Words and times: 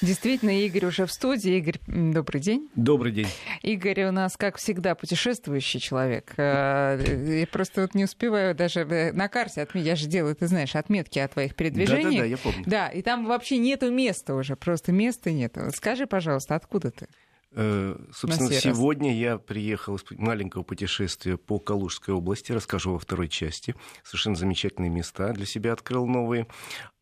Действительно, 0.00 0.50
Игорь 0.64 0.86
уже 0.86 1.06
в 1.06 1.12
студии. 1.12 1.56
Игорь, 1.56 1.78
добрый 1.86 2.40
день. 2.40 2.68
Добрый 2.76 3.12
день. 3.12 3.28
Игорь 3.62 4.04
у 4.04 4.12
нас, 4.12 4.36
как 4.36 4.56
всегда, 4.56 4.94
путешествующий 4.94 5.80
человек. 5.80 6.34
Э, 6.36 7.40
я 7.40 7.46
просто 7.46 7.82
вот 7.82 7.94
не 7.94 8.04
успеваю 8.04 8.54
даже 8.54 8.80
э, 8.80 9.12
на 9.12 9.28
карте 9.28 9.62
отметить. 9.62 9.88
Я 9.88 9.96
же 9.96 10.06
делаю, 10.06 10.36
ты 10.36 10.46
знаешь, 10.46 10.76
отметки 10.76 11.18
о 11.18 11.26
твоих 11.26 11.54
передвижениях. 11.54 12.10
Да-да-да, 12.10 12.24
я 12.24 12.36
помню. 12.36 12.64
Да, 12.66 12.88
и 12.88 13.02
там 13.02 13.26
вообще 13.26 13.58
нету 13.58 13.90
места 13.90 14.34
уже, 14.34 14.54
просто 14.54 14.92
места 14.92 15.32
нет. 15.32 15.56
Скажи, 15.74 16.06
пожалуйста, 16.06 16.54
откуда 16.54 16.90
ты? 16.90 17.08
Э, 17.52 17.96
собственно, 18.12 18.52
сегодня 18.52 19.16
я 19.16 19.38
приехал 19.38 19.96
из 19.96 20.04
маленького 20.10 20.62
путешествия 20.62 21.36
по 21.36 21.58
Калужской 21.58 22.14
области, 22.14 22.52
расскажу 22.52 22.92
во 22.92 22.98
второй 22.98 23.28
части. 23.28 23.74
Совершенно 24.02 24.36
замечательные 24.36 24.90
места 24.90 25.32
для 25.32 25.46
себя 25.46 25.72
открыл 25.72 26.06
новые. 26.06 26.46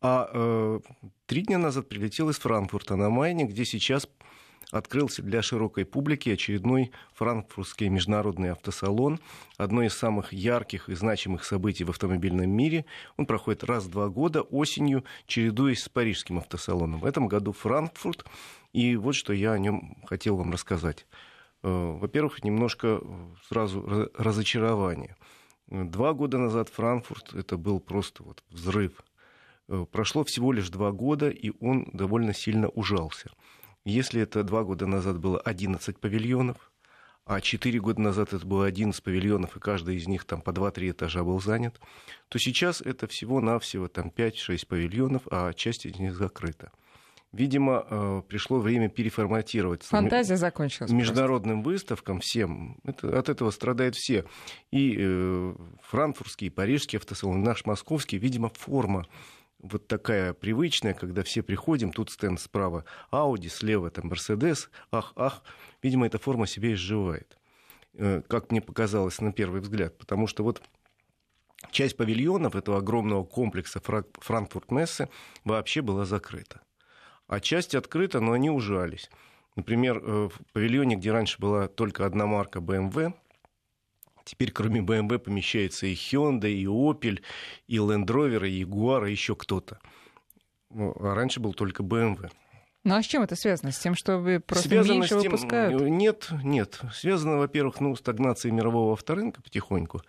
А 0.00 0.30
э, 0.32 0.80
три 1.26 1.42
дня 1.42 1.58
назад 1.58 1.88
прилетел 1.88 2.30
из 2.30 2.38
Франкфурта 2.38 2.96
на 2.96 3.10
Майне, 3.10 3.44
где 3.44 3.64
сейчас 3.64 4.08
открылся 4.78 5.22
для 5.22 5.42
широкой 5.42 5.84
публики 5.84 6.30
очередной 6.30 6.92
франкфуртский 7.14 7.88
международный 7.88 8.52
автосалон, 8.52 9.20
одно 9.56 9.82
из 9.82 9.94
самых 9.94 10.32
ярких 10.32 10.88
и 10.88 10.94
значимых 10.94 11.44
событий 11.44 11.84
в 11.84 11.90
автомобильном 11.90 12.50
мире. 12.50 12.84
Он 13.16 13.26
проходит 13.26 13.64
раз 13.64 13.84
в 13.84 13.90
два 13.90 14.08
года 14.08 14.42
осенью, 14.42 15.04
чередуясь 15.26 15.82
с 15.82 15.88
парижским 15.88 16.38
автосалоном. 16.38 17.00
В 17.00 17.04
этом 17.06 17.28
году 17.28 17.52
Франкфурт 17.52 18.24
и 18.72 18.96
вот 18.96 19.14
что 19.14 19.32
я 19.32 19.52
о 19.52 19.58
нем 19.58 19.96
хотел 20.04 20.36
вам 20.36 20.52
рассказать. 20.52 21.06
Э, 21.62 21.96
во-первых, 21.98 22.44
немножко 22.44 23.00
сразу 23.48 24.10
разочарование. 24.14 25.16
Два 25.68 26.12
года 26.12 26.38
назад 26.38 26.68
Франкфурт 26.68 27.34
это 27.34 27.56
был 27.56 27.80
просто 27.80 28.22
вот 28.22 28.44
взрыв. 28.50 28.92
Э, 29.68 29.84
прошло 29.90 30.24
всего 30.24 30.52
лишь 30.52 30.68
два 30.68 30.92
года, 30.92 31.28
и 31.30 31.52
он 31.60 31.88
довольно 31.92 32.34
сильно 32.34 32.68
ужался. 32.68 33.30
Если 33.86 34.20
это 34.20 34.42
два 34.42 34.64
года 34.64 34.88
назад 34.88 35.20
было 35.20 35.38
11 35.38 36.00
павильонов, 36.00 36.72
а 37.24 37.40
четыре 37.40 37.78
года 37.78 38.00
назад 38.00 38.32
это 38.32 38.44
было 38.44 38.66
11 38.66 39.00
павильонов, 39.00 39.56
и 39.56 39.60
каждый 39.60 39.94
из 39.94 40.08
них 40.08 40.24
там 40.24 40.40
по 40.42 40.50
2-3 40.50 40.90
этажа 40.90 41.22
был 41.22 41.40
занят, 41.40 41.80
то 42.28 42.40
сейчас 42.40 42.80
это 42.80 43.06
всего-навсего 43.06 43.86
там 43.86 44.08
5-6 44.08 44.66
павильонов, 44.66 45.22
а 45.30 45.52
часть 45.52 45.86
из 45.86 46.00
них 46.00 46.16
закрыта. 46.16 46.72
Видимо, 47.30 47.86
э, 47.88 48.22
пришло 48.26 48.58
время 48.58 48.88
переформатировать. 48.88 49.84
Фантазия 49.84 50.36
закончилась. 50.36 50.90
Международным 50.90 51.62
просто. 51.62 51.70
выставкам 51.70 52.18
всем. 52.18 52.78
Это, 52.82 53.16
от 53.16 53.28
этого 53.28 53.52
страдают 53.52 53.94
все. 53.94 54.24
И 54.72 54.96
э, 54.98 55.54
франкфуртский, 55.82 56.48
и 56.48 56.50
парижский 56.50 56.98
автосалон, 56.98 57.44
наш 57.44 57.64
московский. 57.66 58.18
Видимо, 58.18 58.48
форма 58.48 59.06
вот 59.70 59.88
такая 59.88 60.32
привычная, 60.32 60.94
когда 60.94 61.22
все 61.22 61.42
приходим, 61.42 61.92
тут 61.92 62.10
стенд 62.10 62.40
справа 62.40 62.84
Audi, 63.10 63.48
слева 63.48 63.90
там 63.90 64.10
Mercedes, 64.10 64.68
ах, 64.90 65.12
ах. 65.16 65.42
Видимо, 65.82 66.06
эта 66.06 66.18
форма 66.18 66.46
себя 66.46 66.72
изживает. 66.72 67.38
Э, 67.94 68.22
как 68.28 68.50
мне 68.50 68.60
показалось 68.60 69.20
на 69.20 69.32
первый 69.32 69.60
взгляд. 69.60 69.98
Потому 69.98 70.26
что 70.26 70.42
вот 70.44 70.62
часть 71.70 71.96
павильонов 71.96 72.56
этого 72.56 72.78
огромного 72.78 73.24
комплекса 73.24 73.80
Франкфурт-Мессы 73.80 75.08
вообще 75.44 75.82
была 75.82 76.04
закрыта 76.04 76.60
а 77.26 77.40
часть 77.40 77.74
открыта, 77.74 78.20
но 78.20 78.32
они 78.32 78.50
ужались. 78.50 79.10
Например, 79.56 79.98
э, 79.98 80.28
в 80.28 80.52
павильоне, 80.52 80.96
где 80.96 81.12
раньше 81.12 81.38
была 81.40 81.68
только 81.68 82.06
одна 82.06 82.26
марка 82.26 82.60
BMW, 82.60 83.14
теперь 84.26 84.50
кроме 84.50 84.80
BMW 84.80 85.18
помещается 85.18 85.86
и 85.86 85.94
Hyundai, 85.94 86.52
и 86.52 86.66
Opel, 86.66 87.20
и 87.66 87.76
Land 87.76 88.06
Rover, 88.06 88.46
и 88.46 88.64
Jaguar, 88.64 89.08
и 89.08 89.12
еще 89.12 89.34
кто-то. 89.34 89.78
А 90.74 91.14
раньше 91.14 91.40
был 91.40 91.54
только 91.54 91.82
BMW. 91.82 92.30
Ну 92.84 92.94
а 92.94 93.02
с 93.02 93.06
чем 93.06 93.22
это 93.22 93.34
связано? 93.34 93.72
С 93.72 93.78
тем, 93.78 93.94
что 93.94 94.18
вы 94.18 94.40
просто 94.40 94.68
связано 94.68 94.94
меньше 94.94 95.20
тем... 95.20 95.22
выпускают? 95.22 95.80
Нет, 95.80 96.28
нет. 96.44 96.80
Связано, 96.92 97.38
во-первых, 97.38 97.80
ну, 97.80 97.96
стагнацией 97.96 98.54
мирового 98.54 98.92
авторынка 98.92 99.42
потихоньку. 99.42 100.02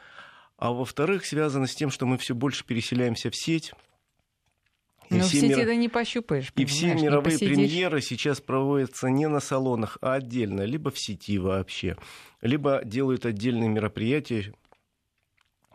А 0.58 0.72
во-вторых, 0.72 1.26
связано 1.26 1.68
с 1.68 1.76
тем, 1.76 1.92
что 1.92 2.06
мы 2.06 2.18
все 2.18 2.36
больше 2.36 2.66
переселяемся 2.66 3.30
в 3.30 3.36
сеть. 3.36 3.74
Но 5.10 5.20
в 5.20 5.26
сети 5.26 5.48
мир... 5.48 5.74
не 5.74 5.90
пощупаешь. 5.90 6.52
И 6.56 6.66
все 6.66 6.94
мировые 6.94 7.38
премьеры 7.38 8.02
сейчас 8.02 8.42
проводятся 8.42 9.08
не 9.08 9.28
на 9.28 9.40
салонах, 9.40 9.98
а 10.02 10.14
отдельно, 10.14 10.62
либо 10.62 10.92
в 10.92 11.00
сети 11.00 11.38
вообще, 11.38 11.98
либо 12.42 12.82
делают 12.84 13.26
отдельные 13.26 13.70
мероприятия, 13.70 14.54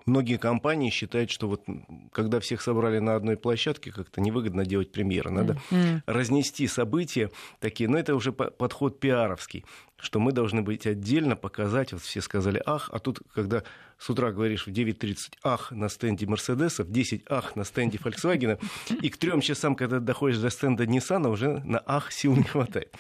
Многие 0.06 0.37
компании 0.37 0.91
считают, 0.91 1.31
что 1.31 1.48
вот 1.48 1.65
когда 2.12 2.41
всех 2.41 2.60
собрали 2.60 2.98
на 2.98 3.15
одной 3.15 3.37
площадке, 3.37 3.93
как-то 3.93 4.20
невыгодно 4.20 4.65
делать 4.65 4.91
премьеры. 4.91 5.31
Надо 5.31 5.59
mm-hmm. 5.70 6.03
разнести 6.06 6.66
события 6.66 7.31
такие. 7.60 7.88
Но 7.88 7.99
это 7.99 8.14
уже 8.16 8.32
подход 8.32 8.99
пиаровский, 8.99 9.64
что 9.97 10.19
мы 10.19 10.32
должны 10.32 10.62
быть 10.62 10.87
отдельно, 10.87 11.37
показать. 11.37 11.93
Вот 11.93 12.03
все 12.03 12.20
сказали 12.20 12.60
«ах», 12.66 12.91
а 12.93 12.99
тут, 12.99 13.20
когда 13.32 13.62
с 14.02 14.10
утра 14.10 14.32
говоришь 14.32 14.66
в 14.66 14.70
9.30 14.70 15.34
«ах» 15.44 15.70
на 15.70 15.88
стенде 15.88 16.26
Мерседеса, 16.26 16.82
в 16.82 16.90
10 16.90 17.22
«ах» 17.28 17.54
на 17.54 17.62
стенде 17.62 17.98
Volkswagen, 17.98 18.60
и 19.00 19.08
к 19.08 19.16
трем 19.16 19.40
часам, 19.40 19.76
когда 19.76 20.00
доходишь 20.00 20.38
до 20.38 20.50
стенда 20.50 20.86
Ниссана, 20.86 21.28
уже 21.28 21.60
на 21.64 21.80
«ах» 21.86 22.10
сил 22.10 22.34
не 22.34 22.42
хватает. 22.42 22.92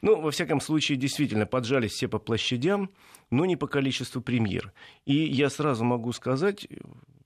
Ну, 0.00 0.18
во 0.18 0.30
всяком 0.30 0.62
случае, 0.62 0.96
действительно, 0.96 1.44
поджались 1.44 1.92
все 1.92 2.08
по 2.08 2.18
площадям, 2.18 2.90
но 3.30 3.44
не 3.44 3.56
по 3.56 3.66
количеству 3.66 4.22
премьер. 4.22 4.72
И 5.04 5.14
я 5.14 5.50
сразу 5.50 5.84
могу 5.84 6.12
сказать, 6.12 6.66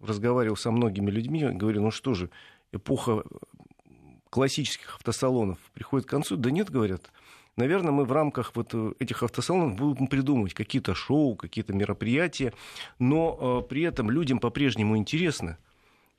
разговаривал 0.00 0.56
со 0.56 0.72
многими 0.72 1.08
людьми, 1.08 1.44
говорю, 1.52 1.82
ну 1.82 1.92
что 1.92 2.14
же, 2.14 2.30
эпоха 2.72 3.22
классических 4.28 4.96
автосалонов 4.96 5.58
приходит 5.72 6.08
к 6.08 6.10
концу. 6.10 6.36
Да 6.36 6.50
нет, 6.50 6.68
говорят, 6.68 7.12
наверное, 7.60 7.92
мы 7.92 8.04
в 8.04 8.12
рамках 8.12 8.52
вот 8.54 8.74
этих 8.98 9.22
автосалонов 9.22 9.76
будем 9.76 10.06
придумывать 10.08 10.54
какие-то 10.54 10.94
шоу, 10.94 11.36
какие-то 11.36 11.72
мероприятия, 11.72 12.52
но 12.98 13.62
э, 13.64 13.68
при 13.68 13.82
этом 13.82 14.10
людям 14.10 14.38
по-прежнему 14.38 14.96
интересно. 14.96 15.58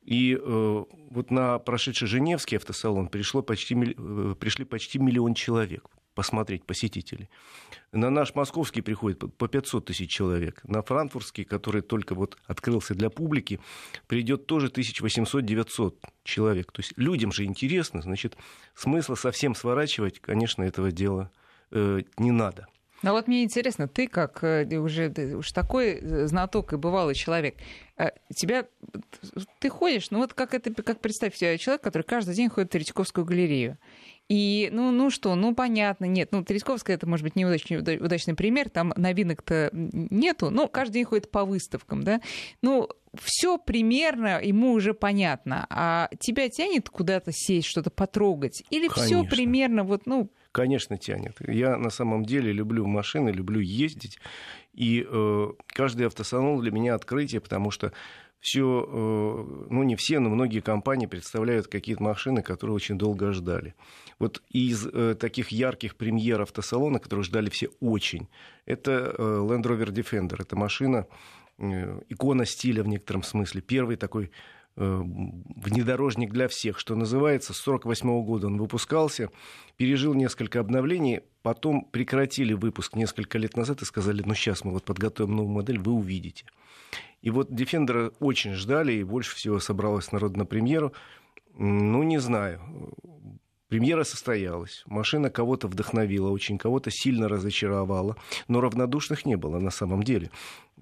И 0.04 0.38
э, 0.40 0.84
вот 1.10 1.32
на 1.32 1.60
прошедший 1.60 2.08
Женевский 2.08 2.56
автосалон 2.56 3.08
пришло 3.08 3.42
почти, 3.42 3.76
э, 3.76 4.36
пришли 4.40 4.66
почти 4.66 5.00
миллион 5.00 5.34
человек 5.34 5.86
посмотреть 6.14 6.66
посетителей. 6.66 7.30
На 7.92 8.10
наш 8.10 8.36
московский 8.36 8.82
приходит 8.82 9.20
по 9.38 9.48
500 9.48 9.86
тысяч 9.86 10.10
человек. 10.10 10.62
На 10.64 10.82
франкфуртский, 10.82 11.44
который 11.44 11.82
только 11.82 12.16
вот 12.16 12.38
открылся 12.46 12.96
для 12.96 13.10
публики, 13.10 13.60
придет 14.08 14.46
тоже 14.46 14.68
1800-900 14.68 15.96
человек. 16.24 16.72
То 16.72 16.82
есть 16.82 16.94
людям 16.98 17.32
же 17.32 17.46
интересно, 17.46 18.02
значит, 18.02 18.38
смысла 18.76 19.16
совсем 19.16 19.56
сворачивать, 19.56 20.20
конечно, 20.20 20.64
этого 20.64 20.92
дела 20.92 21.32
э, 21.72 22.02
не 22.18 22.32
надо. 22.32 22.68
Ну 23.04 23.14
вот 23.14 23.28
мне 23.28 23.44
интересно, 23.44 23.88
ты 23.88 24.08
как 24.08 24.44
э, 24.44 24.78
уже 24.78 25.12
уж 25.36 25.52
такой 25.52 25.94
э, 25.94 26.28
знаток 26.28 26.74
и 26.74 26.78
бывалый 26.78 27.16
человек, 27.16 27.56
э, 27.98 28.12
тебя 28.36 28.68
ты 29.60 29.70
ходишь, 29.70 30.12
ну 30.12 30.20
вот 30.20 30.36
как 30.36 30.54
это, 30.54 30.72
как 30.84 31.00
представь 31.00 31.36
себе 31.36 31.58
человек, 31.58 31.82
который 31.82 32.04
каждый 32.04 32.36
день 32.36 32.50
ходит 32.50 32.70
в 32.70 32.74
Третьяковскую 32.74 33.26
галерею. 33.26 33.80
И, 34.30 34.70
ну, 34.72 34.92
ну 34.92 35.10
что, 35.10 35.36
ну 35.36 35.54
понятно, 35.54 36.06
нет, 36.06 36.30
ну 36.32 36.44
Тресковская 36.44 36.96
это, 36.96 37.06
может 37.06 37.24
быть, 37.24 37.36
не 37.36 37.46
удачный, 37.46 37.78
удачный 37.98 38.34
пример, 38.34 38.70
там 38.70 38.94
новинок-то 38.96 39.70
нету, 39.74 40.50
но 40.50 40.70
каждый 40.70 40.94
день 40.94 41.06
ходит 41.06 41.30
по 41.30 41.44
выставкам, 41.44 42.04
да. 42.04 42.22
Ну, 42.62 42.88
все 43.22 43.58
примерно 43.58 44.42
ему 44.42 44.72
уже 44.72 44.94
понятно, 44.94 45.68
а 45.70 46.10
тебя 46.20 46.48
тянет 46.48 46.90
куда-то 46.90 47.32
сесть, 47.34 47.68
что-то 47.68 47.90
потрогать? 47.90 48.64
Или 48.70 48.88
все 48.88 49.26
примерно 49.26 49.84
вот, 49.84 50.06
ну... 50.06 50.32
Конечно, 50.54 50.98
тянет. 50.98 51.36
Я 51.46 51.78
на 51.78 51.90
самом 51.90 52.24
деле 52.24 52.52
люблю 52.52 52.86
машины, 52.86 53.30
люблю 53.30 53.60
ездить, 53.60 54.18
и 54.74 55.06
э, 55.06 55.48
каждый 55.68 56.08
автосалон 56.08 56.62
для 56.62 56.72
меня 56.72 56.96
открытие, 56.96 57.42
потому 57.42 57.72
что 57.72 57.92
все, 58.42 58.86
э, 58.88 59.66
ну 59.70 59.84
не 59.84 59.96
все, 59.96 60.20
но 60.20 60.30
многие 60.30 60.62
компании 60.62 61.06
представляют 61.06 61.68
какие-то 61.68 62.02
машины, 62.02 62.42
которые 62.42 62.76
очень 62.76 62.98
долго 62.98 63.32
ждали. 63.34 63.76
Вот 64.18 64.42
из 64.50 64.88
э, 64.88 65.14
таких 65.14 65.50
ярких 65.50 65.96
премьер 65.96 66.42
автосалона, 66.42 66.98
которые 66.98 67.24
ждали 67.24 67.52
все 67.52 67.70
очень, 67.80 68.28
это 68.66 68.92
э, 69.16 69.22
Land 69.22 69.64
Rover 69.64 69.90
Defender. 69.90 70.42
Это 70.42 70.56
машина, 70.56 71.06
икона 72.10 72.46
стиля 72.46 72.82
в 72.82 72.88
некотором 72.88 73.22
смысле. 73.22 73.62
Первый 73.62 73.96
такой 73.96 74.32
внедорожник 74.78 76.32
для 76.32 76.48
всех, 76.48 76.80
что 76.80 76.96
называется. 76.96 77.54
С 77.54 77.60
1948 77.68 78.26
года 78.26 78.48
он 78.48 78.58
выпускался, 78.58 79.30
пережил 79.76 80.14
несколько 80.14 80.62
обновлений, 80.62 81.20
потом 81.44 81.84
прекратили 81.84 82.54
выпуск 82.54 82.96
несколько 82.96 83.38
лет 83.38 83.58
назад 83.58 83.82
и 83.82 83.86
сказали, 83.86 84.24
ну 84.26 84.34
сейчас 84.34 84.64
мы 84.64 84.72
вот 84.72 84.86
подготовим 84.86 85.36
новую 85.36 85.54
модель, 85.54 85.78
вы 85.78 85.92
увидите. 85.92 86.46
И 87.22 87.30
вот 87.30 87.52
Defender 87.52 88.14
очень 88.20 88.54
ждали, 88.54 88.94
и 88.94 89.04
больше 89.04 89.36
всего 89.36 89.60
собралось 89.60 90.12
народ 90.12 90.36
на 90.36 90.46
премьеру. 90.46 90.94
Ну, 91.54 92.04
не 92.04 92.20
знаю. 92.20 92.62
Премьера 93.68 94.04
состоялась, 94.04 94.84
машина 94.86 95.30
кого-то 95.30 95.70
вдохновила, 95.70 96.30
очень 96.30 96.58
кого-то 96.58 96.92
сильно 96.92 97.30
разочаровала, 97.30 98.18
но 98.50 98.60
равнодушных 98.60 99.26
не 99.26 99.38
было 99.38 99.60
на 99.60 99.70
самом 99.70 100.04
деле. 100.04 100.30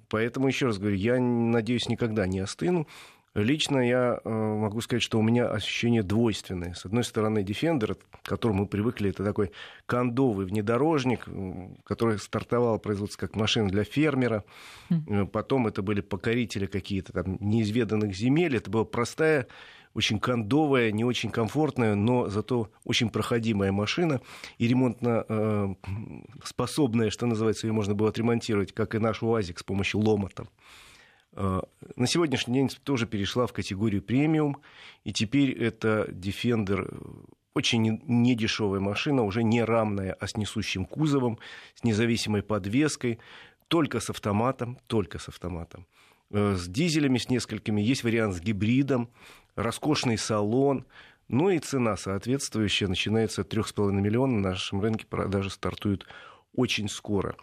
Поэтому, 0.10 0.48
еще 0.48 0.66
раз 0.66 0.80
говорю, 0.80 0.96
я, 0.96 1.20
надеюсь, 1.20 1.88
никогда 1.88 2.26
не 2.26 2.40
остыну. 2.40 2.88
Лично 3.36 3.78
я 3.80 4.20
э, 4.24 4.30
могу 4.30 4.82
сказать, 4.82 5.04
что 5.04 5.20
у 5.20 5.22
меня 5.22 5.48
ощущение 5.48 6.02
двойственное. 6.02 6.74
С 6.74 6.86
одной 6.86 7.04
стороны, 7.04 7.40
Defender, 7.40 7.96
к 8.12 8.28
которому 8.28 8.62
мы 8.62 8.68
привыкли, 8.68 9.12
это 9.12 9.24
такой 9.24 9.52
кондовый 9.86 10.48
внедорожник, 10.48 11.28
который 11.84 12.18
стартовал 12.18 12.80
производство 12.80 13.20
как 13.20 13.36
машина 13.36 13.70
для 13.70 13.84
фермера. 13.84 14.44
Mm. 14.90 15.28
Потом 15.28 15.68
это 15.68 15.84
были 15.84 16.02
покорители 16.02 16.66
какие-то 16.66 17.14
там 17.14 17.38
неизведанных 17.40 18.16
земель. 18.16 18.58
Это 18.58 18.72
была 18.72 18.84
простая, 18.84 19.48
очень 19.94 20.20
кондовая, 20.20 20.92
не 20.92 21.04
очень 21.04 21.30
комфортная, 21.30 21.94
но 21.94 22.30
зато 22.30 22.72
очень 22.84 23.12
проходимая 23.12 23.72
машина. 23.72 24.22
И 24.58 24.68
ремонтно 24.68 25.26
э, 25.30 25.76
способная, 26.44 27.12
что 27.12 27.28
называется, 27.28 27.68
ее 27.68 27.74
можно 27.74 27.94
было 27.94 28.10
отремонтировать, 28.10 28.74
как 28.74 28.96
и 28.96 29.00
наш 29.00 29.22
УАЗик 29.22 29.60
с 29.60 29.64
помощью 29.64 30.00
ломота. 30.00 30.44
А, 30.44 30.48
на 31.40 32.08
сегодняшний 32.08 32.56
день 32.56 32.70
тоже 32.84 33.08
перешла 33.08 33.48
в 33.48 33.54
категорию 33.54 34.02
премиум, 34.02 34.58
и 35.06 35.14
теперь 35.14 35.52
это 35.52 36.06
Defender 36.12 37.28
очень 37.54 38.02
недешевая 38.06 38.80
машина, 38.80 39.24
уже 39.24 39.44
не 39.44 39.64
рамная, 39.64 40.14
а 40.20 40.28
с 40.28 40.38
несущим 40.38 40.86
кузовом, 40.86 41.40
с 41.76 41.84
независимой 41.84 42.44
подвеской, 42.44 43.20
только 43.68 44.00
с 44.00 44.10
автоматом, 44.10 44.78
только 44.88 45.20
с 45.20 45.28
автоматом. 45.30 45.86
Э, 46.32 46.56
с 46.56 46.68
дизелями, 46.68 47.18
с 47.18 47.30
несколькими, 47.30 47.82
есть 47.82 48.04
вариант 48.04 48.36
с 48.36 48.42
гибридом, 48.42 49.10
роскошный 49.56 50.18
салон, 50.18 50.86
ну 51.28 51.50
и 51.50 51.60
цена 51.60 51.96
соответствующая, 51.98 52.88
начинается 52.88 53.42
от 53.42 53.54
3,5 53.54 53.92
миллиона, 53.92 54.34
на 54.34 54.50
нашем 54.50 54.82
рынке 54.82 55.06
продажи 55.06 55.50
стартуют 55.50 56.06
очень 56.54 56.90
скоро 56.90 57.36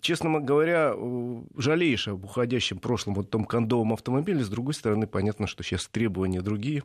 честно 0.00 0.40
говоря, 0.40 0.92
э, 0.94 1.42
жалеешь 1.56 2.08
об 2.08 2.24
уходящем 2.24 2.78
прошлом 2.78 3.14
вот 3.14 3.30
том 3.30 3.44
кондовом 3.44 3.92
автомобиле. 3.92 4.42
С 4.44 4.48
другой 4.48 4.74
стороны, 4.74 5.06
понятно, 5.06 5.46
что 5.46 5.62
сейчас 5.62 5.86
требования 5.88 6.40
другие. 6.40 6.82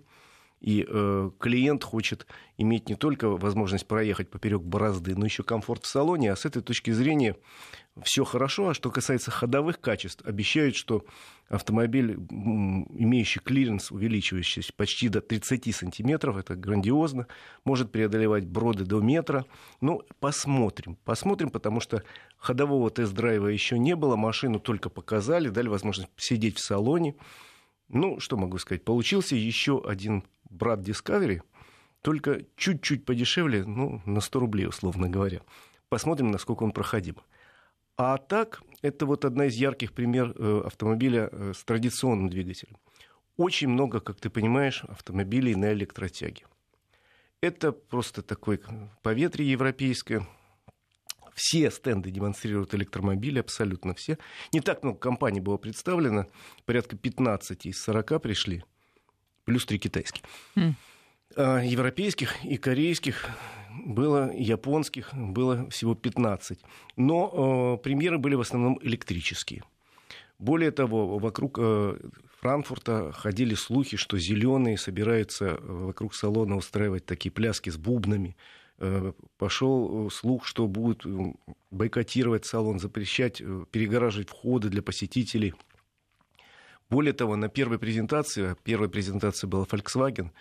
И 0.62 0.86
э, 0.88 1.31
клиент 1.39 1.83
хочет 1.83 2.25
иметь 2.57 2.89
не 2.89 2.95
только 2.95 3.30
возможность 3.30 3.88
проехать 3.88 4.30
поперек 4.30 4.62
борозды, 4.62 5.15
но 5.15 5.25
еще 5.25 5.44
комфорт 5.44 5.83
в 5.83 5.88
салоне. 5.88 6.31
А 6.31 6.36
с 6.36 6.45
этой 6.45 6.62
точки 6.62 6.92
зрения 6.92 7.36
все 8.01 8.24
хорошо. 8.24 8.69
А 8.69 8.74
что 8.74 8.89
касается 8.89 9.31
ходовых 9.31 9.80
качеств, 9.80 10.25
обещают, 10.25 10.75
что 10.75 11.06
автомобиль, 11.50 12.13
имеющий 12.13 13.39
клиренс, 13.39 13.92
увеличивающийся 13.92 14.74
почти 14.75 15.09
до 15.09 15.21
30 15.21 15.75
сантиметров, 15.75 16.38
это 16.38 16.56
грандиозно, 16.56 17.27
может 17.63 17.92
преодолевать 17.92 18.47
броды 18.47 18.86
до 18.86 19.01
метра. 19.01 19.45
Ну, 19.81 20.01
посмотрим. 20.19 20.97
Посмотрим, 21.06 21.51
потому 21.51 21.80
что 21.80 22.03
ходового 22.45 22.89
тест-драйва 22.89 23.47
еще 23.47 23.77
не 23.77 23.95
было, 23.95 24.15
машину 24.15 24.59
только 24.59 24.89
показали, 24.89 25.50
дали 25.50 25.68
возможность 25.68 26.09
сидеть 26.15 26.57
в 26.57 26.63
салоне. 26.63 27.15
Ну, 27.88 28.19
что 28.19 28.38
могу 28.38 28.57
сказать, 28.59 28.83
получился 28.83 29.36
еще 29.36 29.83
один 29.86 30.24
брат 30.50 30.80
Discovery, 30.80 31.42
только 32.01 32.45
чуть-чуть 32.56 33.03
подешевле, 33.06 33.65
ну, 33.65 34.01
на 34.06 34.21
100 34.21 34.39
рублей, 34.39 34.68
условно 34.68 35.09
говоря. 35.09 35.42
Посмотрим, 35.89 36.31
насколько 36.31 36.63
он 36.63 36.71
проходим. 36.71 37.15
А 37.97 38.18
так, 38.18 38.62
это 38.81 39.06
вот 39.06 39.25
одна 39.25 39.45
из 39.45 39.56
ярких 39.56 39.94
пример 39.94 40.33
э, 40.36 40.62
автомобиля 40.65 41.30
э, 41.31 41.53
с 41.56 41.63
традиционным 41.63 42.30
двигателем. 42.30 42.77
Очень 43.38 43.69
много, 43.69 44.00
как 44.00 44.19
ты 44.19 44.30
понимаешь, 44.30 44.83
автомобилей 44.83 45.56
на 45.56 45.74
электротяге. 45.74 46.45
Это 47.42 47.71
просто 47.71 48.21
такое 48.21 48.59
поветрие 49.01 49.51
европейское, 49.51 50.27
все 51.35 51.69
стенды 51.69 52.11
демонстрируют 52.11 52.73
электромобили, 52.73 53.39
абсолютно 53.39 53.93
все. 53.93 54.17
Не 54.53 54.61
так 54.61 54.83
много 54.83 54.97
компаний 54.97 55.41
было 55.41 55.57
представлено, 55.57 56.27
порядка 56.65 56.95
15 56.95 57.65
из 57.65 57.81
40 57.83 58.21
пришли, 58.21 58.63
плюс 59.43 59.65
3 59.65 59.77
китайские. 59.77 60.23
Mm. 60.55 60.73
А 61.35 61.59
европейских 61.59 62.43
и 62.45 62.55
корейских 62.55 63.29
было, 63.85 64.31
японских 64.33 65.13
было 65.13 65.69
всего 65.69 65.93
15. 65.93 66.59
Но 66.95 67.77
э, 67.77 67.83
премьеры 67.83 68.17
были 68.17 68.35
в 68.35 68.41
основном 68.41 68.79
электрические. 68.81 69.63
Более 70.39 70.71
того, 70.71 71.19
вокруг 71.19 71.57
э, 71.59 71.97
Франкфурта 72.39 73.11
ходили 73.11 73.55
слухи, 73.55 73.97
что 73.97 74.17
зеленые 74.17 74.77
собираются 74.77 75.57
вокруг 75.61 76.15
салона 76.15 76.55
устраивать 76.55 77.05
такие 77.05 77.31
пляски 77.31 77.69
с 77.69 77.75
бубнами, 77.75 78.37
Э, 78.37 78.64
пошел 79.38 80.07
э, 80.07 80.10
слух, 80.12 80.45
что 80.45 80.68
будут 80.68 81.06
э, 81.06 81.33
бойкотировать 81.72 82.45
салон, 82.45 82.80
запрещать, 82.80 83.42
перегораживать 83.72 84.30
входы 84.30 84.69
для 84.69 84.81
посетителей. 84.81 85.54
Более 86.89 87.13
того, 87.13 87.36
на 87.36 87.50
первой 87.50 87.80
презентации, 87.80 88.56
первая 88.63 88.89
презентация 88.89 89.48
была 89.48 89.63
Volkswagen, 89.63 90.31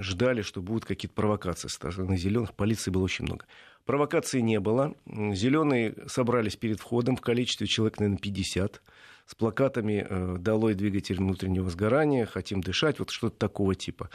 ждали, 0.00 0.42
что 0.42 0.60
будут 0.60 0.84
какие-то 0.84 1.14
провокации 1.14 1.68
со 1.68 1.74
стороны 1.74 2.16
зеленых. 2.16 2.54
Полиции 2.54 2.90
было 2.90 3.04
очень 3.04 3.24
много. 3.24 3.46
Провокации 3.86 4.40
не 4.40 4.60
было. 4.60 4.94
Зеленые 5.06 5.94
собрались 6.06 6.56
перед 6.56 6.78
входом 6.78 7.16
в 7.16 7.22
количестве 7.22 7.66
человек, 7.66 7.98
наверное, 8.00 8.18
50 8.18 8.82
с 9.24 9.34
плакатами 9.34 10.36
«Долой 10.38 10.74
двигатель 10.74 11.16
внутреннего 11.16 11.70
сгорания», 11.70 12.26
«Хотим 12.26 12.60
дышать», 12.60 12.98
вот 12.98 13.10
что-то 13.10 13.36
такого 13.38 13.74
типа. 13.74 14.10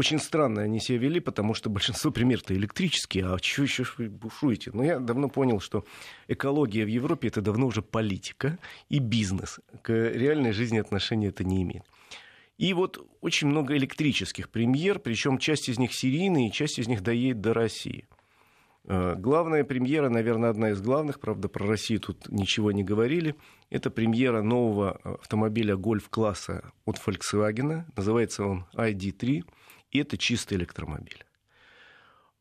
Очень 0.00 0.18
странно 0.18 0.62
они 0.62 0.80
себя 0.80 0.96
вели, 0.96 1.20
потому 1.20 1.52
что 1.52 1.68
большинство 1.68 2.10
примеров-то 2.10 2.54
электрические, 2.54 3.34
а 3.34 3.38
чего 3.38 3.64
еще 3.64 3.84
вы 3.98 4.08
бушуете? 4.08 4.70
Но 4.72 4.82
я 4.82 4.98
давно 4.98 5.28
понял, 5.28 5.60
что 5.60 5.84
экология 6.26 6.86
в 6.86 6.88
Европе 6.88 7.28
это 7.28 7.42
давно 7.42 7.66
уже 7.66 7.82
политика 7.82 8.58
и 8.88 8.98
бизнес. 8.98 9.60
К 9.82 9.92
реальной 9.92 10.52
жизни 10.52 10.78
отношения 10.78 11.26
это 11.26 11.44
не 11.44 11.64
имеет. 11.64 11.84
И 12.56 12.72
вот 12.72 13.06
очень 13.20 13.48
много 13.48 13.76
электрических 13.76 14.48
премьер, 14.48 15.00
причем 15.00 15.36
часть 15.36 15.68
из 15.68 15.78
них 15.78 15.92
серийные, 15.92 16.50
часть 16.50 16.78
из 16.78 16.88
них 16.88 17.02
доедет 17.02 17.42
до 17.42 17.52
России. 17.52 18.08
Э, 18.84 19.16
главная 19.18 19.64
премьера, 19.64 20.08
наверное, 20.08 20.48
одна 20.48 20.70
из 20.70 20.80
главных, 20.80 21.20
правда, 21.20 21.50
про 21.50 21.66
Россию 21.66 22.00
тут 22.00 22.26
ничего 22.30 22.72
не 22.72 22.82
говорили, 22.82 23.34
это 23.68 23.90
премьера 23.90 24.40
нового 24.40 24.92
автомобиля 25.20 25.76
гольф-класса 25.76 26.72
от 26.86 26.98
Volkswagen. 27.06 27.82
Называется 27.96 28.44
он 28.44 28.64
ID3 28.74 29.26
и 29.28 29.44
это 29.98 30.16
чистый 30.16 30.54
электромобиль. 30.54 31.24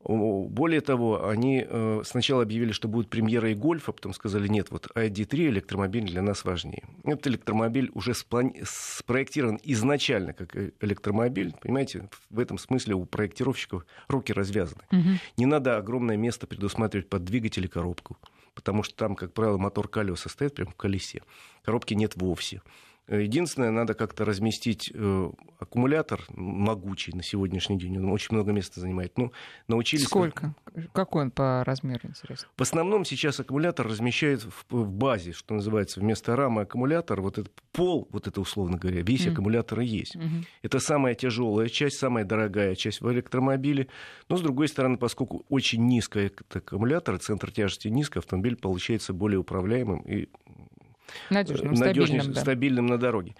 Более 0.01 0.79
того, 0.79 1.27
они 1.27 1.65
э, 1.67 2.03
сначала 2.05 2.43
объявили, 2.43 2.71
что 2.71 2.87
будет 2.87 3.09
премьера 3.09 3.51
и 3.51 3.53
гольфа, 3.53 3.91
потом 3.91 4.13
сказали, 4.13 4.47
нет, 4.47 4.71
вот 4.71 4.87
ID3 4.95 5.49
электромобиль 5.49 6.05
для 6.05 6.21
нас 6.21 6.45
важнее. 6.45 6.85
Этот 7.03 7.27
электромобиль 7.27 7.91
уже 7.93 8.13
сплани... 8.13 8.61
спроектирован 8.63 9.59
изначально 9.61 10.31
как 10.31 10.55
э, 10.55 10.71
электромобиль. 10.79 11.53
Понимаете, 11.61 12.09
в 12.29 12.39
этом 12.39 12.57
смысле 12.57 12.95
у 12.95 13.05
проектировщиков 13.05 13.85
руки 14.07 14.31
развязаны. 14.31 14.83
Угу. 14.89 15.09
Не 15.35 15.45
надо 15.45 15.75
огромное 15.75 16.15
место 16.15 16.47
предусматривать 16.47 17.09
под 17.09 17.25
двигатель 17.25 17.65
и 17.65 17.67
коробку, 17.67 18.17
потому 18.55 18.83
что 18.83 18.95
там, 18.95 19.17
как 19.17 19.33
правило, 19.33 19.57
мотор 19.57 19.89
колеса 19.89 20.29
стоит 20.29 20.55
прямо 20.55 20.71
в 20.71 20.75
колесе. 20.75 21.23
Коробки 21.63 21.93
нет 21.93 22.13
вовсе. 22.15 22.61
Единственное, 23.09 23.71
надо 23.71 23.95
как-то 23.95 24.23
разместить 24.23 24.91
э, 24.93 25.31
аккумулятор 25.59 26.21
могучий 26.29 27.11
на 27.11 27.23
сегодняшний 27.23 27.77
день. 27.79 27.97
Он 27.97 28.11
очень 28.11 28.35
много 28.35 28.51
места 28.51 28.79
занимает. 28.79 29.17
Ну, 29.17 29.31
научились... 29.67 30.05
Сколько? 30.05 30.53
Какой 30.93 31.23
он 31.23 31.31
по 31.31 31.63
размеру, 31.65 32.01
интересно? 32.03 32.47
В 32.55 32.61
основном 32.61 33.05
сейчас 33.05 33.39
аккумулятор 33.39 33.87
размещают 33.87 34.43
в, 34.43 34.65
в 34.69 34.91
базе, 34.91 35.33
что 35.33 35.55
называется, 35.55 35.99
вместо 35.99 36.35
рамы 36.35 36.61
аккумулятор. 36.61 37.21
Вот 37.21 37.39
этот 37.39 37.53
пол, 37.71 38.07
вот 38.11 38.27
это 38.27 38.41
условно 38.41 38.77
говоря, 38.77 39.01
весь 39.01 39.25
mm. 39.25 39.31
аккумулятор 39.31 39.79
и 39.79 39.85
есть. 39.85 40.15
Mm-hmm. 40.15 40.45
Это 40.61 40.79
самая 40.79 41.15
тяжелая 41.15 41.67
часть, 41.67 41.97
самая 41.97 42.25
дорогая 42.25 42.75
часть 42.75 43.01
в 43.01 43.11
электромобиле. 43.11 43.87
Но, 44.29 44.37
с 44.37 44.41
другой 44.41 44.67
стороны, 44.67 44.97
поскольку 44.97 45.45
очень 45.49 45.83
низкий 45.87 46.31
аккумулятор, 46.53 47.17
центр 47.17 47.51
тяжести 47.51 47.87
низкий, 47.87 48.19
автомобиль 48.19 48.55
получается 48.55 49.13
более 49.13 49.39
управляемым 49.39 50.01
и 50.01 50.29
надежным, 51.29 51.73
надежным 51.73 52.07
стабильным, 52.07 52.33
да. 52.33 52.41
стабильным 52.41 52.85
на 52.87 52.97
дороге. 52.97 53.35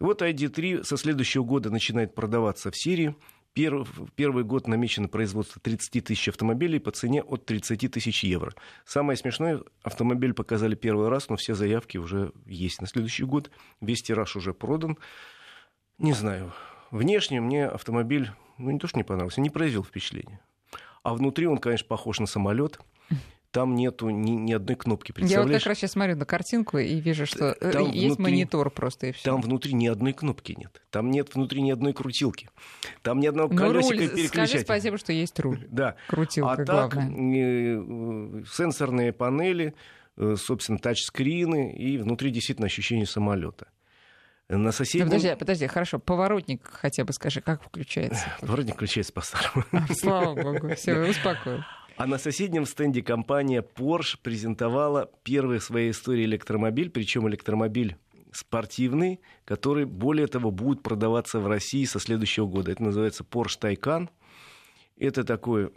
Вот 0.00 0.22
ID3 0.22 0.84
со 0.84 0.96
следующего 0.96 1.44
года 1.44 1.70
начинает 1.70 2.14
продаваться 2.14 2.70
в 2.70 2.76
Сирии. 2.76 3.14
Первый, 3.54 3.86
первый 4.16 4.44
год 4.44 4.66
намечено 4.66 5.08
производство 5.08 5.60
30 5.60 6.04
тысяч 6.04 6.28
автомобилей 6.28 6.78
по 6.78 6.90
цене 6.90 7.22
от 7.22 7.44
30 7.44 7.92
тысяч 7.92 8.24
евро. 8.24 8.54
Самое 8.86 9.16
смешное, 9.16 9.60
автомобиль 9.82 10.32
показали 10.32 10.74
первый 10.74 11.08
раз, 11.08 11.28
но 11.28 11.36
все 11.36 11.54
заявки 11.54 11.98
уже 11.98 12.32
есть 12.46 12.80
на 12.80 12.86
следующий 12.86 13.24
год. 13.24 13.50
Весь 13.80 14.02
тираж 14.02 14.36
уже 14.36 14.54
продан. 14.54 14.96
Не 15.98 16.14
знаю. 16.14 16.52
Внешне 16.90 17.40
мне 17.40 17.66
автомобиль, 17.66 18.30
ну 18.58 18.70
не 18.70 18.78
то, 18.78 18.86
что 18.86 18.98
не 18.98 19.04
понравился, 19.04 19.40
не 19.40 19.50
произвел 19.50 19.84
впечатления. 19.84 20.40
А 21.02 21.14
внутри 21.14 21.46
он, 21.46 21.58
конечно, 21.58 21.86
похож 21.86 22.20
на 22.20 22.26
самолет 22.26 22.78
там 23.52 23.74
нету 23.74 24.08
ни, 24.08 24.30
ни 24.30 24.52
одной 24.52 24.76
кнопки. 24.76 25.12
Я 25.18 25.42
вот 25.42 25.52
как 25.52 25.66
раз 25.66 25.78
сейчас 25.78 25.92
смотрю 25.92 26.16
на 26.16 26.24
картинку 26.24 26.78
и 26.78 26.98
вижу, 27.00 27.26
что 27.26 27.54
э, 27.60 27.70
там 27.70 27.90
есть 27.90 28.16
внутри, 28.16 28.22
монитор 28.24 28.70
просто 28.70 29.08
и 29.08 29.12
все. 29.12 29.24
Там 29.24 29.42
внутри 29.42 29.74
ни 29.74 29.86
одной 29.86 30.14
кнопки 30.14 30.54
нет. 30.58 30.82
Там 30.90 31.10
нет 31.10 31.34
внутри 31.34 31.60
ни 31.60 31.70
одной 31.70 31.92
крутилки. 31.92 32.48
Там 33.02 33.20
ни 33.20 33.26
одного 33.26 33.52
ну, 33.52 33.58
колесика 33.58 33.94
руль, 33.94 34.08
переключателя. 34.08 34.46
Скажи 34.46 34.58
спасибо, 34.60 34.98
что 34.98 35.12
есть 35.12 35.38
руль. 35.38 35.68
Да. 35.70 35.96
Крутилка 36.08 36.52
а 36.52 36.64
так, 36.64 36.94
главное. 36.94 38.44
сенсорные 38.46 39.12
панели, 39.12 39.74
э, 40.16 40.34
собственно, 40.36 40.78
тачскрины 40.78 41.72
и 41.72 41.98
внутри 41.98 42.30
действительно 42.30 42.66
ощущение 42.66 43.06
самолета. 43.06 43.68
На 44.48 44.72
соседнем... 44.72 45.06
Подожди, 45.06 45.34
подожди, 45.38 45.66
хорошо, 45.66 45.98
поворотник 45.98 46.68
хотя 46.70 47.04
бы 47.04 47.12
скажи, 47.12 47.40
как 47.40 47.62
включается? 47.62 48.26
Поворотник 48.40 48.74
включается 48.74 49.12
по-старому. 49.12 49.64
А, 49.72 49.86
слава 49.94 50.34
богу, 50.42 50.74
все, 50.74 50.94
успокоил. 51.08 51.62
А 51.96 52.06
на 52.06 52.18
соседнем 52.18 52.66
стенде 52.66 53.02
компания 53.02 53.62
Porsche 53.62 54.18
презентовала 54.22 55.10
первый 55.22 55.58
в 55.58 55.64
своей 55.64 55.90
истории 55.90 56.24
электромобиль, 56.24 56.90
причем 56.90 57.28
электромобиль 57.28 57.96
спортивный, 58.32 59.20
который, 59.44 59.84
более 59.84 60.26
того, 60.26 60.50
будет 60.50 60.82
продаваться 60.82 61.38
в 61.38 61.46
России 61.46 61.84
со 61.84 62.00
следующего 62.00 62.46
года. 62.46 62.72
Это 62.72 62.82
называется 62.82 63.24
Porsche 63.24 63.60
Taycan. 63.60 64.08
Это 64.96 65.24
такой 65.24 65.72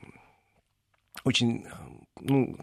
очень 1.24 1.66
ну, 2.20 2.58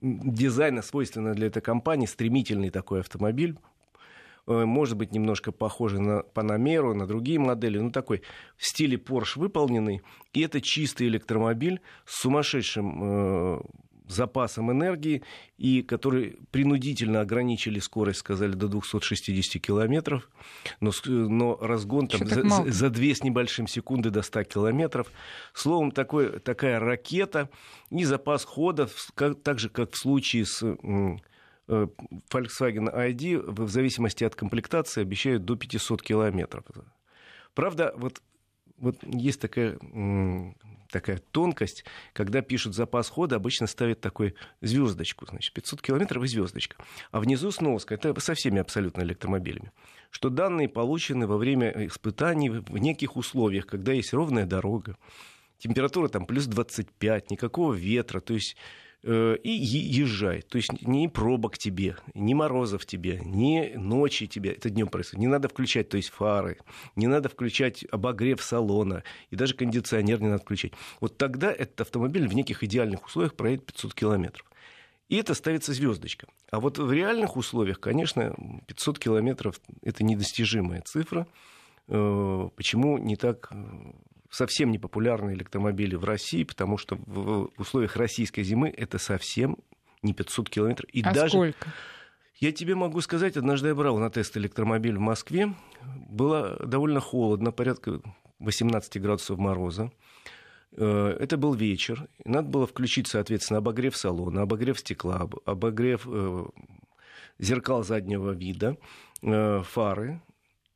дизайна 0.00 0.82
свойственно 0.82 1.34
для 1.34 1.48
этой 1.48 1.62
компании, 1.62 2.06
стремительный 2.06 2.70
такой 2.70 3.00
автомобиль, 3.00 3.58
может 4.46 4.96
быть, 4.96 5.12
немножко 5.12 5.52
похожий 5.52 6.00
на 6.00 6.22
Панамеру, 6.22 6.94
на 6.94 7.06
другие 7.06 7.38
модели, 7.38 7.78
но 7.78 7.90
такой 7.90 8.22
в 8.56 8.66
стиле 8.66 8.96
Porsche 8.96 9.38
выполненный. 9.38 10.02
И 10.32 10.40
это 10.40 10.60
чистый 10.60 11.08
электромобиль 11.08 11.80
с 12.04 12.20
сумасшедшим 12.20 13.00
э, 13.02 13.60
запасом 14.08 14.70
энергии, 14.70 15.22
и 15.58 15.82
которые 15.82 16.36
принудительно 16.50 17.20
ограничили 17.20 17.78
скорость, 17.80 18.20
сказали, 18.20 18.52
до 18.52 18.68
260 18.68 19.60
километров, 19.60 20.30
но, 20.80 20.92
но 21.06 21.56
разгон 21.56 22.08
там 22.08 22.26
за, 22.26 22.70
за 22.70 22.90
2 22.90 23.04
с 23.04 23.22
небольшим 23.22 23.66
секунды 23.66 24.10
до 24.10 24.22
100 24.22 24.44
километров. 24.44 25.10
Словом, 25.54 25.90
такой, 25.90 26.38
такая 26.40 26.78
ракета 26.78 27.50
и 27.90 28.04
запас 28.04 28.44
хода, 28.44 28.88
как, 29.14 29.42
так 29.42 29.58
же, 29.58 29.68
как 29.68 29.92
в 29.92 29.96
случае 29.96 30.46
с 30.46 30.62
э, 30.62 31.16
Volkswagen 31.68 32.94
ID, 32.94 33.42
в 33.50 33.68
зависимости 33.68 34.24
от 34.24 34.34
комплектации, 34.34 35.02
обещают 35.02 35.44
до 35.44 35.56
500 35.56 36.02
километров. 36.02 36.64
Правда, 37.54 37.92
вот 37.96 38.22
вот 38.78 38.96
есть 39.02 39.40
такая 39.40 39.78
такая 40.90 41.18
тонкость, 41.32 41.84
когда 42.12 42.42
пишут 42.42 42.74
запас 42.74 43.08
хода, 43.08 43.36
обычно 43.36 43.66
ставят 43.66 44.00
такой 44.00 44.34
звездочку, 44.60 45.26
значит, 45.26 45.52
500 45.52 45.82
километров 45.82 46.22
и 46.22 46.28
звездочка. 46.28 46.76
А 47.10 47.20
внизу 47.20 47.50
сноска, 47.50 47.94
это 47.94 48.18
со 48.20 48.34
всеми 48.34 48.60
абсолютно 48.60 49.02
электромобилями, 49.02 49.72
что 50.10 50.30
данные 50.30 50.68
получены 50.68 51.26
во 51.26 51.38
время 51.38 51.86
испытаний 51.86 52.50
в 52.50 52.78
неких 52.78 53.16
условиях, 53.16 53.66
когда 53.66 53.92
есть 53.92 54.12
ровная 54.12 54.46
дорога, 54.46 54.96
температура 55.58 56.08
там 56.08 56.24
плюс 56.24 56.46
25, 56.46 57.30
никакого 57.30 57.74
ветра, 57.74 58.20
то 58.20 58.34
есть 58.34 58.56
Э, 58.56 58.85
и 59.06 59.50
езжай. 59.50 60.42
То 60.42 60.56
есть 60.56 60.82
ни 60.82 61.06
пробок 61.06 61.58
тебе, 61.58 61.96
ни 62.14 62.34
морозов 62.34 62.86
тебе, 62.86 63.20
ни 63.24 63.74
ночи 63.76 64.26
тебе, 64.26 64.52
это 64.52 64.68
днем 64.68 64.88
происходит. 64.88 65.20
Не 65.20 65.28
надо 65.28 65.48
включать, 65.48 65.88
то 65.88 65.96
есть 65.96 66.10
фары, 66.10 66.58
не 66.96 67.06
надо 67.06 67.28
включать 67.28 67.84
обогрев 67.92 68.42
салона, 68.42 69.04
и 69.30 69.36
даже 69.36 69.54
кондиционер 69.54 70.20
не 70.20 70.28
надо 70.28 70.42
включать. 70.42 70.72
Вот 71.00 71.16
тогда 71.16 71.52
этот 71.52 71.82
автомобиль 71.82 72.26
в 72.26 72.34
неких 72.34 72.64
идеальных 72.64 73.06
условиях 73.06 73.34
проедет 73.34 73.66
500 73.66 73.94
километров. 73.94 74.46
И 75.08 75.16
это 75.16 75.34
ставится 75.34 75.72
звездочка. 75.72 76.26
А 76.50 76.58
вот 76.58 76.78
в 76.78 76.92
реальных 76.92 77.36
условиях, 77.36 77.78
конечно, 77.78 78.34
500 78.66 78.98
километров– 78.98 79.60
это 79.82 80.02
недостижимая 80.02 80.80
цифра. 80.82 81.28
Э, 81.88 82.48
почему 82.56 82.98
не 82.98 83.14
так 83.14 83.48
э, 83.52 83.92
совсем 84.30 84.70
не 84.70 84.78
популярны 84.78 85.32
электромобили 85.32 85.94
в 85.94 86.04
России, 86.04 86.44
потому 86.44 86.78
что 86.78 86.96
в 87.06 87.50
условиях 87.58 87.96
российской 87.96 88.42
зимы 88.42 88.68
это 88.68 88.98
совсем 88.98 89.58
не 90.02 90.12
500 90.14 90.50
километров. 90.50 90.88
И 90.90 91.02
а 91.02 91.12
даже... 91.12 91.30
сколько? 91.30 91.72
Я 92.38 92.52
тебе 92.52 92.74
могу 92.74 93.00
сказать, 93.00 93.36
однажды 93.36 93.68
я 93.68 93.74
брал 93.74 93.96
на 93.98 94.10
тест 94.10 94.36
электромобиль 94.36 94.96
в 94.96 95.00
Москве. 95.00 95.54
Было 96.08 96.58
довольно 96.66 97.00
холодно, 97.00 97.50
порядка 97.50 98.02
18 98.40 99.00
градусов 99.00 99.38
мороза. 99.38 99.90
Э, 100.72 101.16
это 101.18 101.38
был 101.38 101.54
вечер. 101.54 102.08
Надо 102.24 102.48
было 102.48 102.66
включить, 102.66 103.06
соответственно, 103.06 103.58
обогрев 103.58 103.96
салона, 103.96 104.42
обогрев 104.42 104.78
стекла, 104.78 105.28
обогрев 105.46 106.06
э, 106.06 106.44
зеркал 107.38 107.82
заднего 107.84 108.32
вида, 108.32 108.76
э, 109.22 109.62
фары. 109.62 110.20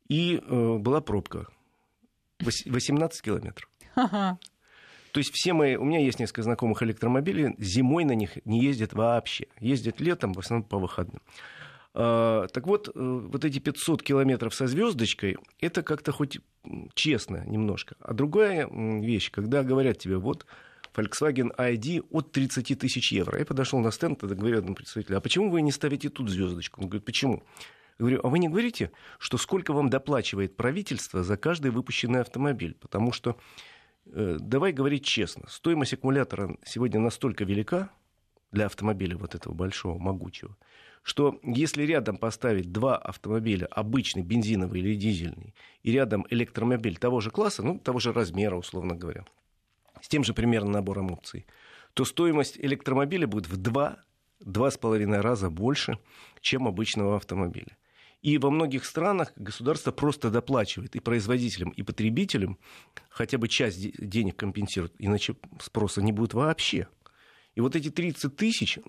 И 0.09 0.41
была 0.49 0.99
пробка 0.99 1.47
18 2.41 3.21
километров. 3.21 3.69
То 3.95 5.17
есть 5.17 5.31
все 5.33 5.53
мои, 5.53 5.75
у 5.75 5.83
меня 5.83 5.99
есть 5.99 6.19
несколько 6.19 6.43
знакомых 6.43 6.81
электромобилей, 6.83 7.55
зимой 7.57 8.05
на 8.05 8.13
них 8.13 8.37
не 8.45 8.63
ездят 8.63 8.93
вообще. 8.93 9.47
Ездят 9.59 9.99
летом, 9.99 10.33
в 10.33 10.39
основном 10.39 10.67
по 10.67 10.79
выходным. 10.79 11.21
А, 11.93 12.47
так 12.47 12.67
вот, 12.67 12.87
э, 12.87 12.91
вот 12.95 13.43
эти 13.43 13.59
500 13.59 14.01
километров 14.01 14.55
со 14.55 14.67
звездочкой, 14.67 15.37
это 15.59 15.83
как-то 15.83 16.11
хоть 16.11 16.39
честно 16.93 17.43
немножко. 17.45 17.95
А 17.99 18.13
другая 18.13 18.69
вещь, 18.69 19.31
когда 19.31 19.63
говорят 19.63 19.97
тебе, 19.97 20.17
вот 20.17 20.45
Volkswagen 20.95 21.55
ID 21.57 22.05
от 22.09 22.31
30 22.31 22.79
тысяч 22.79 23.11
евро. 23.11 23.39
Я 23.39 23.45
подошел 23.45 23.79
на 23.79 23.91
стенд, 23.91 24.19
тогда 24.19 24.35
говорю 24.35 24.59
одному 24.59 24.75
представителю, 24.75 25.17
а 25.17 25.21
почему 25.21 25.49
вы 25.49 25.61
не 25.61 25.71
ставите 25.71 26.09
тут 26.09 26.29
звездочку? 26.29 26.81
Он 26.81 26.87
говорит, 26.87 27.05
почему? 27.05 27.43
Говорю, 27.99 28.19
а 28.23 28.29
вы 28.29 28.39
не 28.39 28.49
говорите, 28.49 28.91
что 29.19 29.37
сколько 29.37 29.73
вам 29.73 29.89
доплачивает 29.89 30.55
правительство 30.55 31.23
за 31.23 31.37
каждый 31.37 31.71
выпущенный 31.71 32.21
автомобиль? 32.21 32.75
Потому 32.79 33.11
что, 33.11 33.37
э, 34.05 34.37
давай 34.39 34.71
говорить 34.71 35.05
честно, 35.05 35.47
стоимость 35.47 35.93
аккумулятора 35.93 36.57
сегодня 36.65 36.99
настолько 36.99 37.43
велика 37.43 37.89
для 38.51 38.65
автомобиля 38.65 39.17
вот 39.17 39.35
этого 39.35 39.53
большого, 39.53 39.97
могучего, 39.97 40.57
что 41.03 41.39
если 41.43 41.83
рядом 41.83 42.17
поставить 42.17 42.71
два 42.71 42.97
автомобиля, 42.97 43.65
обычный 43.67 44.23
бензиновый 44.23 44.81
или 44.81 44.95
дизельный, 44.95 45.55
и 45.83 45.91
рядом 45.91 46.25
электромобиль 46.29 46.97
того 46.97 47.21
же 47.21 47.31
класса, 47.31 47.63
ну, 47.63 47.79
того 47.79 47.99
же 47.99 48.13
размера, 48.13 48.55
условно 48.55 48.95
говоря, 48.95 49.25
с 50.01 50.07
тем 50.07 50.23
же 50.23 50.33
примерно 50.33 50.71
набором 50.71 51.11
опций, 51.11 51.45
то 51.93 52.05
стоимость 52.05 52.57
электромобиля 52.57 53.27
будет 53.27 53.47
в 53.47 53.57
два, 53.57 53.97
два 54.39 54.71
с 54.71 54.77
половиной 54.77 55.21
раза 55.21 55.49
больше, 55.49 55.97
чем 56.41 56.67
обычного 56.67 57.15
автомобиля. 57.15 57.77
И 58.21 58.37
во 58.37 58.51
многих 58.51 58.85
странах 58.85 59.33
государство 59.35 59.91
просто 59.91 60.29
доплачивает 60.29 60.95
и 60.95 60.99
производителям, 60.99 61.71
и 61.71 61.81
потребителям 61.81 62.59
хотя 63.09 63.37
бы 63.37 63.47
часть 63.47 63.79
денег 63.97 64.35
компенсирует, 64.35 64.93
иначе 64.99 65.35
спроса 65.59 66.01
не 66.01 66.11
будет 66.11 66.33
вообще. 66.33 66.87
И 67.55 67.61
вот 67.61 67.75
эти 67.75 67.89
30 67.89 68.35
тысяч 68.35 68.79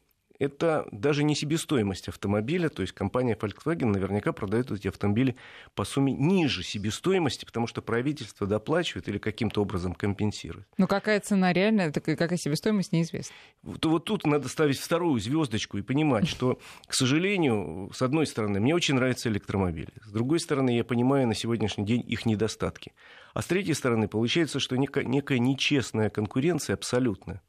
это 0.43 0.89
даже 0.91 1.23
не 1.23 1.37
себестоимость 1.37 2.09
автомобиля, 2.09 2.69
то 2.69 2.83
есть 2.83 2.93
компания 2.93 3.39
Volkswagen 3.41 3.87
наверняка 3.87 4.33
продает 4.33 4.73
эти 4.73 4.89
автомобили 4.89 5.37
по 5.77 5.85
сумме 5.85 6.13
ниже 6.13 6.65
себестоимости, 6.65 7.45
потому 7.45 7.69
что 7.69 7.81
правительство 7.81 8.47
доплачивает 8.47 9.09
или 9.09 9.19
каким-то 9.19 9.63
образом 9.63 9.95
компенсирует. 9.95 10.67
Ну 10.79 10.89
какая 10.89 11.21
цена 11.21 11.53
реальная, 11.53 11.93
какая 11.93 12.37
себестоимость, 12.37 12.93
неизвестна. 12.93 13.37
То 13.79 13.89
вот 13.89 14.05
тут 14.05 14.27
надо 14.27 14.49
ставить 14.49 14.79
вторую 14.79 15.21
звездочку 15.21 15.79
и 15.79 15.83
понимать, 15.83 16.27
что, 16.27 16.59
к 16.89 16.95
сожалению, 16.95 17.93
с 17.95 18.03
одной 18.03 18.27
стороны, 18.27 18.59
мне 18.59 18.75
очень 18.75 18.97
нравятся 18.97 19.29
электромобили, 19.29 19.93
с 20.05 20.11
другой 20.11 20.41
стороны, 20.41 20.77
я 20.77 20.83
понимаю 20.83 21.29
на 21.29 21.35
сегодняшний 21.35 21.85
день 21.85 22.03
их 22.05 22.27
недостатки. 22.27 22.93
А 23.33 23.43
с 23.43 23.47
третьей 23.47 23.75
стороны, 23.75 24.09
получается, 24.09 24.59
что 24.59 24.77
некая, 24.77 25.05
некая 25.05 25.39
нечестная 25.39 26.11
конкуренция 26.11 26.75
абсолютная 26.75 27.43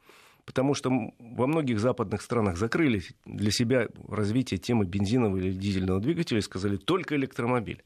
потому 0.45 0.73
что 0.73 0.91
во 1.19 1.47
многих 1.47 1.79
западных 1.79 2.21
странах 2.21 2.57
закрыли 2.57 3.01
для 3.25 3.51
себя 3.51 3.87
развитие 4.07 4.57
темы 4.57 4.85
бензинового 4.85 5.37
или 5.37 5.51
дизельного 5.51 5.99
двигателя 5.99 6.39
и 6.39 6.41
сказали 6.41 6.77
только 6.77 7.15
электромобиль. 7.15 7.83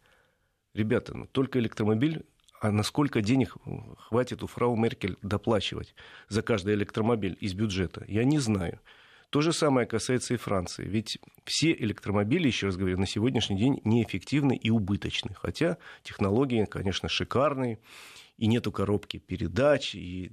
Ребята, 0.74 1.16
ну, 1.16 1.26
только 1.28 1.60
электромобиль, 1.60 2.24
а 2.60 2.72
насколько 2.72 3.22
денег 3.22 3.56
хватит 3.98 4.44
у 4.44 4.48
фрау 4.48 4.76
Меркель 4.76 5.18
доплачивать 5.22 5.96
за 6.28 6.42
каждый 6.42 6.74
электромобиль 6.76 7.38
из 7.40 7.54
бюджета, 7.54 8.04
я 8.08 8.24
не 8.24 8.40
знаю. 8.40 8.80
То 9.30 9.42
же 9.42 9.52
самое 9.52 9.86
касается 9.86 10.34
и 10.34 10.38
Франции. 10.38 10.86
Ведь 10.86 11.20
все 11.44 11.74
электромобили, 11.74 12.48
еще 12.48 12.68
раз 12.68 12.78
говорю, 12.78 12.98
на 12.98 13.06
сегодняшний 13.06 13.58
день 13.58 13.82
неэффективны 13.84 14.56
и 14.56 14.70
убыточны. 14.70 15.36
Хотя 15.36 15.78
технологии, 16.02 16.64
конечно, 16.66 17.10
шикарные, 17.10 17.80
и 18.38 18.48
нету 18.48 18.72
коробки 18.72 19.18
передач, 19.18 19.96
и 19.96 20.32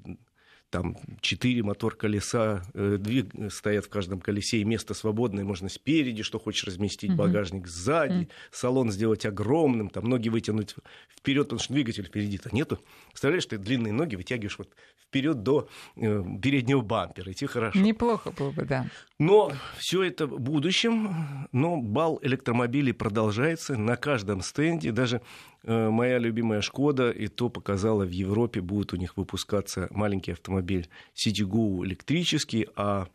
там 0.74 0.96
четыре 1.20 1.62
мотор 1.62 1.94
колеса 1.94 2.64
э, 2.74 2.96
двиг, 2.98 3.30
стоят 3.52 3.84
в 3.84 3.88
каждом 3.88 4.20
колесе, 4.20 4.58
и 4.58 4.64
место 4.64 4.92
свободное, 4.92 5.44
можно 5.44 5.68
спереди, 5.68 6.24
что 6.24 6.40
хочешь 6.40 6.64
разместить, 6.64 7.14
багажник 7.14 7.68
сзади, 7.68 8.28
салон 8.50 8.90
сделать 8.90 9.24
огромным, 9.24 9.88
там 9.88 10.08
ноги 10.08 10.30
вытянуть 10.30 10.74
вперед, 11.16 11.44
потому 11.44 11.60
что 11.60 11.72
двигатель 11.74 12.04
впереди-то 12.04 12.52
нету. 12.52 12.80
Представляешь, 13.10 13.46
ты 13.46 13.56
длинные 13.56 13.92
ноги 13.92 14.16
вытягиваешь 14.16 14.58
вот 14.58 14.70
вперед 15.00 15.44
до 15.44 15.68
э, 15.94 16.24
переднего 16.42 16.80
бампера, 16.80 17.30
идти 17.30 17.46
хорошо. 17.46 17.78
Неплохо 17.78 18.32
было 18.32 18.50
бы, 18.50 18.64
да. 18.64 18.88
Но 19.20 19.52
все 19.78 20.02
это 20.02 20.26
в 20.26 20.40
будущем, 20.40 21.46
но 21.52 21.76
бал 21.76 22.18
электромобилей 22.20 22.92
продолжается 22.92 23.76
на 23.76 23.94
каждом 23.94 24.40
стенде, 24.40 24.90
даже 24.90 25.22
Э, 25.66 25.88
моя 25.88 26.18
любимая 26.18 26.60
Шкода, 26.60 27.10
и 27.10 27.26
то 27.26 27.48
показала 27.48 28.04
в 28.04 28.10
Европе, 28.10 28.60
будет 28.60 28.92
у 28.92 28.96
них 28.96 29.16
выпускаться 29.16 29.88
маленький 29.90 30.32
автомобиль 30.64 30.88
Citigo 31.14 31.84
электрический, 31.84 32.68
а 32.76 33.08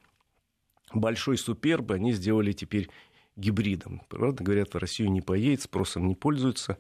большой 0.94 1.38
Суперб 1.38 1.92
они 1.92 2.14
сделали 2.14 2.52
теперь 2.52 2.90
гибридом. 3.36 4.02
Правда, 4.10 4.44
говорят, 4.44 4.74
в 4.74 4.78
Россию 4.78 5.12
не 5.12 5.22
поедет, 5.22 5.64
спросом 5.64 6.08
не 6.08 6.16
пользуется. 6.16 6.78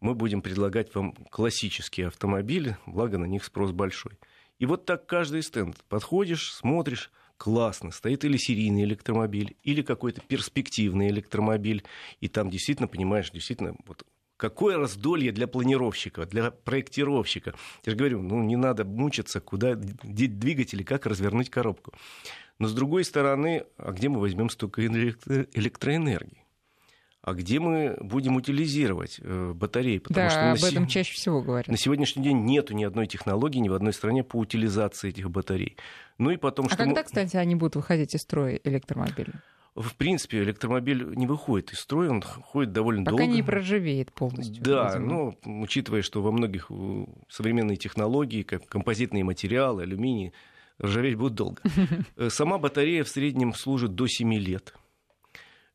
Мы 0.00 0.14
будем 0.14 0.42
предлагать 0.42 0.94
вам 0.94 1.12
классические 1.30 2.08
автомобили, 2.08 2.76
благо 2.86 3.18
на 3.18 3.24
них 3.24 3.44
спрос 3.44 3.72
большой. 3.72 4.18
И 4.58 4.66
вот 4.66 4.84
так 4.84 5.06
каждый 5.06 5.42
стенд. 5.42 5.82
Подходишь, 5.88 6.52
смотришь, 6.52 7.10
классно, 7.36 7.90
стоит 7.90 8.24
или 8.24 8.36
серийный 8.36 8.84
электромобиль, 8.84 9.56
или 9.62 9.82
какой-то 9.82 10.20
перспективный 10.20 11.08
электромобиль, 11.08 11.82
и 12.20 12.28
там 12.28 12.50
действительно, 12.50 12.88
понимаешь, 12.88 13.30
действительно, 13.30 13.74
вот 13.86 14.04
какое 14.36 14.76
раздолье 14.76 15.32
для 15.32 15.46
планировщика, 15.46 16.26
для 16.26 16.50
проектировщика. 16.50 17.54
Я 17.84 17.92
же 17.92 17.96
говорю, 17.96 18.22
ну 18.22 18.42
не 18.42 18.56
надо 18.56 18.84
мучиться, 18.84 19.40
куда 19.40 19.74
двигать 19.74 20.74
или 20.74 20.82
как 20.82 21.06
развернуть 21.06 21.50
коробку. 21.50 21.92
Но 22.58 22.68
с 22.68 22.74
другой 22.74 23.04
стороны, 23.04 23.64
а 23.76 23.92
где 23.92 24.08
мы 24.08 24.20
возьмем 24.20 24.50
столько 24.50 24.84
электроэнергии? 24.86 26.46
а 27.26 27.34
где 27.34 27.58
мы 27.58 27.96
будем 28.00 28.36
утилизировать 28.36 29.18
э, 29.20 29.52
батареи. 29.52 29.98
Потому 29.98 30.28
да, 30.28 30.30
что 30.30 30.52
об 30.52 30.62
этом 30.62 30.86
чаще 30.86 31.12
всего 31.12 31.42
говорят. 31.42 31.66
На 31.66 31.76
сегодняшний 31.76 32.22
день 32.22 32.44
нету 32.44 32.72
ни 32.72 32.84
одной 32.84 33.08
технологии 33.08 33.58
ни 33.58 33.68
в 33.68 33.74
одной 33.74 33.92
стране 33.92 34.22
по 34.22 34.36
утилизации 34.36 35.08
этих 35.08 35.28
батарей. 35.28 35.76
Ну 36.18 36.30
и 36.30 36.36
потом, 36.36 36.66
а 36.66 36.68
что 36.68 36.78
когда, 36.78 37.00
мы... 37.00 37.04
кстати, 37.04 37.36
они 37.36 37.56
будут 37.56 37.74
выходить 37.74 38.14
из 38.14 38.22
строя 38.22 38.60
электромобили? 38.62 39.32
В 39.76 39.94
принципе, 39.94 40.42
электромобиль 40.42 41.04
не 41.16 41.26
выходит 41.26 41.72
из 41.72 41.80
строя, 41.80 42.08
он 42.08 42.22
ходит 42.22 42.72
довольно 42.72 43.04
Пока 43.04 43.10
долго. 43.10 43.24
Пока 43.24 43.36
не 43.36 43.42
проживеет 43.42 44.10
полностью. 44.10 44.64
Да, 44.64 44.94
видимо. 44.94 45.34
ну, 45.44 45.62
учитывая, 45.62 46.00
что 46.00 46.22
во 46.22 46.32
многих 46.32 46.70
э, 46.70 47.04
современные 47.28 47.76
технологии, 47.76 48.42
как 48.42 48.66
композитные 48.66 49.22
материалы, 49.22 49.82
алюминий, 49.82 50.32
ржаветь 50.82 51.16
будут 51.16 51.34
долго. 51.34 51.62
Э, 52.16 52.30
сама 52.30 52.56
батарея 52.56 53.04
в 53.04 53.08
среднем 53.08 53.52
служит 53.52 53.94
до 53.94 54.06
7 54.06 54.32
лет. 54.34 54.74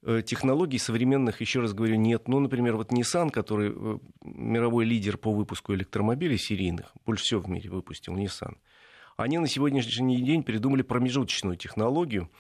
Э, 0.02 0.24
технологий 0.26 0.80
современных, 0.80 1.40
еще 1.40 1.60
раз 1.60 1.74
говорю, 1.74 1.96
нет. 1.96 2.28
Ну, 2.28 2.40
например, 2.40 2.78
вот 2.78 2.92
Nissan, 2.92 3.30
который 3.30 4.00
мировой 4.24 4.86
лидер 4.86 5.20
по 5.20 5.32
выпуску 5.32 5.76
электромобилей 5.76 6.40
серийных, 6.40 6.92
больше 7.06 7.24
всего 7.24 7.42
в 7.42 7.50
мире 7.50 7.70
выпустил 7.70 8.18
Nissan, 8.18 8.56
они 9.16 9.38
на 9.38 9.48
сегодняшний 9.48 10.22
день 10.24 10.42
придумали 10.42 10.82
промежуточную 10.82 11.56
технологию, 11.56 12.32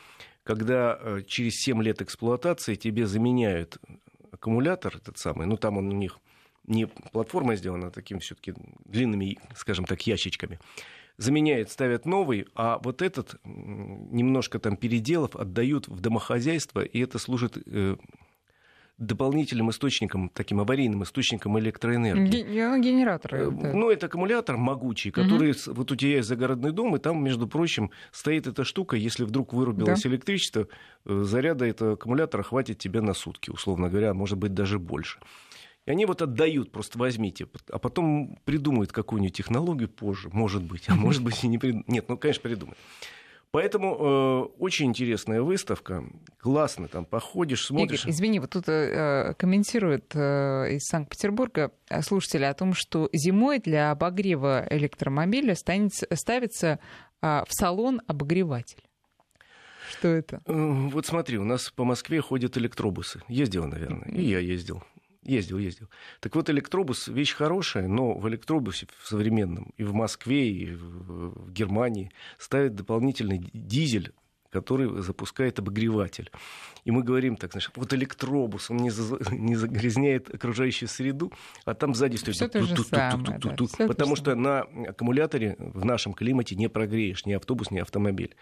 когда 0.43 0.97
э, 0.99 1.21
через 1.27 1.55
7 1.61 1.81
лет 1.83 2.01
эксплуатации 2.01 2.75
тебе 2.75 3.07
заменяют 3.07 3.77
аккумулятор 4.31 4.97
этот 4.97 5.17
самый, 5.17 5.47
ну, 5.47 5.57
там 5.57 5.77
он 5.77 5.89
у 5.89 5.93
них 5.93 6.19
не 6.65 6.87
платформа 6.87 7.55
сделана, 7.55 7.87
а 7.87 7.91
такими 7.91 8.19
все-таки 8.19 8.53
длинными, 8.85 9.37
скажем 9.55 9.85
так, 9.85 10.05
ящичками 10.05 10.59
заменяют, 11.17 11.69
ставят 11.69 12.05
новый, 12.05 12.47
а 12.55 12.79
вот 12.83 13.01
этот, 13.01 13.35
немножко 13.43 14.59
там 14.59 14.75
переделав, 14.75 15.35
отдают 15.35 15.87
в 15.87 15.99
домохозяйство, 15.99 16.81
и 16.81 16.99
это 16.99 17.19
служит 17.19 17.57
э, 17.65 17.97
дополнительным 19.01 19.71
источником, 19.71 20.29
таким 20.29 20.59
аварийным 20.59 21.03
источником 21.03 21.57
электроэнергии. 21.59 22.43
Генератор. 22.79 23.35
Э, 23.35 23.51
да. 23.51 23.73
Ну, 23.73 23.89
это 23.89 24.05
аккумулятор 24.05 24.57
могучий, 24.57 25.09
который, 25.09 25.51
угу. 25.51 25.73
вот 25.73 25.91
у 25.91 25.95
тебя 25.95 26.17
есть 26.17 26.27
загородный 26.27 26.71
дом, 26.71 26.95
и 26.95 26.99
там, 26.99 27.23
между 27.23 27.47
прочим, 27.47 27.89
стоит 28.11 28.45
эта 28.45 28.63
штука, 28.63 28.95
если 28.95 29.23
вдруг 29.23 29.53
вырубилось 29.53 30.03
да. 30.03 30.09
электричество, 30.09 30.67
э, 31.05 31.23
заряда 31.23 31.65
этого 31.65 31.93
аккумулятора 31.93 32.43
хватит 32.43 32.77
тебе 32.77 33.01
на 33.01 33.13
сутки, 33.13 33.49
условно 33.49 33.89
говоря, 33.89 34.11
а 34.11 34.13
может 34.13 34.37
быть 34.37 34.53
даже 34.53 34.77
больше. 34.77 35.19
И 35.87 35.91
они 35.91 36.05
вот 36.05 36.21
отдают, 36.21 36.71
просто 36.71 36.99
возьмите, 36.99 37.47
а 37.71 37.79
потом 37.79 38.37
придумают 38.45 38.91
какую-нибудь 38.91 39.35
технологию 39.35 39.89
позже, 39.89 40.29
может 40.31 40.61
быть, 40.61 40.83
а 40.89 40.95
может 40.95 41.23
быть 41.23 41.43
и 41.43 41.47
не 41.47 41.57
придумают. 41.57 41.87
Нет, 41.87 42.05
ну, 42.07 42.17
конечно, 42.17 42.43
придумают. 42.43 42.77
Поэтому 43.51 43.97
э, 43.99 44.39
очень 44.59 44.87
интересная 44.87 45.41
выставка, 45.41 46.05
классно, 46.37 46.87
там 46.87 47.03
походишь, 47.03 47.65
смотришь. 47.65 48.03
Игорь, 48.03 48.11
извини, 48.11 48.39
вот 48.39 48.51
тут 48.51 48.69
э, 48.69 49.33
комментирует 49.37 50.15
э, 50.15 50.75
из 50.75 50.85
Санкт-Петербурга 50.85 51.73
слушатели 52.01 52.45
о 52.45 52.53
том, 52.53 52.73
что 52.73 53.09
зимой 53.11 53.59
для 53.59 53.91
обогрева 53.91 54.65
электромобиля 54.69 55.55
станет, 55.55 55.91
ставится 56.13 56.79
э, 57.21 57.43
в 57.45 57.53
салон 57.53 58.01
обогреватель. 58.07 58.81
Что 59.89 60.07
это? 60.07 60.41
Э, 60.45 60.87
вот 60.89 61.05
смотри, 61.05 61.37
у 61.37 61.43
нас 61.43 61.71
по 61.71 61.83
Москве 61.83 62.21
ходят 62.21 62.57
электробусы. 62.57 63.21
Ездил, 63.27 63.67
наверное, 63.67 64.07
и 64.07 64.23
я 64.23 64.39
ездил. 64.39 64.81
Ездил, 65.23 65.59
ездил. 65.59 65.87
Так 66.19 66.35
вот, 66.35 66.49
электробус 66.49 67.07
вещь 67.07 67.33
хорошая, 67.33 67.87
но 67.87 68.17
в 68.17 68.27
электробусе 68.27 68.87
в 69.01 69.07
современном 69.07 69.71
и 69.77 69.83
в 69.83 69.93
Москве, 69.93 70.49
и 70.49 70.73
в 70.73 71.51
Германии 71.51 72.11
ставят 72.37 72.75
дополнительный 72.75 73.49
дизель 73.53 74.13
который 74.51 75.01
запускает 75.01 75.59
обогреватель. 75.59 76.29
И 76.83 76.91
мы 76.91 77.03
говорим 77.03 77.37
так, 77.37 77.53
значит, 77.53 77.71
вот 77.75 77.93
электробус, 77.93 78.69
он 78.69 78.77
не, 78.77 78.89
за, 78.89 79.17
не 79.31 79.55
загрязняет 79.55 80.33
окружающую 80.33 80.89
среду, 80.89 81.31
а 81.65 81.73
там 81.73 81.95
сзади 81.95 82.17
стоит... 82.17 82.35
Все 82.35 82.49
то 82.49 82.61
же 82.61 82.83
самое, 82.83 83.39
Потому 83.87 84.15
что 84.15 84.35
на 84.35 84.61
аккумуляторе 84.61 85.55
в 85.57 85.85
нашем 85.85 86.13
климате 86.13 86.55
не 86.55 86.67
прогреешь 86.67 87.25
ни 87.25 87.33
автобус, 87.33 87.71
ни 87.71 87.79
автомобиль 87.79 88.35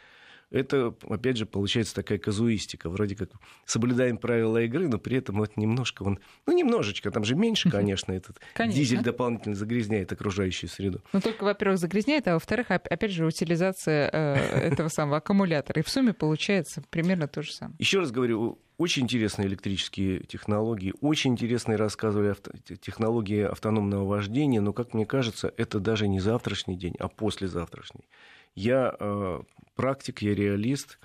это, 0.51 0.95
опять 1.07 1.37
же, 1.37 1.45
получается 1.45 1.95
такая 1.95 2.17
казуистика. 2.17 2.89
Вроде 2.89 3.15
как 3.15 3.29
соблюдаем 3.65 4.17
правила 4.17 4.61
игры, 4.63 4.87
но 4.87 4.97
при 4.97 5.17
этом 5.17 5.37
вот 5.37 5.57
немножко 5.57 6.03
он... 6.03 6.19
Ну, 6.45 6.57
немножечко, 6.57 7.11
там 7.11 7.23
же 7.23 7.35
меньше, 7.35 7.69
конечно, 7.69 8.11
этот 8.11 8.39
конечно. 8.53 8.79
дизель 8.79 9.01
дополнительно 9.01 9.55
загрязняет 9.55 10.11
окружающую 10.11 10.69
среду. 10.69 11.01
Ну, 11.13 11.21
только, 11.21 11.43
во-первых, 11.43 11.79
загрязняет, 11.79 12.27
а 12.27 12.33
во-вторых, 12.33 12.71
опять 12.71 13.11
же, 13.11 13.25
утилизация 13.25 14.09
э, 14.11 14.35
этого 14.71 14.89
самого 14.89 15.17
аккумулятора. 15.17 15.81
И 15.81 15.83
в 15.83 15.89
сумме 15.89 16.13
получается 16.13 16.83
примерно 16.89 17.27
то 17.27 17.41
же 17.41 17.53
самое. 17.53 17.75
Еще 17.79 17.99
раз 17.99 18.11
говорю, 18.11 18.59
очень 18.79 19.03
интересные 19.03 19.47
электрические 19.47 20.21
технологии, 20.21 20.93
очень 21.01 21.31
интересные 21.31 21.75
рассказывали 21.75 22.29
авто, 22.29 22.51
технологии 22.81 23.43
автономного 23.43 24.05
вождения, 24.05 24.61
но, 24.61 24.73
как 24.73 24.93
мне 24.93 25.05
кажется, 25.05 25.53
это 25.57 25.79
даже 25.79 26.07
не 26.07 26.19
завтрашний 26.19 26.77
день, 26.77 26.95
а 26.97 27.09
послезавтрашний. 27.09 28.07
Я 28.55 28.95
э, 28.99 29.41
практик, 29.79 30.21
я 30.21 30.35
реалист. 30.35 30.99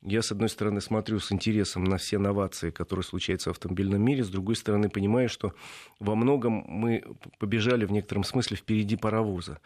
Я, 0.00 0.22
с 0.22 0.30
одной 0.30 0.48
стороны, 0.48 0.80
смотрю 0.80 1.18
с 1.18 1.32
интересом 1.32 1.82
на 1.82 1.96
все 1.96 2.18
новации, 2.18 2.70
которые 2.70 3.02
случаются 3.02 3.50
в 3.50 3.54
автомобильном 3.54 4.00
мире, 4.00 4.22
с 4.22 4.28
другой 4.28 4.54
стороны, 4.54 4.88
понимаю, 4.88 5.28
что 5.28 5.54
во 5.98 6.14
многом 6.14 6.64
мы 6.68 7.02
побежали 7.40 7.84
в 7.84 7.90
некотором 7.90 8.22
смысле 8.22 8.56
впереди 8.56 8.94
паровоза 8.94 9.58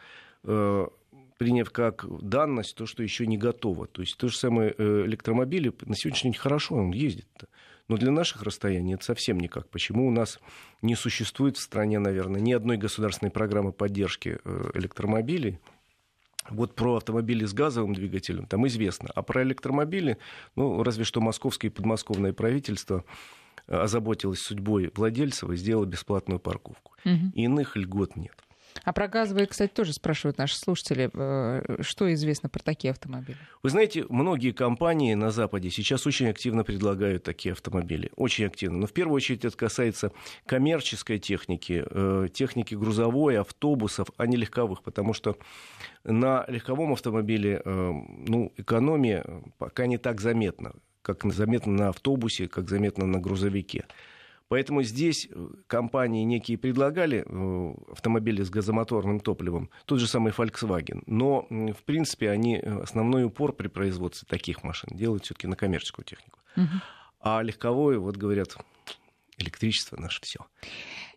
э, 0.44 0.86
приняв 1.36 1.70
как 1.70 2.06
данность 2.22 2.74
то, 2.76 2.86
что 2.86 3.02
еще 3.02 3.26
не 3.26 3.36
готово. 3.36 3.86
То 3.88 4.00
есть 4.00 4.16
то 4.16 4.28
же 4.28 4.38
самое 4.38 4.74
э, 4.78 5.02
электромобили 5.04 5.70
на 5.84 5.94
сегодняшний 5.94 6.30
день 6.30 6.40
хорошо, 6.40 6.76
он 6.76 6.92
ездит. 6.92 7.26
-то. 7.38 7.46
Но 7.88 7.98
для 7.98 8.10
наших 8.10 8.42
расстояний 8.42 8.94
это 8.94 9.04
совсем 9.04 9.38
никак. 9.38 9.68
Почему 9.68 10.08
у 10.08 10.10
нас 10.10 10.40
не 10.80 10.96
существует 10.96 11.58
в 11.58 11.60
стране, 11.60 11.98
наверное, 11.98 12.40
ни 12.40 12.52
одной 12.52 12.78
государственной 12.78 13.30
программы 13.30 13.72
поддержки 13.72 14.38
э, 14.42 14.70
электромобилей, 14.74 15.58
вот 16.50 16.74
про 16.74 16.96
автомобили 16.96 17.44
с 17.44 17.52
газовым 17.52 17.94
двигателем 17.94 18.46
там 18.46 18.66
известно. 18.66 19.10
А 19.14 19.22
про 19.22 19.42
электромобили, 19.42 20.18
ну, 20.54 20.82
разве 20.82 21.04
что 21.04 21.20
московское 21.20 21.70
и 21.70 21.74
подмосковное 21.74 22.32
правительство 22.32 23.04
э, 23.66 23.76
озаботилось 23.76 24.40
судьбой 24.40 24.90
владельцев 24.94 25.50
и 25.50 25.56
сделало 25.56 25.84
бесплатную 25.84 26.40
парковку. 26.40 26.92
Угу. 27.04 27.32
Иных 27.34 27.76
льгот 27.76 28.16
нет. 28.16 28.45
А 28.84 28.92
про 28.92 29.08
газовые, 29.08 29.46
кстати, 29.46 29.72
тоже 29.72 29.92
спрашивают 29.92 30.38
наши 30.38 30.56
слушатели, 30.56 31.10
э, 31.12 31.82
что 31.82 32.12
известно 32.14 32.48
про 32.48 32.60
такие 32.60 32.92
автомобили? 32.92 33.38
Вы 33.62 33.70
знаете, 33.70 34.04
многие 34.08 34.52
компании 34.52 35.14
на 35.14 35.30
Западе 35.30 35.70
сейчас 35.70 36.06
очень 36.06 36.28
активно 36.28 36.64
предлагают 36.64 37.22
такие 37.22 37.52
автомобили. 37.52 38.10
Очень 38.16 38.46
активно. 38.46 38.78
Но 38.78 38.86
в 38.86 38.92
первую 38.92 39.16
очередь 39.16 39.44
это 39.44 39.56
касается 39.56 40.12
коммерческой 40.46 41.18
техники, 41.18 41.84
э, 41.88 42.28
техники 42.32 42.74
грузовой, 42.74 43.38
автобусов, 43.38 44.08
а 44.16 44.26
не 44.26 44.36
легковых. 44.36 44.82
Потому 44.82 45.12
что 45.14 45.36
на 46.04 46.44
легковом 46.48 46.92
автомобиле 46.92 47.62
э, 47.64 47.92
ну, 48.26 48.52
экономия 48.56 49.24
пока 49.58 49.86
не 49.86 49.98
так 49.98 50.20
заметна, 50.20 50.74
как 51.02 51.24
заметно 51.32 51.72
на 51.72 51.88
автобусе, 51.88 52.48
как 52.48 52.68
заметно 52.68 53.06
на 53.06 53.18
грузовике. 53.18 53.86
Поэтому 54.48 54.82
здесь 54.82 55.26
э, 55.28 55.48
компании 55.66 56.22
некие 56.24 56.56
предлагали 56.56 57.24
э, 57.26 57.74
автомобили 57.90 58.42
с 58.42 58.50
газомоторным 58.50 59.20
топливом, 59.20 59.70
тот 59.86 59.98
же 59.98 60.06
самый 60.06 60.32
Volkswagen. 60.32 61.02
Но, 61.06 61.46
в 61.50 61.82
принципе, 61.84 62.30
они 62.30 62.56
э, 62.56 62.82
основной 62.82 63.24
упор 63.24 63.52
при 63.52 63.68
производстве 63.68 64.26
таких 64.28 64.62
машин 64.62 64.90
делают 64.92 65.24
все-таки 65.24 65.48
на 65.48 65.56
коммерческую 65.56 66.04
технику. 66.04 66.38
Угу. 66.56 66.66
А 67.20 67.42
легковое, 67.42 67.98
вот 67.98 68.16
говорят, 68.16 68.56
электричество 69.38 69.96
наше 70.00 70.20
все. 70.22 70.40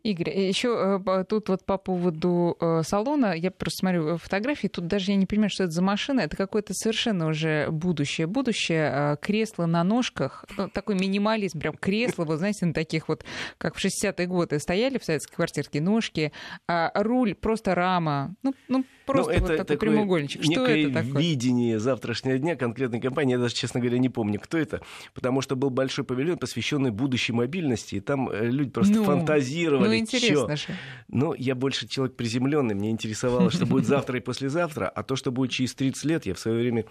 Игорь, 0.02 0.30
еще 0.30 1.02
э, 1.06 1.24
тут 1.28 1.50
вот 1.50 1.66
по 1.66 1.78
поводу 1.78 2.56
э, 2.62 2.84
салона, 2.86 3.34
я 3.36 3.52
просто 3.52 3.80
смотрю 3.80 4.18
фотографии, 4.18 4.68
тут 4.68 4.88
даже 4.88 5.12
я 5.12 5.18
не 5.18 5.26
понимаю, 5.26 5.50
что 5.50 5.66
это 5.66 5.74
за 5.74 5.82
машина, 5.82 6.22
это 6.22 6.38
какое-то 6.38 6.74
совершенно 6.74 7.28
уже 7.28 7.70
будущее. 7.70 8.26
Будущее, 8.26 8.92
э, 8.94 9.18
кресло 9.22 9.66
на 9.66 9.84
ножках, 9.84 10.46
ну, 10.58 10.70
такой 10.70 10.96
минимализм, 10.96 11.60
прям 11.60 11.74
кресло, 11.76 12.24
вот 12.24 12.38
знаете, 12.38 12.66
на 12.66 12.74
таких 12.74 13.10
вот, 13.10 13.26
как 13.58 13.76
в 13.76 13.84
60-е 13.84 14.26
годы 14.28 14.60
стояли 14.60 15.00
в 15.00 15.04
советской 15.04 15.36
квартирке, 15.36 15.82
ножки, 15.82 16.32
а 16.68 16.92
руль, 16.96 17.36
просто 17.36 17.76
рама, 17.76 18.36
ну, 18.42 18.54
ну 18.70 18.86
просто 19.06 19.34
ну, 19.34 19.48
вот 19.48 19.58
такой 19.58 19.78
прямоугольничек. 19.78 20.44
Что 20.44 20.66
это 20.66 20.94
такое? 20.94 21.22
видение 21.22 21.78
завтрашнего 21.78 22.38
дня 22.38 22.56
конкретной 22.56 23.02
компании, 23.02 23.34
я 23.34 23.38
даже, 23.40 23.54
честно 23.54 23.82
говоря, 23.82 23.98
не 23.98 24.10
помню, 24.10 24.40
кто 24.40 24.58
это, 24.58 24.82
потому 25.14 25.42
что 25.42 25.58
был 25.58 25.72
большой 25.72 26.06
павильон, 26.06 26.38
посвященный 26.38 26.92
будущей 26.92 27.34
мобильности, 27.34 27.96
и 27.96 28.00
там 28.00 28.32
люди 28.32 28.70
просто 28.72 28.94
ну, 28.94 29.04
фантазировали. 29.04 29.89
Ну, 29.90 29.98
интересно 29.98 30.56
же. 30.56 30.76
Ну, 31.08 31.34
я 31.34 31.56
больше 31.56 31.88
человек 31.88 32.16
приземленный, 32.16 32.76
мне 32.76 32.92
интересовало, 32.92 33.52
что 33.52 33.66
будет 33.66 33.86
завтра 33.86 34.18
и 34.18 34.22
послезавтра, 34.22 34.88
а 34.88 35.04
то, 35.04 35.16
что 35.16 35.32
будет 35.32 35.52
через 35.52 35.74
30 35.76 36.06
лет, 36.06 36.26
я 36.26 36.34
в 36.34 36.40
свое 36.40 36.60
время 36.60 36.86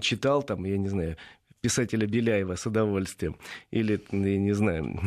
читал, 0.00 0.42
там, 0.42 0.64
я 0.64 0.78
не 0.78 0.88
знаю, 0.88 1.16
писателя 1.60 2.06
Беляева 2.06 2.56
с 2.56 2.66
удовольствием, 2.66 3.36
или, 3.70 4.02
я 4.10 4.38
не 4.38 4.52
знаю, 4.52 4.98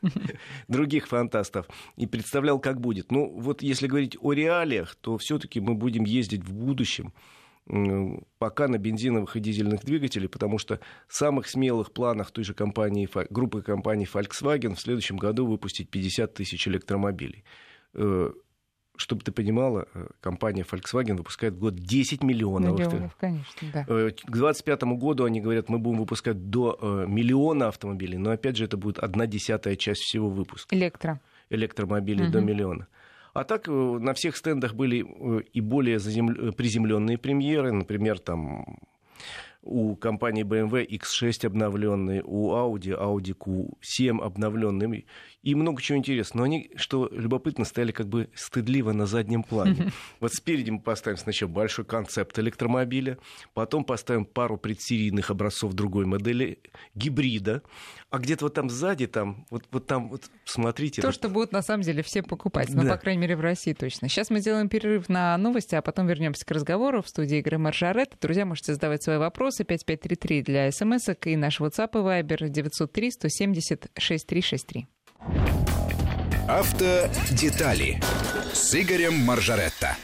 других 0.68 1.06
фантастов, 1.06 1.66
и 1.96 2.06
представлял, 2.06 2.58
как 2.58 2.80
будет. 2.80 3.12
Ну, 3.12 3.28
вот 3.28 3.62
если 3.62 3.86
говорить 3.86 4.16
о 4.20 4.32
реалиях, 4.32 4.94
то 5.00 5.18
все-таки 5.18 5.60
мы 5.60 5.74
будем 5.74 6.04
ездить 6.04 6.44
в 6.44 6.52
будущем, 6.52 7.12
пока 8.38 8.68
на 8.68 8.78
бензиновых 8.78 9.36
и 9.36 9.40
дизельных 9.40 9.84
двигателях, 9.84 10.30
потому 10.30 10.58
что 10.58 10.80
в 11.06 11.14
самых 11.14 11.48
смелых 11.48 11.92
планах 11.92 12.30
той 12.30 12.44
же 12.44 12.54
компании, 12.54 13.08
группы 13.30 13.62
компаний 13.62 14.06
Volkswagen 14.12 14.74
в 14.74 14.80
следующем 14.80 15.16
году 15.16 15.46
выпустить 15.46 15.88
50 15.88 16.34
тысяч 16.34 16.66
электромобилей. 16.66 17.44
Э, 17.94 18.32
чтобы 18.96 19.22
ты 19.22 19.32
понимала, 19.32 19.86
э, 19.94 20.06
компания 20.20 20.64
Volkswagen 20.70 21.16
выпускает 21.16 21.54
в 21.54 21.58
год 21.58 21.76
10 21.76 22.22
миллионов. 22.22 22.78
Миллионов, 22.78 23.16
конечно, 23.16 23.68
да. 23.72 23.84
Э, 23.88 24.10
к 24.10 24.30
2025 24.30 24.82
году 24.98 25.24
они 25.24 25.40
говорят, 25.40 25.68
мы 25.68 25.78
будем 25.78 25.98
выпускать 25.98 26.50
до 26.50 27.06
миллиона 27.06 27.68
автомобилей, 27.68 28.18
но 28.18 28.30
опять 28.30 28.56
же 28.56 28.64
это 28.64 28.76
будет 28.76 28.98
одна 28.98 29.26
десятая 29.26 29.76
часть 29.76 30.02
всего 30.02 30.28
выпуска. 30.28 30.74
Электро. 30.74 31.20
Электромобилей 31.48 32.24
угу. 32.24 32.32
до 32.32 32.40
миллиона. 32.40 32.88
А 33.32 33.44
так 33.44 33.66
на 33.66 34.12
всех 34.12 34.36
стендах 34.36 34.74
были 34.74 34.98
и 35.52 35.60
более 35.60 35.98
приземленные 35.98 37.16
премьеры, 37.18 37.72
например, 37.72 38.18
там 38.18 38.78
у 39.62 39.94
компании 39.96 40.44
BMW 40.44 40.86
X6 40.86 41.46
обновленный, 41.46 42.20
у 42.24 42.50
Audi 42.52 42.98
Audi 42.98 43.34
Q7 43.34 44.20
обновленный 44.20 45.06
и 45.42 45.54
много 45.54 45.82
чего 45.82 45.98
интересного. 45.98 46.42
Но 46.42 46.44
они, 46.44 46.70
что 46.76 47.08
любопытно, 47.12 47.64
стояли 47.64 47.92
как 47.92 48.08
бы 48.08 48.28
стыдливо 48.34 48.92
на 48.92 49.06
заднем 49.06 49.42
плане. 49.42 49.92
Вот 50.20 50.32
спереди 50.32 50.70
мы 50.70 50.80
поставим 50.80 51.18
сначала 51.18 51.50
большой 51.50 51.84
концепт 51.84 52.38
электромобиля, 52.38 53.18
потом 53.54 53.84
поставим 53.84 54.24
пару 54.24 54.56
предсерийных 54.56 55.30
образцов 55.30 55.74
другой 55.74 56.06
модели, 56.06 56.58
гибрида, 56.94 57.62
а 58.10 58.18
где-то 58.18 58.44
вот 58.44 58.54
там 58.54 58.70
сзади, 58.70 59.06
там, 59.06 59.46
вот, 59.50 59.64
вот 59.70 59.86
там, 59.86 60.10
вот 60.10 60.30
смотрите. 60.44 61.02
То, 61.02 61.08
вот... 61.08 61.14
что 61.14 61.28
будут 61.28 61.52
на 61.52 61.62
самом 61.62 61.82
деле 61.82 62.02
все 62.02 62.22
покупать, 62.22 62.68
ну, 62.70 62.86
по 62.88 62.96
крайней 62.96 63.22
мере, 63.22 63.36
в 63.36 63.40
России 63.40 63.72
точно. 63.72 64.08
Сейчас 64.08 64.30
мы 64.30 64.40
сделаем 64.40 64.68
перерыв 64.68 65.08
на 65.08 65.36
новости, 65.38 65.74
а 65.74 65.82
потом 65.82 66.06
вернемся 66.06 66.46
к 66.46 66.50
разговору 66.50 67.02
в 67.02 67.08
студии 67.08 67.38
игры 67.38 67.58
Маржарет. 67.58 68.16
Друзья, 68.20 68.46
можете 68.46 68.74
задавать 68.74 69.02
свои 69.02 69.18
вопросы. 69.18 69.64
5533 69.64 70.42
для 70.42 70.70
смс 70.70 71.08
и 71.24 71.36
наш 71.36 71.60
WhatsApp 71.60 71.90
и 71.94 72.22
Viber 72.22 72.48
903 72.48 73.10
170 73.10 73.90
6363. 73.98 74.86
Автодетали 76.48 78.00
с 78.52 78.74
Игорем 78.74 79.14
Маржаретто 79.14 79.96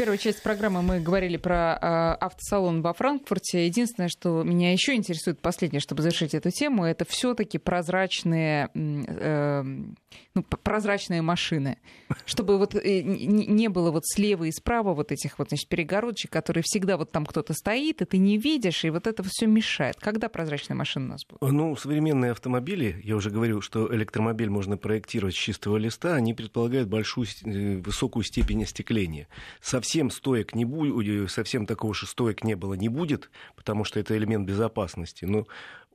первой 0.00 0.16
части 0.16 0.42
программы 0.42 0.80
мы 0.80 0.98
говорили 0.98 1.36
про 1.36 1.74
э, 1.74 2.24
автосалон 2.24 2.80
во 2.80 2.94
Франкфурте. 2.94 3.66
Единственное, 3.66 4.08
что 4.08 4.42
меня 4.42 4.72
еще 4.72 4.94
интересует, 4.94 5.40
последнее, 5.40 5.80
чтобы 5.80 6.00
завершить 6.00 6.32
эту 6.32 6.50
тему, 6.50 6.86
это 6.86 7.04
все-таки 7.06 7.58
прозрачные, 7.58 8.70
э, 8.74 9.62
ну, 9.62 10.42
прозрачные 10.42 11.20
машины. 11.20 11.76
Чтобы 12.24 12.56
вот 12.56 12.74
э, 12.76 13.02
не 13.02 13.68
было 13.68 13.90
вот 13.90 14.06
слева 14.06 14.44
и 14.44 14.52
справа 14.52 14.94
вот 14.94 15.12
этих 15.12 15.38
вот 15.38 15.48
значит, 15.50 15.68
перегородочек, 15.68 16.30
которые 16.30 16.62
всегда 16.64 16.96
вот 16.96 17.12
там 17.12 17.26
кто-то 17.26 17.52
стоит, 17.52 18.00
и 18.00 18.06
ты 18.06 18.16
не 18.16 18.38
видишь, 18.38 18.86
и 18.86 18.88
вот 18.88 19.06
это 19.06 19.22
все 19.22 19.46
мешает. 19.46 19.96
Когда 20.00 20.30
прозрачные 20.30 20.78
машины 20.78 21.04
у 21.04 21.08
нас 21.10 21.26
будут? 21.26 21.52
Ну, 21.52 21.76
современные 21.76 22.30
автомобили, 22.30 23.02
я 23.04 23.16
уже 23.16 23.28
говорил, 23.28 23.60
что 23.60 23.94
электромобиль 23.94 24.48
можно 24.48 24.78
проектировать 24.78 25.34
с 25.34 25.38
чистого 25.38 25.76
листа, 25.76 26.14
они 26.14 26.32
предполагают 26.32 26.88
большую, 26.88 27.26
э, 27.44 27.76
высокую 27.84 28.22
степень 28.24 28.62
остекления. 28.62 29.28
Совсем 29.60 29.89
совсем 29.90 30.10
стоек 30.10 30.54
не 30.54 30.64
будет, 30.64 31.32
совсем 31.32 31.66
такого 31.66 31.94
же 31.94 32.06
стоек 32.06 32.44
не 32.44 32.54
было, 32.54 32.74
не 32.74 32.88
будет, 32.88 33.28
потому 33.56 33.82
что 33.82 33.98
это 33.98 34.16
элемент 34.16 34.46
безопасности. 34.46 35.24
Но 35.24 35.48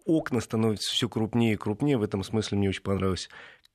окна 0.03 0.41
становятся 0.41 0.91
все 0.91 1.07
крупнее 1.07 1.53
и 1.53 1.55
крупнее. 1.55 1.97
В 1.97 2.03
этом 2.03 2.21
смысле 2.21 2.57
мне 2.57 2.67
очень 2.67 2.81
понравилась 2.81 3.29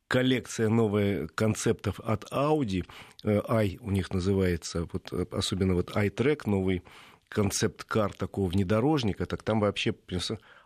коллекция 0.08 0.68
новых 0.68 1.34
концептов 1.34 2.00
от 2.00 2.30
Audi. 2.32 2.84
Э, 3.24 3.40
i 3.64 3.78
у 3.80 3.90
них 3.90 4.12
называется, 4.12 4.86
вот, 4.92 5.10
особенно 5.32 5.72
вот 5.72 5.96
iTrack, 5.96 6.42
новый 6.44 6.82
концепт-кар 7.30 8.12
такого 8.12 8.50
внедорожника, 8.50 9.24
так 9.24 9.42
там 9.42 9.58
вообще 9.60 9.94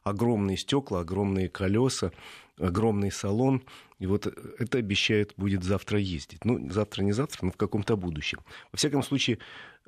огромные 0.02 0.56
стекла, 0.56 1.00
огромные 1.00 1.48
колеса, 1.48 2.10
огромный 2.58 3.10
салон. 3.10 3.62
И 3.98 4.06
вот 4.06 4.26
это 4.26 4.78
обещают 4.78 5.34
будет 5.36 5.64
завтра 5.64 5.98
ездить. 5.98 6.44
Ну, 6.44 6.70
завтра 6.70 7.02
не 7.02 7.12
завтра, 7.12 7.46
но 7.46 7.52
в 7.52 7.56
каком-то 7.56 7.96
будущем. 7.96 8.40
Во 8.72 8.76
всяком 8.76 9.02
случае, 9.02 9.38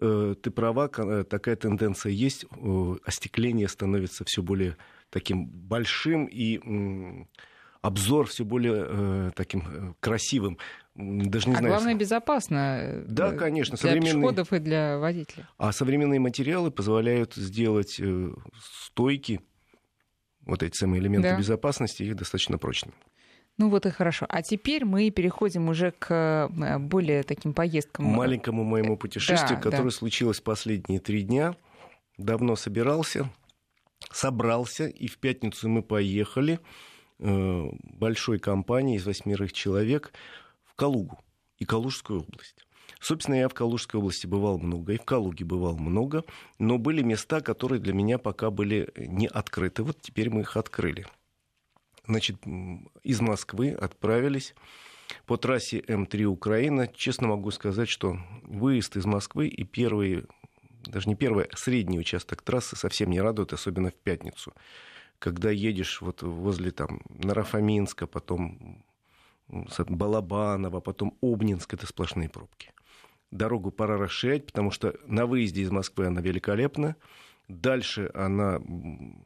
э, 0.00 0.34
ты 0.40 0.50
права, 0.50 0.90
э, 0.96 1.24
такая 1.28 1.56
тенденция 1.56 2.12
есть. 2.12 2.46
Остекление 3.04 3.68
становится 3.68 4.24
все 4.24 4.42
более 4.42 4.76
таким 5.10 5.46
большим 5.46 6.26
и 6.26 6.60
обзор 7.82 8.26
все 8.26 8.44
более 8.44 8.86
э, 8.88 9.30
таким 9.34 9.94
красивым. 10.00 10.58
Даже 10.94 11.48
не 11.48 11.54
а 11.54 11.58
знаю, 11.58 11.74
главное, 11.74 11.94
безопасно. 11.94 13.04
Да, 13.06 13.32
конечно. 13.32 13.76
Для 13.76 13.90
современные... 13.90 14.12
пешеходов 14.14 14.52
и 14.52 14.58
для 14.58 14.98
водителей. 14.98 15.44
А 15.58 15.72
современные 15.72 16.20
материалы 16.20 16.70
позволяют 16.70 17.34
сделать 17.34 18.00
стойки 18.82 19.40
вот 20.46 20.62
эти 20.62 20.76
самые 20.76 21.00
элементы 21.00 21.30
да. 21.30 21.38
безопасности, 21.38 22.04
их 22.04 22.16
достаточно 22.16 22.56
прочными. 22.56 22.94
Ну 23.58 23.70
вот 23.70 23.86
и 23.86 23.90
хорошо. 23.90 24.26
А 24.28 24.42
теперь 24.42 24.84
мы 24.84 25.10
переходим 25.10 25.68
уже 25.68 25.90
к 25.90 26.48
э, 26.50 26.78
более 26.78 27.22
таким 27.22 27.54
поездкам. 27.54 28.04
Маленькому 28.04 28.64
моему 28.64 28.96
путешествию, 28.96 29.56
да, 29.56 29.62
которое 29.62 29.84
да. 29.84 29.90
случилось 29.90 30.40
последние 30.40 31.00
три 31.00 31.22
дня. 31.22 31.56
Давно 32.18 32.56
собирался, 32.56 33.30
собрался, 34.12 34.86
и 34.86 35.06
в 35.06 35.18
пятницу 35.18 35.68
мы 35.68 35.82
поехали 35.82 36.60
э, 37.18 37.64
большой 37.98 38.38
компанией 38.38 38.98
из 38.98 39.06
восьмерых 39.06 39.52
человек 39.52 40.12
в 40.64 40.74
Калугу 40.74 41.18
и 41.58 41.64
Калужскую 41.64 42.20
область. 42.20 42.65
Собственно, 43.06 43.36
я 43.36 43.48
в 43.48 43.54
Калужской 43.54 44.00
области 44.00 44.26
бывал 44.26 44.58
много, 44.58 44.94
и 44.94 44.98
в 44.98 45.04
Калуге 45.04 45.44
бывал 45.44 45.78
много, 45.78 46.24
но 46.58 46.76
были 46.76 47.02
места, 47.02 47.40
которые 47.40 47.78
для 47.78 47.92
меня 47.92 48.18
пока 48.18 48.50
были 48.50 48.92
не 48.96 49.28
открыты. 49.28 49.84
Вот 49.84 50.02
теперь 50.02 50.28
мы 50.28 50.40
их 50.40 50.56
открыли. 50.56 51.06
Значит, 52.08 52.38
из 53.04 53.20
Москвы 53.20 53.70
отправились 53.70 54.56
по 55.24 55.36
трассе 55.36 55.78
М3 55.78 56.24
Украина. 56.24 56.88
Честно 56.88 57.28
могу 57.28 57.52
сказать, 57.52 57.88
что 57.88 58.18
выезд 58.42 58.96
из 58.96 59.06
Москвы 59.06 59.46
и 59.46 59.62
первый, 59.62 60.24
даже 60.84 61.08
не 61.08 61.14
первый, 61.14 61.44
а 61.44 61.56
средний 61.56 62.00
участок 62.00 62.42
трассы 62.42 62.74
совсем 62.74 63.10
не 63.10 63.20
радует, 63.20 63.52
особенно 63.52 63.90
в 63.90 63.94
пятницу. 63.94 64.52
Когда 65.20 65.52
едешь 65.52 66.00
вот 66.00 66.22
возле 66.22 66.72
там 66.72 67.02
Нарафаминска, 67.08 68.08
потом 68.08 68.84
Балабанова, 69.46 70.80
потом 70.80 71.16
Обнинск, 71.22 71.72
это 71.72 71.86
сплошные 71.86 72.28
пробки 72.28 72.72
дорогу 73.30 73.70
пора 73.70 73.96
расширять, 73.96 74.46
потому 74.46 74.70
что 74.70 74.94
на 75.06 75.26
выезде 75.26 75.62
из 75.62 75.70
Москвы 75.70 76.06
она 76.06 76.20
великолепна. 76.20 76.96
Дальше 77.48 78.10
она 78.12 78.60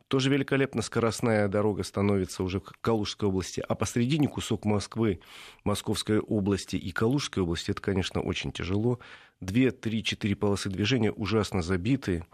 тоже 0.09 0.29
великолепна, 0.29 0.83
скоростная 0.83 1.49
дорога 1.49 1.83
становится 1.85 2.43
уже 2.43 2.61
в 2.61 2.65
Калужской 2.83 3.29
области, 3.29 3.65
а 3.67 3.75
посредине 3.75 4.29
кусок 4.29 4.67
Москвы, 4.67 5.21
Московской 5.65 6.19
области 6.19 6.77
и 6.77 6.93
Калужской 6.93 7.43
области, 7.43 7.71
это, 7.71 7.81
конечно, 7.81 8.21
очень 8.21 8.53
тяжело. 8.53 8.99
Две, 9.41 9.71
три, 9.71 10.05
четыре 10.05 10.37
полосы 10.37 10.69
движения 10.69 11.11
ужасно 11.11 11.63
забитые, 11.63 12.27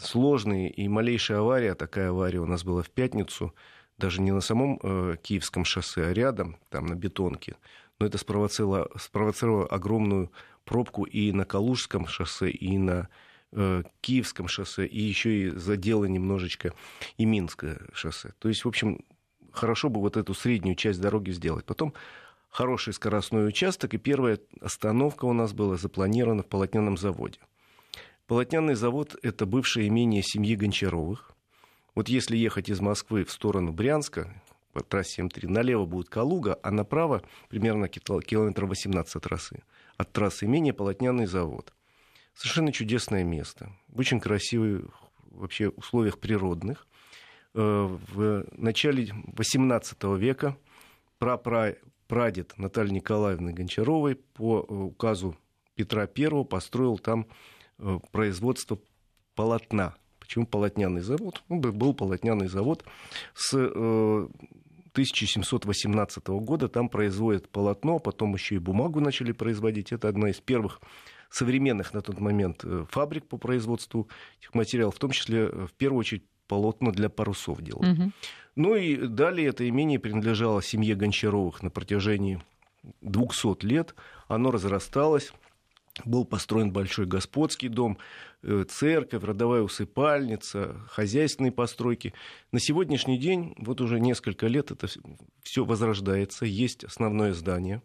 сложные, 0.00 0.70
и 0.70 0.88
малейшая 0.88 1.40
авария, 1.40 1.74
такая 1.74 2.08
авария 2.08 2.40
у 2.40 2.46
нас 2.46 2.64
была 2.64 2.82
в 2.82 2.88
пятницу, 2.88 3.54
даже 3.98 4.22
не 4.22 4.30
на 4.30 4.40
самом 4.40 4.78
э, 4.82 5.16
Киевском 5.20 5.66
шоссе, 5.66 6.06
а 6.06 6.14
рядом, 6.14 6.56
там 6.70 6.86
на 6.86 6.94
бетонке, 6.94 7.56
но 7.98 8.06
это 8.06 8.16
спровоцировало, 8.16 8.88
спровоцировало 8.96 9.66
огромную 9.66 10.30
пробку 10.68 11.04
и 11.04 11.32
на 11.32 11.44
Калужском 11.44 12.06
шоссе, 12.06 12.50
и 12.50 12.76
на 12.76 13.08
э, 13.52 13.82
Киевском 14.02 14.48
шоссе, 14.48 14.86
и 14.86 15.00
еще 15.00 15.30
и 15.40 15.48
задело 15.50 16.04
немножечко 16.04 16.74
и 17.16 17.24
Минское 17.24 17.80
шоссе. 17.94 18.34
То 18.38 18.48
есть, 18.48 18.64
в 18.64 18.68
общем, 18.68 19.00
хорошо 19.50 19.88
бы 19.88 20.00
вот 20.00 20.16
эту 20.16 20.34
среднюю 20.34 20.76
часть 20.76 21.00
дороги 21.00 21.30
сделать. 21.30 21.64
Потом 21.64 21.94
хороший 22.50 22.92
скоростной 22.92 23.48
участок, 23.48 23.94
и 23.94 23.98
первая 23.98 24.38
остановка 24.60 25.24
у 25.24 25.32
нас 25.32 25.54
была 25.54 25.76
запланирована 25.76 26.42
в 26.42 26.46
полотняном 26.46 26.98
заводе. 26.98 27.40
Полотняный 28.26 28.74
завод– 28.74 29.16
это 29.22 29.46
бывшее 29.46 29.88
имение 29.88 30.22
семьи 30.22 30.54
Гончаровых. 30.54 31.32
Вот 31.94 32.10
если 32.10 32.36
ехать 32.36 32.68
из 32.68 32.80
Москвы 32.80 33.24
в 33.24 33.30
сторону 33.30 33.72
Брянска, 33.72 34.30
по 34.74 34.82
трассе 34.82 35.22
М3, 35.22 35.48
налево 35.48 35.86
будет 35.86 36.10
Калуга, 36.10 36.58
а 36.62 36.70
направо 36.70 37.22
примерно 37.48 37.88
километров 37.88 38.68
18 38.68 39.16
от 39.16 39.22
трассы. 39.22 39.62
От 39.98 40.12
трассы 40.12 40.46
имения 40.46 40.72
Полотняный 40.72 41.26
завод. 41.26 41.74
Совершенно 42.32 42.72
чудесное 42.72 43.24
место. 43.24 43.72
В 43.88 43.98
очень 43.98 44.20
красивых 44.20 44.84
вообще 45.32 45.70
условиях 45.70 46.20
природных. 46.20 46.86
Э, 47.54 47.88
в 48.14 48.46
начале 48.52 49.06
XVIII 49.06 50.16
века 50.16 50.56
прапрадед 51.18 52.56
Натальи 52.56 52.92
Николаевны 52.92 53.52
Гончаровой 53.52 54.14
по 54.14 54.60
э, 54.60 54.72
указу 54.72 55.36
Петра 55.74 56.02
I 56.16 56.44
построил 56.44 56.98
там 56.98 57.26
э, 57.78 57.98
производство 58.12 58.78
полотна. 59.34 59.96
Почему 60.20 60.46
полотняный 60.46 61.00
завод? 61.00 61.42
Ну, 61.48 61.58
был 61.58 61.92
полотняный 61.92 62.46
завод 62.46 62.84
с 63.34 63.52
1718 64.98 66.26
года. 66.26 66.68
Там 66.68 66.88
производят 66.88 67.48
полотно, 67.48 68.00
потом 68.00 68.34
еще 68.34 68.56
и 68.56 68.58
бумагу 68.58 69.00
начали 69.00 69.30
производить. 69.30 69.92
Это 69.92 70.08
одна 70.08 70.30
из 70.30 70.40
первых 70.40 70.80
современных 71.30 71.94
на 71.94 72.00
тот 72.00 72.18
момент 72.18 72.64
фабрик 72.90 73.26
по 73.28 73.36
производству 73.38 74.08
этих 74.40 74.54
материалов, 74.54 74.96
в 74.96 74.98
том 74.98 75.12
числе, 75.12 75.46
в 75.46 75.72
первую 75.76 76.00
очередь, 76.00 76.24
полотна 76.48 76.90
для 76.90 77.08
парусов 77.08 77.62
делали. 77.62 77.92
Угу. 77.92 78.12
Ну 78.56 78.74
и 78.74 78.96
далее 78.96 79.48
это 79.48 79.68
имение 79.68 80.00
принадлежало 80.00 80.62
семье 80.62 80.96
Гончаровых 80.96 81.62
на 81.62 81.70
протяжении 81.70 82.42
200 83.02 83.64
лет. 83.64 83.94
Оно 84.26 84.50
разрасталось. 84.50 85.32
Был 86.04 86.24
построен 86.24 86.72
большой 86.72 87.06
господский 87.06 87.68
дом, 87.68 87.98
э, 88.42 88.64
церковь, 88.68 89.24
родовая 89.24 89.62
усыпальница, 89.62 90.80
хозяйственные 90.88 91.52
постройки. 91.52 92.14
На 92.52 92.60
сегодняшний 92.60 93.18
день, 93.18 93.54
вот 93.58 93.80
уже 93.80 94.00
несколько 94.00 94.46
лет, 94.46 94.70
это 94.70 94.86
все 95.42 95.64
возрождается. 95.64 96.44
Есть 96.44 96.84
основное 96.84 97.32
здание, 97.32 97.82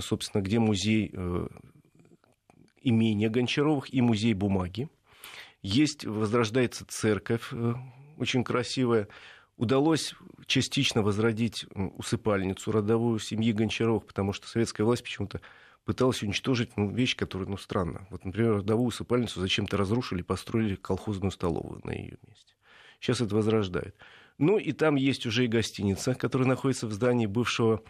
собственно, 0.00 0.42
где 0.42 0.58
музей 0.58 1.10
э, 1.12 1.48
имения 2.82 3.28
Гончаровых 3.28 3.92
и 3.92 4.00
музей 4.00 4.34
бумаги. 4.34 4.88
Есть, 5.62 6.04
возрождается 6.04 6.84
церковь, 6.86 7.48
э, 7.52 7.74
очень 8.18 8.44
красивая. 8.44 9.08
Удалось 9.56 10.14
частично 10.46 11.02
возродить 11.02 11.64
усыпальницу 11.74 12.70
родовую 12.72 13.18
семьи 13.18 13.52
Гончаровых, 13.52 14.04
потому 14.04 14.32
что 14.32 14.48
советская 14.48 14.84
власть 14.84 15.04
почему-то 15.04 15.40
пыталась 15.84 16.22
уничтожить 16.22 16.76
ну, 16.76 16.90
вещь, 16.90 17.16
которая, 17.16 17.48
ну, 17.48 17.56
странно. 17.56 18.06
Вот, 18.10 18.24
например, 18.24 18.56
родовую 18.56 18.88
усыпальницу 18.88 19.40
зачем-то 19.40 19.76
разрушили, 19.76 20.22
построили 20.22 20.74
колхозную 20.74 21.30
столовую 21.30 21.80
на 21.84 21.90
ее 21.90 22.18
месте. 22.26 22.54
Сейчас 23.00 23.20
это 23.20 23.34
возрождает. 23.34 23.94
Ну, 24.38 24.58
и 24.58 24.72
там 24.72 24.96
есть 24.96 25.26
уже 25.26 25.44
и 25.44 25.48
гостиница, 25.48 26.14
которая 26.14 26.48
находится 26.48 26.86
в 26.86 26.92
здании 26.92 27.26
бывшего 27.26 27.82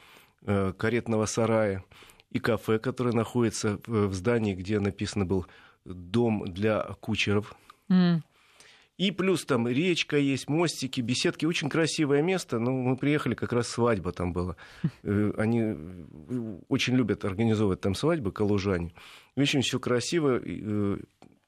э, 0.42 0.72
каретного 0.76 1.26
сарая, 1.26 1.84
и 2.30 2.40
кафе, 2.40 2.78
которое 2.80 3.12
находится 3.12 3.78
в, 3.86 4.08
в 4.08 4.14
здании, 4.14 4.54
где 4.54 4.80
написано 4.80 5.24
был 5.24 5.46
дом 5.84 6.44
для 6.52 6.82
кучеров. 7.00 7.54
Mm. 7.88 8.22
И 8.96 9.10
плюс 9.10 9.44
там 9.44 9.66
речка 9.66 10.16
есть, 10.16 10.48
мостики, 10.48 11.00
беседки. 11.00 11.46
Очень 11.46 11.68
красивое 11.68 12.22
место. 12.22 12.60
Ну, 12.60 12.80
мы 12.80 12.96
приехали, 12.96 13.34
как 13.34 13.52
раз 13.52 13.68
свадьба 13.68 14.12
там 14.12 14.32
была. 14.32 14.56
Э, 15.02 15.32
они 15.36 15.60
э, 15.60 16.56
очень 16.68 16.94
любят 16.94 17.24
организовывать 17.24 17.80
там 17.80 17.94
свадьбы, 17.94 18.32
калужане. 18.32 18.92
Очень 19.36 19.60
все 19.60 19.78
красиво 19.78 20.40
э, 20.42 20.98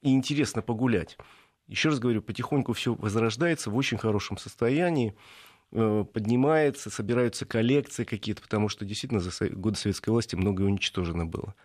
и 0.01 0.13
интересно 0.13 0.61
погулять. 0.61 1.17
Еще 1.67 1.89
раз 1.89 1.99
говорю, 1.99 2.21
потихоньку 2.21 2.73
все 2.73 2.93
возрождается 2.93 3.71
в 3.71 3.75
очень 3.75 3.97
хорошем 3.97 4.37
состоянии 4.37 5.15
поднимается, 5.69 6.89
собираются 6.89 7.45
коллекции 7.45 8.05
какие-то, 8.05 8.41
потому 8.41 8.69
что 8.69 8.85
действительно 8.85 9.19
за 9.19 9.49
годы 9.49 9.77
советской 9.77 10.11
власти 10.11 10.37
многое 10.37 10.65
уничтожено 10.65 11.25
было 11.25 11.55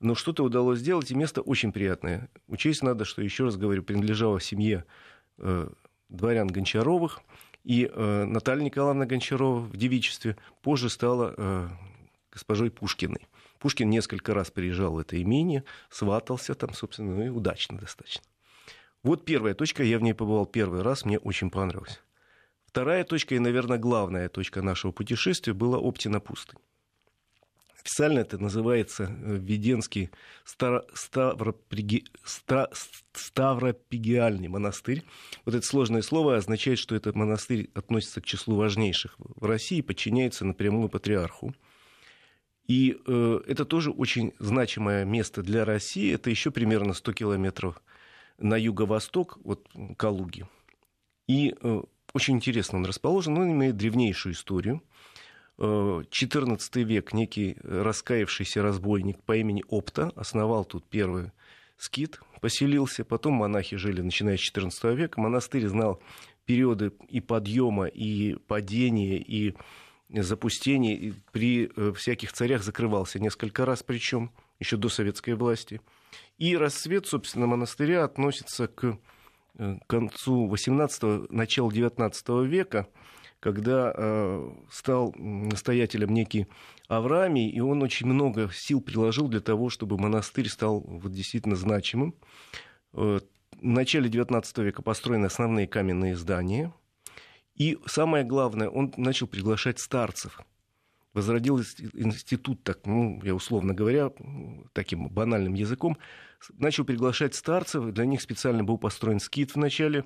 но 0.00 0.14
что-то 0.14 0.44
удалось 0.44 0.80
сделать, 0.80 1.10
и 1.10 1.14
место 1.14 1.40
очень 1.40 1.72
приятное. 1.72 2.28
Учесть 2.48 2.82
надо, 2.82 3.04
что, 3.04 3.22
еще 3.22 3.44
раз 3.44 3.56
говорю, 3.56 3.82
принадлежало 3.82 4.40
семье 4.40 4.84
дворян 6.08 6.48
Гончаровых, 6.48 7.20
и 7.66 7.90
э, 7.92 8.24
Наталья 8.24 8.62
Николаевна 8.62 9.06
Гончарова 9.06 9.58
в 9.58 9.76
девичестве 9.76 10.36
позже 10.62 10.88
стала 10.88 11.34
э, 11.36 11.68
госпожой 12.30 12.70
Пушкиной. 12.70 13.26
Пушкин 13.58 13.90
несколько 13.90 14.34
раз 14.34 14.52
приезжал 14.52 14.94
в 14.94 14.98
это 14.98 15.20
имение, 15.20 15.64
сватался 15.90 16.54
там, 16.54 16.72
собственно, 16.74 17.16
ну 17.16 17.24
и 17.24 17.28
удачно 17.28 17.76
достаточно. 17.78 18.22
Вот 19.02 19.24
первая 19.24 19.54
точка, 19.54 19.82
я 19.82 19.98
в 19.98 20.02
ней 20.02 20.14
побывал 20.14 20.46
первый 20.46 20.82
раз, 20.82 21.04
мне 21.04 21.18
очень 21.18 21.50
понравилось. 21.50 22.00
Вторая 22.66 23.02
точка 23.02 23.34
и, 23.34 23.40
наверное, 23.40 23.78
главная 23.78 24.28
точка 24.28 24.62
нашего 24.62 24.92
путешествия 24.92 25.52
была 25.52 25.78
Оптина 25.78 26.20
пустынь. 26.20 26.58
Официально 27.86 28.18
это 28.18 28.36
называется 28.38 29.04
э, 29.04 29.36
Веденский 29.36 30.10
Ставроприги... 30.44 32.04
Ставропигиальный 33.12 34.48
монастырь. 34.48 35.04
Вот 35.44 35.54
это 35.54 35.64
сложное 35.64 36.02
слово 36.02 36.36
означает, 36.36 36.80
что 36.80 36.96
этот 36.96 37.14
монастырь 37.14 37.70
относится 37.74 38.20
к 38.20 38.24
числу 38.24 38.56
важнейших 38.56 39.14
в 39.18 39.44
России, 39.44 39.82
подчиняется 39.82 40.44
напрямую 40.44 40.88
патриарху. 40.88 41.54
И 42.66 42.98
э, 43.06 43.40
это 43.46 43.64
тоже 43.64 43.92
очень 43.92 44.34
значимое 44.40 45.04
место 45.04 45.44
для 45.44 45.64
России. 45.64 46.12
Это 46.12 46.28
еще 46.28 46.50
примерно 46.50 46.92
100 46.92 47.12
километров 47.12 47.80
на 48.38 48.56
юго-восток 48.56 49.38
от 49.44 49.64
Калуги. 49.96 50.48
И 51.28 51.54
э, 51.62 51.82
очень 52.14 52.34
интересно 52.34 52.78
он 52.78 52.84
расположен. 52.84 53.38
Он 53.38 53.52
имеет 53.52 53.76
древнейшую 53.76 54.32
историю– 54.32 54.82
XIV 55.58 56.82
век 56.82 57.12
некий 57.12 57.56
раскаявшийся 57.62 58.62
разбойник 58.62 59.22
по 59.22 59.36
имени 59.36 59.64
Опта 59.68 60.12
основал 60.14 60.64
тут 60.64 60.84
первый 60.88 61.32
скит, 61.78 62.20
поселился, 62.40 63.04
потом 63.04 63.34
монахи 63.34 63.76
жили, 63.76 64.00
начиная 64.00 64.36
с 64.36 64.52
XIV 64.52 64.94
века. 64.94 65.20
Монастырь 65.20 65.66
знал 65.66 66.00
периоды 66.44 66.92
и 67.08 67.20
подъема, 67.20 67.86
и 67.86 68.34
падения, 68.34 69.18
и 69.18 69.54
запустения. 70.10 70.94
И 70.94 71.12
при 71.32 71.70
э, 71.74 71.92
всяких 71.92 72.32
царях 72.32 72.62
закрывался 72.62 73.18
несколько 73.18 73.64
раз, 73.64 73.82
причем 73.82 74.30
еще 74.60 74.76
до 74.76 74.88
советской 74.88 75.34
власти. 75.34 75.80
И 76.38 76.56
расцвет, 76.56 77.06
собственно, 77.06 77.46
монастыря 77.46 78.04
относится 78.04 78.68
к 78.68 78.98
э, 79.58 79.78
концу 79.86 80.48
XVIII, 80.48 81.26
началу 81.30 81.70
XIX 81.70 82.46
века– 82.46 82.86
когда 83.40 83.92
э, 83.94 84.50
стал 84.70 85.12
настоятелем 85.16 86.12
некий 86.12 86.46
Авраамий, 86.88 87.48
и 87.48 87.60
он 87.60 87.82
очень 87.82 88.06
много 88.06 88.50
сил 88.52 88.80
приложил 88.80 89.28
для 89.28 89.40
того, 89.40 89.70
чтобы 89.70 89.98
монастырь 89.98 90.48
стал 90.48 90.80
вот, 90.80 91.12
действительно 91.12 91.56
значимым. 91.56 92.14
Э, 92.92 93.20
в 93.52 93.64
начале 93.64 94.08
XIX 94.08 94.62
века 94.62 94.82
построены 94.82 95.26
основные 95.26 95.66
каменные 95.66 96.16
здания. 96.16 96.72
И 97.54 97.78
самое 97.86 98.24
главное, 98.24 98.68
он 98.68 98.92
начал 98.96 99.26
приглашать 99.26 99.78
старцев. 99.78 100.40
Возродил 101.14 101.58
институт, 101.58 102.62
так, 102.62 102.80
ну, 102.84 103.18
я 103.22 103.34
условно 103.34 103.72
говоря, 103.72 104.12
таким 104.74 105.08
банальным 105.08 105.54
языком, 105.54 105.96
начал 106.52 106.84
приглашать 106.84 107.34
старцев. 107.34 107.92
Для 107.92 108.04
них 108.04 108.20
специально 108.20 108.62
был 108.62 108.76
построен 108.76 109.20
скит 109.20 109.52
в 109.52 109.56
начале 109.56 110.04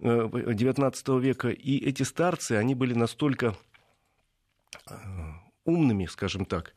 XIX 0.00 1.18
э, 1.18 1.20
века, 1.20 1.48
и 1.50 1.78
эти 1.78 2.02
старцы, 2.02 2.52
они 2.52 2.74
были 2.74 2.94
настолько 2.94 3.56
э, 4.88 4.94
умными, 5.64 6.06
скажем 6.06 6.46
так, 6.46 6.74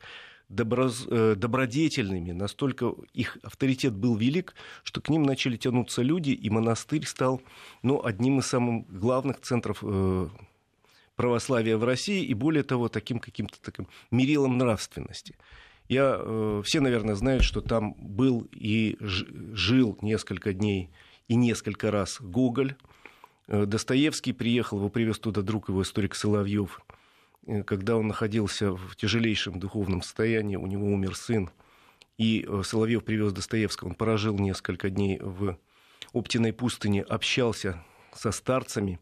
доброз, 0.48 1.06
э, 1.08 1.34
добродетельными, 1.36 2.32
настолько 2.32 2.94
их 3.12 3.38
авторитет 3.42 3.94
был 3.94 4.16
велик, 4.16 4.54
что 4.82 5.00
к 5.00 5.08
ним 5.08 5.22
начали 5.22 5.56
тянуться 5.56 6.02
люди, 6.02 6.30
и 6.30 6.50
монастырь 6.50 7.06
стал 7.06 7.40
ну, 7.82 8.04
одним 8.04 8.40
из 8.40 8.46
самых 8.46 8.86
главных 8.88 9.40
центров 9.40 9.82
православия 11.16 11.76
в 11.76 11.84
России, 11.84 12.24
и 12.24 12.34
более 12.34 12.64
того, 12.64 12.88
таким 12.88 13.20
каким-то 13.20 13.60
таким 13.62 13.86
мерилом 14.10 14.58
нравственности. 14.58 15.36
Я, 15.88 16.60
все, 16.64 16.80
наверное, 16.80 17.14
знают, 17.14 17.44
что 17.44 17.60
там 17.60 17.94
был 17.98 18.48
и 18.50 18.96
жил 19.00 19.96
несколько 20.02 20.52
дней 20.52 20.90
и 21.28 21.36
несколько 21.36 21.92
раз 21.92 22.20
Гоголь, 22.20 22.74
Э, 22.74 23.03
Достоевский 23.46 24.32
приехал, 24.32 24.78
его 24.78 24.88
привез 24.88 25.18
туда 25.18 25.42
друг 25.42 25.68
его, 25.68 25.82
историк 25.82 26.14
Соловьев. 26.14 26.80
Э, 27.46 27.62
когда 27.62 27.96
он 27.96 28.08
находился 28.08 28.72
в 28.72 28.96
тяжелейшем 28.96 29.58
духовном 29.58 30.02
состоянии, 30.02 30.56
у 30.56 30.66
него 30.66 30.86
умер 30.86 31.16
сын, 31.16 31.50
и 32.16 32.46
э, 32.46 32.62
Соловьев 32.64 33.04
привез 33.04 33.32
Достоевского, 33.32 33.88
он 33.88 33.94
прожил 33.94 34.38
несколько 34.38 34.90
дней 34.90 35.18
в 35.20 35.58
Оптиной 36.12 36.52
пустыне, 36.52 37.02
общался 37.02 37.82
со 38.14 38.30
старцами, 38.30 39.00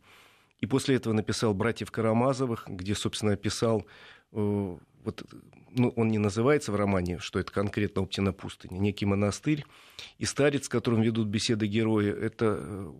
и 0.62 0.66
после 0.66 0.94
этого 0.96 1.12
написал 1.12 1.52
«Братьев 1.52 1.90
Карамазовых», 1.90 2.64
где, 2.68 2.94
собственно, 2.94 3.32
описал 3.32 3.84
вот, 4.30 5.24
ну, 5.72 5.88
он 5.96 6.08
не 6.08 6.18
называется 6.18 6.70
в 6.72 6.76
романе, 6.76 7.18
что 7.18 7.40
это 7.40 7.52
конкретно 7.52 8.02
Оптина 8.02 8.32
пустыня, 8.32 8.78
некий 8.78 9.04
монастырь. 9.04 9.66
И 10.18 10.24
старец, 10.24 10.66
с 10.66 10.68
которым 10.68 11.02
ведут 11.02 11.26
беседы 11.26 11.66
герои, 11.66 12.08
это 12.08 12.54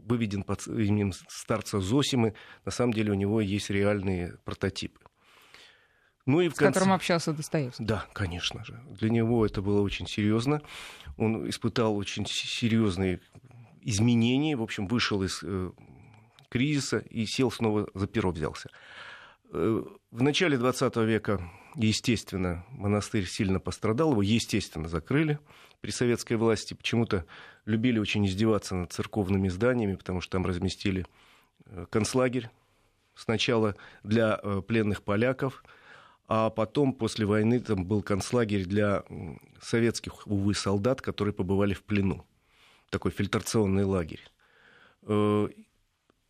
выведен 0.05 0.43
под 0.43 0.67
именем 0.67 1.13
старца 1.29 1.81
Зосимы. 1.81 2.35
На 2.65 2.73
самом 2.73 2.93
деле 2.93 3.13
у 3.13 3.15
него 3.15 3.41
есть 3.41 3.71
реальные 3.71 4.37
прототипы. 4.45 5.01
Ну 6.27 6.41
и 6.41 6.49
в 6.49 6.55
с 6.55 6.59
конце... 6.59 6.75
которым 6.75 6.95
общался 6.95 7.33
Достоевский. 7.33 7.85
Да, 7.85 8.07
конечно 8.13 8.65
же. 8.65 8.81
Для 8.91 9.11
него 9.11 9.47
это 9.47 9.63
было 9.63 9.81
очень 9.81 10.07
серьезно. 10.09 10.61
Он 11.17 11.49
испытал 11.49 11.97
очень 11.97 12.27
серьезные 12.27 13.21
изменения. 13.81 14.57
В 14.57 14.63
общем, 14.63 14.87
вышел 14.87 15.23
из 15.23 15.41
э, 15.43 15.71
кризиса 16.53 16.99
и 16.99 17.25
сел 17.27 17.51
снова 17.51 17.89
за 17.95 18.07
перо 18.07 18.31
взялся. 18.31 18.69
Э, 19.53 19.83
в 20.11 20.23
начале 20.23 20.59
20 20.59 20.97
века, 20.99 21.41
естественно, 21.75 22.65
монастырь 22.71 23.27
сильно 23.27 23.61
пострадал. 23.61 24.13
Его, 24.13 24.23
естественно, 24.23 24.89
закрыли 24.89 25.39
при 25.81 25.91
советской 25.91 26.35
власти. 26.35 26.75
Почему-то 26.75 27.25
любили 27.65 27.99
очень 27.99 28.27
издеваться 28.27 28.75
над 28.75 28.93
церковными 28.93 29.49
зданиями, 29.49 29.95
потому 29.95 30.21
что 30.21 30.33
там 30.33 30.47
разместили 30.47 31.07
э, 31.67 31.87
концлагерь. 31.91 32.51
Сначала 33.15 33.77
для 34.03 34.39
э, 34.43 34.63
пленных 34.67 35.03
поляков– 35.03 35.65
а 36.35 36.49
потом, 36.49 36.95
после 36.95 37.27
войны, 37.27 37.61
там 37.61 37.85
был 37.85 38.01
концлагерь 38.03 38.65
для 38.65 39.05
советских, 39.61 40.27
увы, 40.27 40.55
солдат, 40.55 41.03
которые 41.03 41.35
побывали 41.35 41.75
в 41.75 41.83
плену. 41.83 42.25
Такой 42.89 43.11
фильтрационный 43.11 43.85
лагерь. 43.85 44.23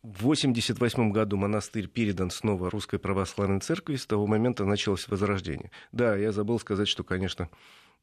В 0.03 0.25
1988 0.25 1.13
году 1.13 1.37
монастырь 1.37 1.87
передан 1.87 2.29
снова 2.29 2.69
Русской 2.69 2.99
Православной 2.99 3.61
Церкви, 3.61 3.95
с 3.95 4.05
того 4.05 4.27
момента 4.27 4.65
началось 4.65 5.07
возрождение. 5.07 5.71
Да, 5.93 6.17
я 6.17 6.33
забыл 6.33 6.59
сказать, 6.59 6.89
что, 6.89 7.05
конечно, 7.05 7.47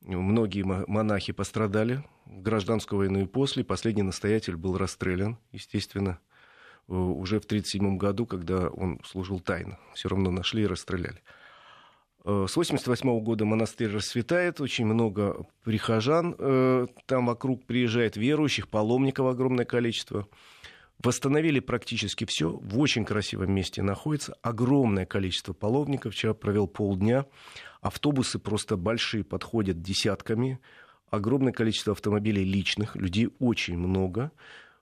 многие 0.00 0.62
монахи 0.62 1.34
пострадали 1.34 2.02
в 2.24 2.40
гражданскую 2.40 3.00
войну 3.00 3.20
и 3.20 3.26
после. 3.26 3.64
Последний 3.64 4.02
настоятель 4.02 4.56
был 4.56 4.78
расстрелян, 4.78 5.36
естественно, 5.52 6.18
э, 6.88 6.94
уже 6.94 7.38
в 7.38 7.44
1937 7.44 7.98
году, 7.98 8.24
когда 8.24 8.70
он 8.70 9.02
служил 9.04 9.38
тайно. 9.38 9.78
Все 9.92 10.08
равно 10.08 10.30
нашли 10.30 10.62
и 10.62 10.66
расстреляли. 10.66 11.20
Э, 12.24 12.46
с 12.48 12.56
1988 12.56 13.20
года 13.20 13.44
монастырь 13.44 13.90
расцветает, 13.90 14.62
очень 14.62 14.86
много 14.86 15.44
прихожан 15.64 16.34
э, 16.38 16.86
там 17.04 17.26
вокруг 17.26 17.66
приезжает, 17.66 18.16
верующих, 18.16 18.68
паломников 18.68 19.26
огромное 19.26 19.66
количество. 19.66 20.26
Восстановили 21.02 21.60
практически 21.60 22.26
все, 22.26 22.50
в 22.50 22.78
очень 22.78 23.06
красивом 23.06 23.52
месте 23.52 23.80
находится, 23.80 24.34
огромное 24.42 25.06
количество 25.06 25.54
паломников, 25.54 26.12
вчера 26.12 26.34
провел 26.34 26.66
полдня, 26.66 27.24
автобусы 27.80 28.38
просто 28.38 28.76
большие, 28.76 29.24
подходят 29.24 29.80
десятками, 29.80 30.60
огромное 31.10 31.54
количество 31.54 31.94
автомобилей 31.94 32.44
личных, 32.44 32.96
людей 32.96 33.30
очень 33.38 33.78
много, 33.78 34.30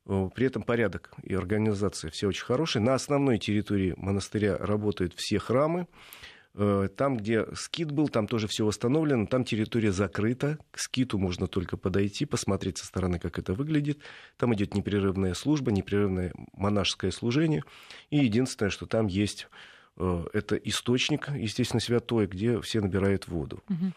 э, 0.06 0.28
при 0.34 0.46
этом 0.46 0.64
порядок 0.64 1.12
и 1.22 1.34
организация 1.34 2.10
все 2.10 2.26
очень 2.26 2.44
хорошие. 2.44 2.82
На 2.82 2.94
основной 2.94 3.38
территории 3.38 3.94
монастыря 3.96 4.56
работают 4.56 5.14
все 5.14 5.38
храмы, 5.38 5.86
там, 6.54 7.16
где 7.16 7.46
скит 7.54 7.92
был, 7.92 8.08
там 8.08 8.26
тоже 8.26 8.48
все 8.48 8.64
восстановлено, 8.64 9.26
там 9.26 9.44
территория 9.44 9.92
закрыта, 9.92 10.58
к 10.70 10.78
скиту 10.78 11.18
можно 11.18 11.46
только 11.46 11.76
подойти, 11.76 12.24
посмотреть 12.24 12.78
со 12.78 12.86
стороны, 12.86 13.18
как 13.18 13.38
это 13.38 13.54
выглядит. 13.54 14.00
Там 14.36 14.54
идет 14.54 14.74
непрерывная 14.74 15.34
служба, 15.34 15.70
непрерывное 15.70 16.32
монашеское 16.52 17.10
служение. 17.10 17.62
И 18.10 18.18
единственное, 18.18 18.70
что 18.70 18.86
там 18.86 19.06
есть, 19.06 19.48
э, 19.96 20.24
это 20.32 20.56
источник, 20.56 21.28
естественно, 21.30 21.80
святой, 21.80 22.26
где 22.26 22.60
все 22.60 22.80
набирают 22.80 23.28
воду. 23.28 23.62
Угу. 23.68 23.92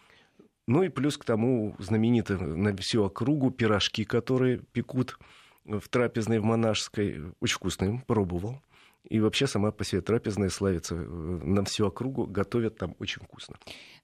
Ну 0.67 0.83
и 0.83 0.89
плюс 0.89 1.17
к 1.17 1.25
тому 1.25 1.75
знаменитые 1.79 2.39
на 2.39 2.75
всю 2.77 3.03
округу 3.03 3.49
пирожки, 3.51 4.05
которые 4.05 4.59
пекут 4.71 5.17
в 5.65 5.87
трапезной, 5.89 6.39
в 6.39 6.43
монашеской. 6.43 7.33
Очень 7.39 7.55
вкусные, 7.55 8.03
пробовал. 8.07 8.61
И 9.09 9.19
вообще 9.19 9.47
сама 9.47 9.71
по 9.71 9.83
себе 9.83 10.01
трапезная 10.01 10.49
славится. 10.49 10.95
Э, 10.95 10.97
на 10.99 11.63
всю 11.63 11.87
округу 11.87 12.27
готовят 12.27 12.77
там 12.77 12.95
очень 12.99 13.21
вкусно. 13.21 13.57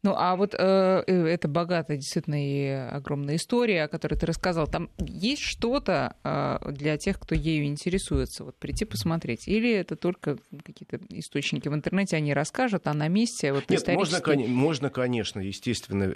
Ну, 0.03 0.13
а 0.15 0.36
вот 0.36 0.53
э, 0.53 1.03
э, 1.07 1.25
это 1.25 1.47
богатая 1.47 1.97
действительно 1.97 2.36
и 2.36 2.67
огромная 2.67 3.36
история, 3.36 3.83
о 3.83 3.88
которой 3.88 4.13
ты 4.13 4.27
рассказал. 4.27 4.67
Там 4.67 4.91
есть 4.99 5.41
что-то 5.41 6.15
э, 6.23 6.71
для 6.71 6.97
тех, 6.97 7.19
кто 7.19 7.33
ею 7.33 7.65
интересуется, 7.65 8.43
вот 8.43 8.55
прийти 8.57 8.86
посмотреть? 8.86 9.47
Или 9.47 9.73
это 9.73 9.95
только 9.95 10.38
какие-то 10.63 10.99
источники 11.10 11.67
в 11.67 11.73
интернете, 11.73 12.15
они 12.15 12.33
расскажут, 12.36 12.86
а 12.86 12.93
на 12.93 13.07
месте 13.07 13.51
вот 13.51 13.67
Нет, 13.69 13.79
исторически... 13.79 14.29
можно, 14.29 14.47
можно, 14.47 14.89
конечно, 14.91 15.39
естественно, 15.39 16.13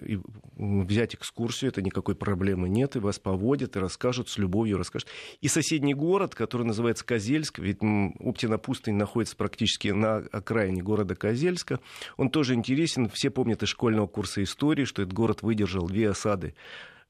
взять 0.55 1.15
экскурсию, 1.15 1.71
это 1.71 1.81
никакой 1.81 2.15
проблемы 2.15 2.69
нет, 2.69 2.95
и 2.95 2.99
вас 2.99 3.17
поводят, 3.17 3.75
и 3.75 3.79
расскажут 3.79 4.29
с 4.29 4.37
любовью, 4.37 4.77
расскажут. 4.77 5.09
И 5.41 5.47
соседний 5.47 5.95
город, 5.95 6.35
который 6.35 6.67
называется 6.67 7.03
Козельск, 7.03 7.57
ведь 7.57 7.79
Оптина 8.19 8.59
пустынь 8.59 8.95
находится 8.95 9.35
практически 9.35 9.87
на 9.87 10.17
окраине 10.17 10.83
города 10.83 11.15
Козельска, 11.15 11.79
он 12.17 12.29
тоже 12.29 12.53
интересен, 12.53 13.09
все 13.09 13.31
помнят 13.31 13.63
и 13.63 13.65
школьного 13.71 14.07
курса 14.07 14.43
истории, 14.43 14.85
что 14.85 15.01
этот 15.01 15.13
город 15.13 15.41
выдержал 15.41 15.87
две 15.87 16.09
осады 16.09 16.53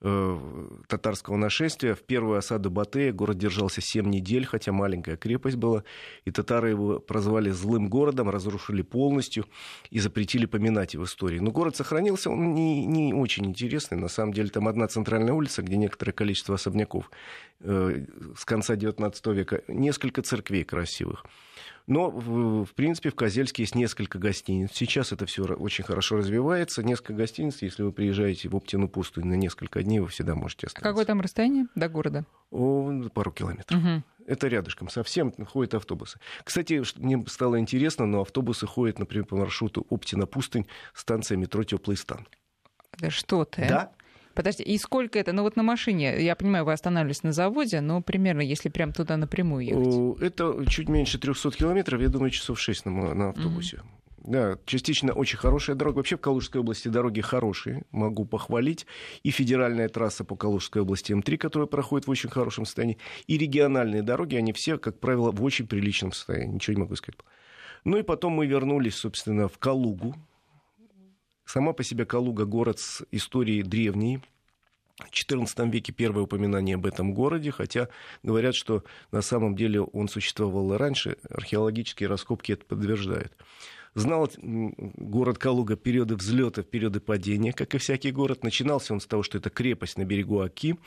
э, 0.01 0.39
татарского 0.87 1.37
нашествия. 1.37 1.95
В 1.95 2.01
первую 2.01 2.37
осаду 2.37 2.71
Батыя 2.71 3.11
город 3.11 3.37
держался 3.37 3.81
7 3.81 4.09
недель, 4.09 4.45
хотя 4.45 4.71
маленькая 4.71 5.17
крепость 5.17 5.57
была. 5.57 5.83
И 6.25 6.31
татары 6.31 6.69
его 6.69 6.99
прозвали 6.99 7.49
злым 7.49 7.89
городом, 7.89 8.29
разрушили 8.29 8.81
полностью 8.81 9.45
и 9.89 9.99
запретили 9.99 10.45
поминать 10.45 10.93
его 10.93 11.05
истории. 11.05 11.39
Но 11.39 11.51
город 11.51 11.75
сохранился, 11.75 12.29
он 12.29 12.53
не, 12.53 12.85
не 12.85 13.13
очень 13.13 13.45
интересный. 13.45 13.97
На 13.97 14.09
самом 14.09 14.33
деле 14.33 14.49
там 14.49 14.67
одна 14.67 14.87
центральная 14.87 15.33
улица, 15.33 15.61
где 15.61 15.77
некоторое 15.77 16.13
количество 16.13 16.55
особняков 16.55 17.11
э, 17.59 18.05
с 18.37 18.45
конца 18.45 18.75
19 18.75 19.27
века, 19.27 19.61
несколько 19.67 20.21
церквей 20.21 20.63
красивых. 20.63 21.25
Но, 21.87 22.09
в, 22.09 22.65
в 22.65 22.73
принципе, 22.73 23.09
в 23.09 23.15
Козельске 23.15 23.63
есть 23.63 23.75
несколько 23.75 24.19
гостиниц. 24.19 24.71
Сейчас 24.73 25.11
это 25.11 25.25
все 25.25 25.43
очень 25.43 25.83
хорошо 25.83 26.17
развивается. 26.17 26.83
Несколько 26.83 27.13
гостиниц, 27.13 27.61
если 27.61 27.83
вы 27.83 27.91
приезжаете 27.91 28.49
в 28.49 28.55
Оптину 28.55 28.87
пустыню 28.87 29.27
на 29.27 29.33
несколько 29.33 29.83
дней, 29.83 29.99
вы 29.99 30.07
всегда 30.07 30.35
можете 30.35 30.67
остановиться. 30.67 30.91
Какое 30.91 31.05
там 31.05 31.21
расстояние 31.21 31.67
до 31.75 31.89
города? 31.89 32.25
О, 32.51 33.09
пару 33.13 33.31
километров. 33.31 33.79
Угу. 33.79 34.03
Это 34.27 34.47
рядышком, 34.47 34.89
совсем 34.89 35.33
ходят 35.45 35.73
автобусы. 35.73 36.19
Кстати, 36.43 36.83
мне 36.97 37.23
стало 37.27 37.59
интересно, 37.59 38.05
но 38.05 38.21
автобусы 38.21 38.67
ходят, 38.67 38.99
например, 38.99 39.25
по 39.25 39.35
маршруту 39.35 39.85
Оптина-Пустынь, 39.89 40.67
станция 40.93 41.37
метро 41.37 41.63
Теплый 41.63 41.97
стан. 41.97 42.27
Да 42.99 43.09
что 43.09 43.45
ты? 43.45 43.67
Да, 43.67 43.91
Подожди, 44.33 44.63
и 44.63 44.77
сколько 44.77 45.19
это? 45.19 45.33
Ну 45.33 45.43
вот 45.43 45.55
на 45.55 45.63
машине, 45.63 46.21
я 46.23 46.35
понимаю, 46.35 46.65
вы 46.65 46.73
останавливались 46.73 47.23
на 47.23 47.31
заводе, 47.31 47.81
но 47.81 48.01
примерно, 48.01 48.41
если 48.41 48.69
прям 48.69 48.93
туда 48.93 49.17
напрямую 49.17 49.65
ехать. 49.65 50.21
Это 50.21 50.65
чуть 50.69 50.89
меньше 50.89 51.19
300 51.19 51.51
километров, 51.51 52.01
я 52.01 52.09
думаю, 52.09 52.31
часов 52.31 52.59
6 52.59 52.85
на, 52.85 53.13
на 53.13 53.29
автобусе. 53.29 53.77
Mm-hmm. 53.77 54.01
Да, 54.23 54.59
частично 54.65 55.13
очень 55.13 55.39
хорошая 55.39 55.75
дорога. 55.75 55.97
Вообще 55.97 56.15
в 56.15 56.21
Калужской 56.21 56.61
области 56.61 56.87
дороги 56.87 57.21
хорошие, 57.21 57.83
могу 57.91 58.23
похвалить. 58.23 58.85
И 59.23 59.31
федеральная 59.31 59.89
трасса 59.89 60.23
по 60.23 60.35
Калужской 60.35 60.83
области 60.83 61.11
М3, 61.11 61.37
которая 61.37 61.67
проходит 61.67 62.07
в 62.07 62.11
очень 62.11 62.29
хорошем 62.29 62.65
состоянии, 62.65 62.99
и 63.25 63.37
региональные 63.37 64.03
дороги, 64.03 64.35
они 64.35 64.53
все, 64.53 64.77
как 64.77 64.99
правило, 64.99 65.31
в 65.31 65.43
очень 65.43 65.65
приличном 65.65 66.11
состоянии. 66.11 66.55
Ничего 66.55 66.75
не 66.75 66.81
могу 66.81 66.95
сказать. 66.95 67.19
Ну 67.83 67.97
и 67.97 68.03
потом 68.03 68.33
мы 68.33 68.45
вернулись, 68.45 68.95
собственно, 68.95 69.47
в 69.47 69.57
Калугу, 69.57 70.15
Сама 71.51 71.73
по 71.73 71.83
себе 71.83 72.05
Калуга 72.05 72.45
город 72.45 72.79
с 72.79 73.03
историей 73.11 73.61
древней. 73.61 74.21
В 74.97 75.11
XIV 75.11 75.69
веке 75.69 75.91
первое 75.91 76.23
упоминание 76.23 76.75
об 76.75 76.85
этом 76.85 77.13
городе, 77.13 77.51
хотя 77.51 77.89
говорят, 78.23 78.55
что 78.55 78.85
на 79.11 79.21
самом 79.21 79.57
деле 79.57 79.81
он 79.81 80.07
существовал 80.07 80.73
и 80.73 80.77
раньше. 80.77 81.17
Археологические 81.29 82.07
раскопки 82.07 82.53
это 82.53 82.63
подтверждают. 82.63 83.35
Знал 83.95 84.31
город 84.41 85.39
Калуга 85.39 85.75
периоды 85.75 86.15
взлета, 86.15 86.63
периоды 86.63 87.01
падения, 87.01 87.51
как 87.51 87.75
и 87.75 87.79
всякий 87.79 88.11
город. 88.11 88.45
Начинался 88.45 88.93
он 88.93 89.01
с 89.01 89.05
того, 89.05 89.21
что 89.21 89.37
это 89.37 89.49
крепость 89.49 89.97
на 89.97 90.05
берегу 90.05 90.39
Аки. 90.39 90.77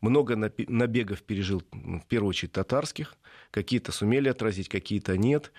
Много 0.00 0.34
набегов 0.34 1.22
пережил, 1.24 1.62
в 1.72 2.06
первую 2.08 2.30
очередь, 2.30 2.52
татарских. 2.52 3.16
Какие-то 3.50 3.92
сумели 3.92 4.30
отразить, 4.30 4.70
какие-то 4.70 5.18
нет. 5.18 5.52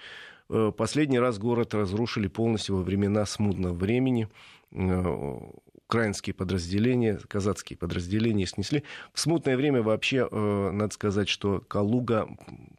Э, 0.49 0.71
последний 0.75 1.19
раз 1.19 1.37
город 1.39 1.73
разрушили 1.73 2.27
полностью 2.27 2.77
во 2.77 2.83
времена 2.83 3.25
смутного 3.25 3.73
времени. 3.73 4.29
Э, 4.71 5.39
украинские 5.87 6.33
подразделения, 6.33 7.17
казацкие 7.27 7.77
подразделения 7.77 8.45
снесли. 8.45 8.83
В 9.13 9.19
смутное 9.19 9.55
время 9.55 9.81
вообще, 9.81 10.27
э, 10.29 10.71
надо 10.71 10.93
сказать, 10.93 11.29
что 11.29 11.63
Калуга 11.67 12.27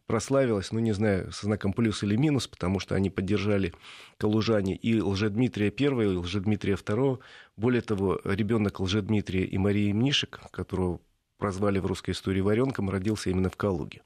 прославилась, 0.05 0.71
ну, 0.71 0.79
не 0.79 0.91
знаю, 0.91 1.31
со 1.31 1.47
знаком 1.47 1.73
плюс 1.73 2.03
или 2.03 2.15
минус, 2.15 2.47
потому 2.47 2.79
что 2.79 2.93
они 2.95 3.09
поддержали 3.09 3.73
калужане 4.17 4.75
и 4.75 5.01
Лжедмитрия 5.01 5.73
I, 5.77 5.85
и 5.85 6.17
Лжедмитрия 6.17 6.75
II. 6.75 7.19
Более 7.57 7.81
того, 7.81 8.19
ребенок 8.23 8.79
Лжедмитрия 8.79 9.43
и 9.43 9.57
Марии 9.57 9.91
Мнишек, 9.91 10.39
которого 10.51 10.99
прозвали 11.39 11.79
в 11.79 11.87
русской 11.87 12.11
истории 12.11 12.41
варенком, 12.41 12.89
родился 12.91 13.31
именно 13.31 13.49
в 13.49 13.57
Калуге. 13.57 14.01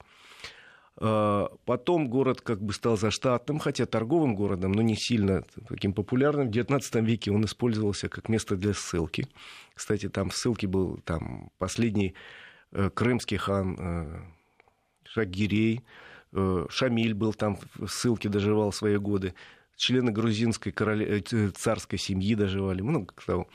А, 0.97 1.49
потом 1.65 2.07
город 2.07 2.41
как 2.41 2.61
бы 2.61 2.73
стал 2.73 2.97
заштатным, 2.97 3.59
хотя 3.59 3.85
торговым 3.85 4.35
городом, 4.35 4.73
но 4.73 4.81
не 4.81 4.95
сильно 4.95 5.43
таким 5.67 5.93
популярным. 5.93 6.47
В 6.47 6.51
XIX 6.51 7.03
веке 7.03 7.31
он 7.31 7.45
использовался 7.45 8.09
как 8.09 8.29
место 8.29 8.55
для 8.55 8.73
ссылки. 8.73 9.27
Кстати, 9.73 10.09
там 10.09 10.29
в 10.29 10.35
ссылке 10.35 10.67
был 10.67 10.99
там, 11.03 11.49
последний 11.57 12.13
э, 12.71 12.89
крымский 12.91 13.37
хан 13.37 13.75
э, 13.79 14.21
Шагирей, 15.05 15.81
э, 16.31 16.65
Шамиль 16.69 17.15
был 17.15 17.33
там 17.33 17.57
в 17.75 17.87
ссылке, 17.87 18.29
доживал 18.29 18.71
свои 18.71 18.97
годы. 18.97 19.33
Члены 19.75 20.11
грузинской 20.11 20.71
короле... 20.71 21.21
царской 21.55 21.97
семьи 21.97 22.35
доживали, 22.35 22.81
много 22.81 23.13
того. 23.25 23.47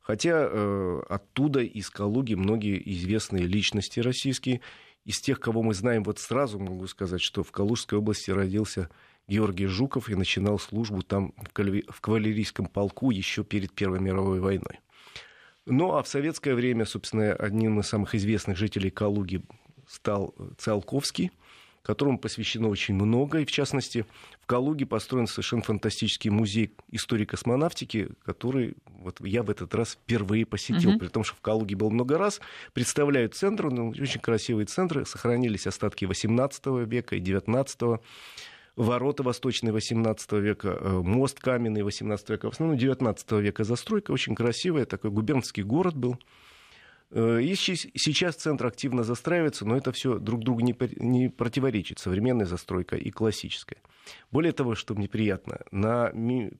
Хотя 0.00 0.48
э, 0.48 1.02
оттуда, 1.10 1.60
из 1.60 1.90
Калуги, 1.90 2.34
многие 2.34 2.80
известные 2.90 3.44
личности 3.44 4.00
российские– 4.00 4.62
из 5.06 5.20
тех, 5.20 5.40
кого 5.40 5.62
мы 5.62 5.72
знаем, 5.72 6.02
вот 6.02 6.18
сразу 6.18 6.58
могу 6.58 6.86
сказать, 6.88 7.22
что 7.22 7.44
в 7.44 7.52
Калужской 7.52 7.98
области 7.98 8.30
родился 8.32 8.90
Георгий 9.28 9.66
Жуков 9.66 10.10
и 10.10 10.16
начинал 10.16 10.58
службу 10.58 11.02
там 11.02 11.32
в 11.36 12.00
кавалерийском 12.00 12.66
полку 12.66 13.10
еще 13.10 13.44
перед 13.44 13.72
Первой 13.72 14.00
мировой 14.00 14.40
войной. 14.40 14.80
Ну 15.64 15.94
а 15.94 16.02
в 16.02 16.08
советское 16.08 16.54
время, 16.54 16.84
собственно, 16.84 17.32
одним 17.32 17.80
из 17.80 17.86
самых 17.86 18.14
известных 18.16 18.58
жителей 18.58 18.90
Калуги 18.90 19.42
стал 19.88 20.34
Циолковский– 20.58 21.30
которому 21.86 22.18
посвящено 22.18 22.68
очень 22.68 22.94
много. 22.94 23.38
И, 23.38 23.44
в 23.44 23.52
частности, 23.52 24.04
в 24.40 24.46
Калуге 24.46 24.86
построен 24.86 25.28
совершенно 25.28 25.62
фантастический 25.62 26.30
музей 26.30 26.74
истории 26.90 27.24
космонавтики, 27.24 28.08
который 28.24 28.74
вот 28.86 29.20
я 29.20 29.44
в 29.44 29.50
этот 29.50 29.72
раз 29.72 29.92
впервые 29.92 30.46
посетил. 30.46 30.90
Угу. 30.90 30.98
При 30.98 31.06
том, 31.06 31.22
что 31.22 31.36
в 31.36 31.40
Калуге 31.40 31.76
был 31.76 31.92
много 31.92 32.18
раз. 32.18 32.40
Представляют 32.72 33.36
центр, 33.36 33.70
ну, 33.70 33.90
очень 33.90 34.20
красивые 34.20 34.66
центры. 34.66 35.06
Сохранились 35.06 35.68
остатки 35.68 36.06
18 36.06 36.66
века 36.86 37.14
и 37.14 37.20
19 37.20 38.00
ворота 38.74 39.22
восточные 39.22 39.72
18 39.72 40.32
века, 40.32 40.76
э, 40.80 40.90
мост 40.90 41.38
каменный 41.38 41.84
18 41.84 42.30
века, 42.30 42.50
в 42.50 42.52
основном 42.52 42.76
19 42.76 43.40
века 43.40 43.64
застройка, 43.64 44.10
очень 44.10 44.34
красивая, 44.34 44.84
такой 44.84 45.10
губернский 45.10 45.62
город 45.62 45.96
был. 45.96 46.18
Э, 47.10 47.40
и 47.40 47.54
сейчас 47.54 48.36
центр 48.36 48.66
активно 48.66 49.04
застраивается, 49.04 49.64
но 49.64 49.76
это 49.76 49.92
все 49.92 50.18
друг 50.18 50.42
другу 50.44 50.60
не, 50.60 50.76
не 50.96 51.28
противоречит, 51.28 51.98
современная 51.98 52.46
застройка 52.46 52.96
и 52.96 53.10
классическая. 53.10 53.80
Более 54.30 54.52
того, 54.52 54.74
что 54.74 54.94
мне 54.94 55.08
приятно, 55.08 55.60
на, 55.70 56.10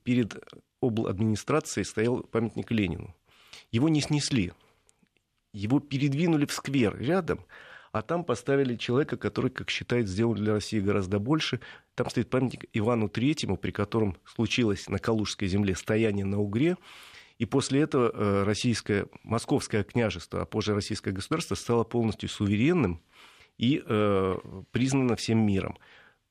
перед 0.03 0.37
обл. 0.81 1.07
администрацией 1.07 1.85
стоял 1.85 2.23
памятник 2.23 2.71
Ленину. 2.71 3.15
Его 3.73 3.89
не 3.89 4.01
снесли, 4.01 4.53
его 5.53 5.81
передвинули 5.81 6.47
в 6.47 6.53
сквер 6.53 6.97
рядом, 6.99 7.45
а 7.93 8.03
там 8.03 8.25
поставили 8.25 8.77
человека, 8.77 9.17
который, 9.17 9.51
как 9.51 9.71
считает, 9.71 10.07
сделал 10.07 10.35
для 10.35 10.53
России 10.53 10.81
гораздо 10.81 11.19
больше. 11.19 11.61
Там 11.95 12.11
стоит 12.11 12.29
памятник 12.29 12.67
Ивану 12.75 13.09
Третьему, 13.09 13.57
при 13.57 13.71
котором 13.71 14.19
случилось 14.27 14.89
на 14.89 14.99
Калужской 14.99 15.49
земле 15.49 15.75
стояние 15.75 16.27
на 16.27 16.39
Угре, 16.39 16.77
и 17.39 17.45
после 17.45 17.83
этого 17.83 18.11
э, 18.13 18.43
российское, 18.45 19.07
московское 19.23 19.85
княжество, 19.85 20.43
а 20.43 20.47
позже 20.47 20.75
российское 20.75 21.13
государство 21.13 21.55
стало 21.55 21.85
полностью 21.85 22.29
суверенным 22.29 23.03
и 23.59 23.83
э, 23.85 24.37
признано 24.73 25.17
всем 25.17 25.39
миром, 25.39 25.77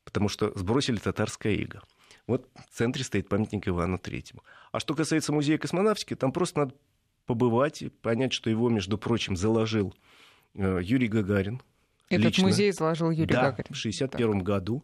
потому 0.03 0.29
что 0.29 0.51
сбросили 0.57 0.97
татарское 0.97 1.53
иго. 1.53 1.81
Вот 2.25 2.49
в 2.55 2.75
центре 2.75 3.03
стоит 3.03 3.29
памятник 3.29 3.67
Ивану 3.67 3.99
Третьему. 3.99 4.43
А 4.71 4.79
что 4.79 4.95
касается 4.95 5.31
музея 5.31 5.59
космонавтики, 5.59 6.15
там 6.15 6.31
просто 6.31 6.61
надо 6.61 6.75
побывать 7.27 7.83
и 7.83 7.89
понять, 7.89 8.33
что 8.33 8.49
его, 8.49 8.69
между 8.69 8.97
прочим, 8.97 9.35
заложил 9.35 9.93
э, 10.55 10.79
Юрий 10.81 11.07
Гагарин. 11.07 11.61
Этот 12.09 12.25
лично. 12.25 12.43
музей 12.45 12.71
заложил 12.71 13.11
Юрий 13.11 13.31
да, 13.31 13.51
Гагарин. 13.51 13.73
в 13.73 13.77
1961 13.77 14.39
году. 14.39 14.83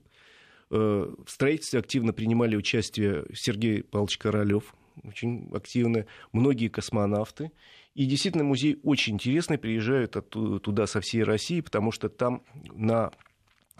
В 0.70 1.26
строительстве 1.28 1.82
активно 1.82 2.14
принимали 2.14 2.56
участие 2.56 3.26
Сергей 3.34 3.84
Павлович 3.84 4.18
Королёв, 4.18 4.74
очень 5.04 5.50
активно, 5.54 6.06
многие 6.32 6.68
космонавты. 6.68 7.52
И 7.94 8.06
действительно, 8.06 8.44
музей 8.44 8.80
очень 8.84 9.16
интересный, 9.16 9.58
приезжают 9.58 10.16
оттуда, 10.16 10.60
туда 10.60 10.88
со 10.88 11.02
всей 11.02 11.24
России, 11.24 11.62
потому 11.62 11.92
что 11.92 12.10
там 12.10 12.44
на 12.74 13.12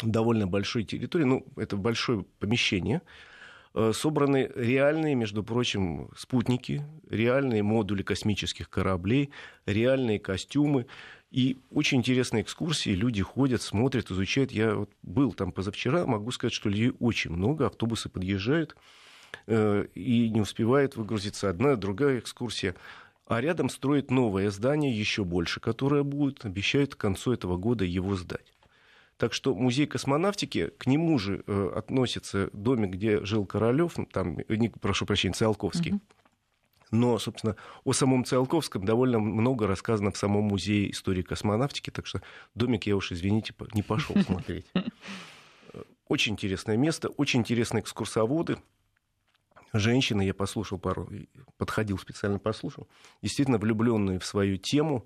довольно 0.02 0.48
большой 0.48 0.84
территории, 0.84 1.24
ну, 1.24 1.46
это 1.56 1.78
большое 1.78 2.26
помещение, 2.40 3.02
э, 3.74 3.92
собраны 3.94 4.52
реальные, 4.56 5.16
между 5.16 5.44
прочим, 5.44 6.10
спутники, 6.18 6.84
реальные 7.10 7.64
модули 7.64 8.04
космических 8.04 8.70
кораблей, 8.70 9.30
реальные 9.66 10.20
костюмы. 10.20 10.88
И 11.30 11.60
очень 11.70 12.00
интересные 12.00 12.44
экскурсии, 12.44 12.90
люди 12.90 13.22
ходят, 13.22 13.62
смотрят, 13.62 14.12
изучают. 14.12 14.52
Я 14.52 14.76
вот 14.76 14.92
был 15.02 15.32
там 15.32 15.54
позавчера, 15.54 16.06
могу 16.06 16.32
сказать, 16.32 16.54
что 16.54 16.68
людей 16.68 16.92
очень 17.00 17.32
много, 17.32 17.68
автобусы 17.68 18.10
подъезжают. 18.10 18.76
Э, 19.48 19.86
и 19.96 20.30
не 20.30 20.42
успевает 20.42 20.96
выгрузиться 20.96 21.50
одна, 21.50 21.76
другая 21.76 22.20
экскурсия. 22.20 22.76
А 23.28 23.40
рядом 23.40 23.70
строят 23.70 24.12
новое 24.12 24.50
здание, 24.52 24.98
еще 24.98 25.24
больше, 25.24 25.60
которое 25.60 26.04
будет, 26.04 26.46
обещают 26.46 26.96
к 26.96 26.98
концу 26.98 27.34
этого 27.34 27.58
года 27.58 27.86
его 27.86 28.16
сдать. 28.16 28.54
Так 29.18 29.34
что 29.34 29.54
музей 29.56 29.86
космонавтики, 29.86 30.72
к 30.78 30.88
нему 30.88 31.18
же 31.20 31.44
э, 31.46 31.72
относится 31.76 32.50
домик, 32.54 32.92
где 32.92 33.24
жил 33.24 33.46
Королев, 33.46 33.96
там, 34.12 34.40
не, 34.50 34.70
прошу 34.70 35.06
прощения, 35.06 35.34
Циолковский. 35.34 35.94
Угу. 35.94 36.02
Но, 36.92 37.20
собственно, 37.20 37.56
о 37.86 37.94
самом 37.94 38.26
Циолковском 38.26 38.84
довольно 38.84 39.20
много 39.20 39.66
рассказано 39.66 40.12
в 40.12 40.18
самом 40.18 40.44
музее 40.44 40.92
истории 40.92 41.22
космонавтики, 41.22 41.90
так 41.90 42.06
что 42.06 42.22
домик 42.54 42.86
я 42.86 42.98
уж, 42.98 43.14
извините, 43.14 43.54
не 43.74 43.82
пошел 43.82 44.16
смотреть. 44.24 44.66
Очень 46.10 46.34
интересное 46.34 46.76
место, 46.76 47.08
очень 47.08 47.40
интересные 47.40 47.82
экскурсоводы 47.82 48.58
женщины, 49.74 50.24
я 50.24 50.34
послушал 50.34 50.80
пару, 50.80 51.10
подходил 51.58 51.98
специально 51.98 52.40
послушал, 52.40 52.88
действительно 53.22 53.58
влюбленные 53.58 54.20
в 54.20 54.26
свою 54.26 54.58
тему 54.58 55.06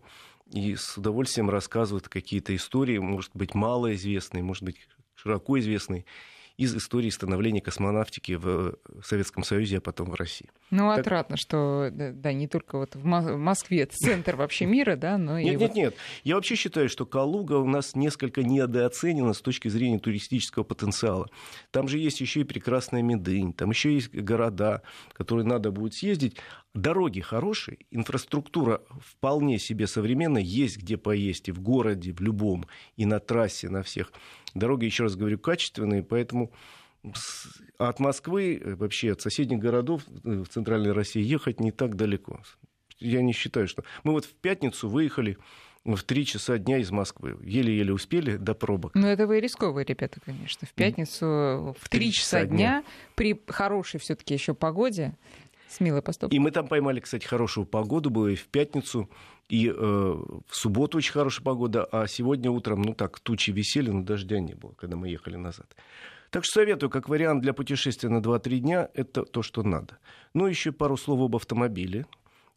и 0.51 0.76
с 0.76 0.97
удовольствием 0.97 1.49
рассказывают 1.49 2.07
какие-то 2.07 2.55
истории, 2.55 2.97
может 2.97 3.32
быть, 3.34 3.55
малоизвестные, 3.55 4.43
может 4.43 4.63
быть, 4.63 4.88
широко 5.16 5.59
известные 5.59 6.05
из 6.58 6.76
истории 6.76 7.10
становления 7.10 7.62
космонавтики 7.62 8.34
в 8.34 8.78
Советском 9.03 9.43
Союзе, 9.43 9.80
а 9.80 9.82
потом 9.82 10.10
в 10.10 10.16
России. 10.16 10.49
Ну, 10.72 10.89
так... 10.89 10.99
отрадно, 10.99 11.38
что 11.38 11.89
да, 11.91 12.34
не 12.34 12.47
только 12.47 12.78
вот 12.78 12.95
в 12.95 13.06
Москве 13.06 13.86
центр 13.86 14.36
вообще 14.36 14.66
мира, 14.66 14.95
да, 14.95 15.18
но 15.18 15.39
нет, 15.39 15.53
и... 15.53 15.58
Нет, 15.58 15.60
нет, 15.60 15.76
нет. 15.76 15.95
Я 16.24 16.36
вообще 16.36 16.56
считаю, 16.56 16.89
что 16.89 17.06
Калуга 17.06 17.56
у 17.56 17.68
нас 17.68 17.95
несколько 17.95 18.43
недооценена 18.43 19.34
с 19.34 19.41
точки 19.41 19.68
зрения 19.68 19.99
туристического 19.99 20.64
потенциала. 20.64 21.30
Там 21.72 21.88
же 21.88 21.97
есть 21.99 22.22
еще 22.22 22.41
и 22.41 22.43
прекрасная 22.43 23.01
Медынь, 23.01 23.53
там 23.53 23.72
еще 23.72 23.93
есть 23.93 24.14
города, 24.14 24.82
которые 25.14 25.45
надо 25.45 25.72
будет 25.72 25.93
съездить. 25.93 26.38
Дороги 26.74 27.22
хорошие, 27.22 27.78
инфраструктура 27.89 28.82
вполне 28.99 29.60
себе 29.60 29.88
современная, 29.88 30.41
есть 30.41 30.78
где 30.78 30.97
поесть 30.97 31.47
и 31.47 31.53
в 31.53 31.62
городе, 31.62 32.12
в 32.12 32.20
любом, 32.20 32.66
и 32.97 33.06
на 33.06 33.20
трассе, 33.20 33.70
на 33.70 33.82
всех. 33.82 34.12
Дороги, 34.56 34.86
еще 34.86 35.03
раз 35.03 35.16
говорю, 35.16 35.38
качественные, 35.38 36.01
поэтому 36.01 36.51
от 37.78 37.99
Москвы, 37.99 38.60
э, 38.60 38.76
вообще 38.76 39.12
от 39.12 39.22
соседних 39.22 39.60
городов 39.60 40.03
э, 40.24 40.43
в 40.43 40.47
Центральной 40.47 40.91
России 40.91 41.22
ехать 41.22 41.60
не 41.60 41.72
так 41.72 41.95
далеко. 41.95 42.41
Я 42.97 43.22
не 43.22 43.34
считаю, 43.34 43.68
что... 43.68 43.84
Мы 44.03 44.14
вот 44.14 44.26
в 44.26 44.34
пятницу 44.34 44.89
выехали 44.89 45.38
в 45.84 46.01
три 46.03 46.26
часа 46.26 46.58
дня 46.58 46.78
из 46.80 46.89
Москвы. 46.89 47.38
Еле-еле 47.43 47.93
успели 47.93 48.38
до 48.38 48.56
пробок. 48.56 48.95
Ну, 48.95 49.06
это 49.06 49.28
вы 49.28 49.39
рисковые 49.39 49.86
ребята, 49.86 50.20
конечно. 50.26 50.68
В 50.68 50.74
пятницу 50.74 51.76
в 51.80 51.89
три 51.89 52.12
часа, 52.12 52.41
часа 52.41 52.45
дня, 52.45 52.58
дня 52.58 52.84
при 53.14 53.39
хорошей 53.47 53.99
все 53.99 54.16
таки 54.16 54.34
еще 54.34 54.56
погоде 54.56 55.16
Смелый 55.76 56.01
поступок. 56.01 56.34
И 56.34 56.39
мы 56.39 56.51
там 56.51 56.69
поймали, 56.69 57.01
кстати, 57.01 57.26
хорошую 57.26 57.65
погоду, 57.65 58.09
было 58.09 58.28
и 58.28 58.36
в 58.36 58.47
пятницу, 58.47 59.09
и 59.49 59.67
э, 59.67 59.73
в 59.73 60.55
субботу 60.55 60.97
очень 60.97 61.11
хорошая 61.11 61.43
погода, 61.43 61.84
а 61.91 62.07
сегодня 62.07 62.49
утром, 62.49 62.82
ну 62.82 62.93
так, 62.93 63.19
тучи 63.19 63.51
висели, 63.51 63.89
но 63.89 64.01
дождя 64.01 64.39
не 64.39 64.53
было, 64.53 64.71
когда 64.71 64.95
мы 64.95 65.09
ехали 65.09 65.36
назад. 65.36 65.76
Так 66.30 66.45
что 66.45 66.61
советую, 66.61 66.89
как 66.89 67.09
вариант 67.09 67.41
для 67.41 67.53
путешествия 67.53 68.07
на 68.07 68.19
2-3 68.19 68.59
дня, 68.59 68.89
это 68.93 69.23
то, 69.23 69.41
что 69.41 69.63
надо. 69.63 69.97
Ну, 70.34 70.47
еще 70.47 70.71
пару 70.71 70.95
слов 70.95 71.19
об 71.19 71.36
автомобиле, 71.36 72.05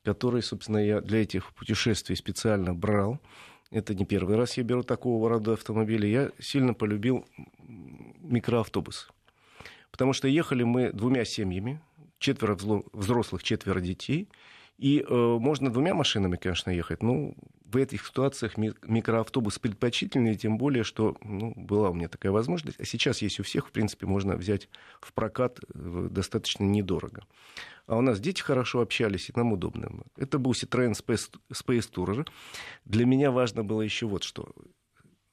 который, 0.05 0.41
собственно, 0.41 0.79
я 0.79 1.01
для 1.01 1.23
этих 1.23 1.53
путешествий 1.55 2.15
специально 2.15 2.73
брал. 2.73 3.19
Это 3.73 3.97
не 3.97 4.07
первый 4.07 4.37
раз 4.37 4.57
я 4.57 4.63
беру 4.63 4.85
такого 4.85 5.29
рода 5.29 5.55
автомобили. 5.55 6.07
Я 6.07 6.31
сильно 6.39 6.73
полюбил 6.73 7.27
микроавтобус. 7.59 9.09
Потому 9.91 10.13
что 10.13 10.29
ехали 10.29 10.63
мы 10.63 10.93
двумя 10.93 11.25
семьями, 11.25 11.81
четверо 12.19 12.57
взрослых, 12.93 13.43
четверо 13.43 13.81
детей. 13.81 14.29
И 14.79 15.01
э, 15.01 15.13
можно 15.13 15.73
двумя 15.73 15.93
машинами, 15.93 16.37
конечно, 16.37 16.71
ехать. 16.71 17.03
Но 17.03 17.35
в 17.65 17.77
этих 17.77 18.07
ситуациях 18.07 18.57
микроавтобус 18.57 19.59
предпочтительнее, 19.59 20.37
тем 20.37 20.57
более, 20.57 20.85
что 20.85 21.17
ну, 21.23 21.53
была 21.57 21.91
у 21.91 21.95
меня 21.95 22.09
такая 22.09 22.31
возможность. 22.31 22.81
А 22.81 22.85
сейчас 22.85 23.21
есть 23.21 23.41
у 23.41 23.43
всех, 23.43 23.69
в 23.69 23.73
принципе, 23.73 24.07
можно 24.07 24.37
взять 24.37 24.69
в 25.01 25.13
прокат 25.13 25.59
э, 25.75 26.09
достаточно 26.11 26.63
недорого. 26.63 27.25
А 27.87 27.97
у 27.97 28.03
нас 28.03 28.21
дети 28.21 28.41
хорошо 28.41 28.81
общались, 28.81 29.31
и 29.31 29.33
нам 29.35 29.53
удобно. 29.53 29.91
Это 30.17 30.39
был 30.39 30.53
Citroёn 30.53 30.93
Space, 30.93 31.31
Space 31.51 31.91
Tourer. 31.93 32.29
Для 32.85 33.05
меня 33.05 33.33
важно 33.33 33.65
было 33.65 33.83
еще 33.83 34.07
вот 34.07 34.23
что 34.23 34.55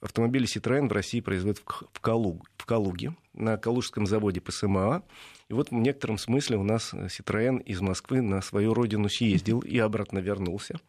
автомобили 0.01 0.45
Citroën 0.45 0.87
в 0.87 0.91
России 0.91 1.19
производят 1.19 1.59
в, 1.59 1.99
Калуг, 1.99 2.49
в 2.57 2.65
Калуге, 2.65 3.15
на 3.33 3.57
Калужском 3.57 4.05
заводе 4.05 4.41
ПСМА. 4.41 5.03
И 5.49 5.53
вот 5.53 5.71
в 5.71 5.73
некотором 5.73 6.17
смысле 6.17 6.57
у 6.57 6.63
нас 6.63 6.93
Citroën 6.93 7.61
из 7.63 7.81
Москвы 7.81 8.21
на 8.21 8.41
свою 8.41 8.73
родину 8.73 9.09
съездил 9.09 9.59
и 9.59 9.77
обратно 9.79 10.19
вернулся. 10.19 10.79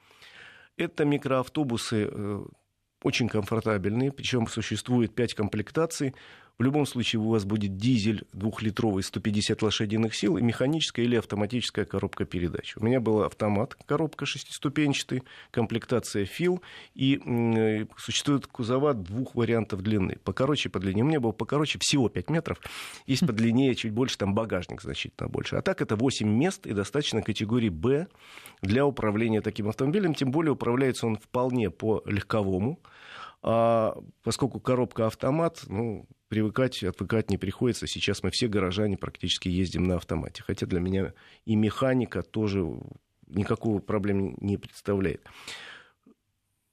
Это 0.77 1.05
микроавтобусы 1.05 2.09
э, 2.11 2.45
очень 3.03 3.29
комфортабельные, 3.29 4.13
причем 4.13 4.47
существует 4.47 5.15
5 5.15 5.35
комплектаций. 5.35 6.15
В 6.59 6.63
любом 6.63 6.87
случае 6.87 7.21
у 7.21 7.29
вас 7.29 7.45
будет 7.45 7.77
дизель 7.77 8.25
двухлитровый 8.33 9.03
150 9.03 9.61
лошадиных 9.61 10.15
сил 10.15 10.39
и 10.39 10.43
механическая 10.43 11.05
или 11.05 11.17
автоматическая 11.17 11.85
коробка 11.85 12.25
передач. 12.25 12.75
У 12.79 12.85
меня 12.85 12.99
был 12.99 13.23
автомат, 13.23 13.75
коробка 13.85 14.25
шестиступенчатый, 14.25 15.23
комплектация 15.51 16.25
FIL, 16.25 16.63
и 16.95 17.87
существует 17.99 18.47
кузова 18.47 18.95
двух 18.95 19.35
вариантов 19.35 19.83
длины. 19.83 20.17
Покороче, 20.25 20.71
по 20.71 20.79
длине. 20.79 21.03
У 21.03 21.07
меня 21.07 21.21
был 21.21 21.35
покороче 21.35 21.79
всего 21.79 22.09
5 22.09 22.31
метров. 22.31 22.59
Есть 23.07 23.27
подлиннее 23.27 23.75
чуть 23.75 23.93
больше, 23.93 24.17
там 24.17 24.35
багажник 24.35 24.81
значительно 24.81 25.29
больше. 25.29 25.57
А 25.57 25.63
так 25.63 25.83
это 25.83 25.95
8 25.95 26.27
мест 26.27 26.67
и 26.67 26.73
достаточно 26.73 27.21
категории 27.21 27.69
«Б» 27.69 28.07
для 28.63 28.87
управления 28.87 29.43
таким 29.43 29.69
автомобилем. 29.69 30.15
Тем 30.15 30.31
более 30.31 30.53
управляется 30.53 31.07
он 31.07 31.17
вполне 31.17 31.69
по 31.69 32.03
легковому. 32.07 32.81
А 33.49 33.97
поскольку 34.25 34.59
коробка 34.59 35.07
автомат, 35.07 35.63
ну, 35.69 36.09
привыкать, 36.27 36.83
отвыкать 36.83 37.31
не 37.31 37.39
приходится. 37.39 37.87
Сейчас 37.87 38.25
мы 38.25 38.31
все 38.31 38.49
горожане 38.49 38.99
практически 38.99 39.49
ездим 39.49 39.85
на 39.85 39.95
автомате. 39.95 40.43
Хотя 40.45 40.67
для 40.67 40.81
меня 40.81 41.13
и 41.45 41.55
механика 41.55 42.23
тоже 42.23 42.67
никакого 43.29 43.79
проблем 43.79 44.37
не 44.41 44.57
представляет. 44.57 45.25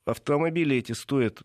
Автомобили 0.05 0.76
эти 0.76 0.93
стоят 0.93 1.43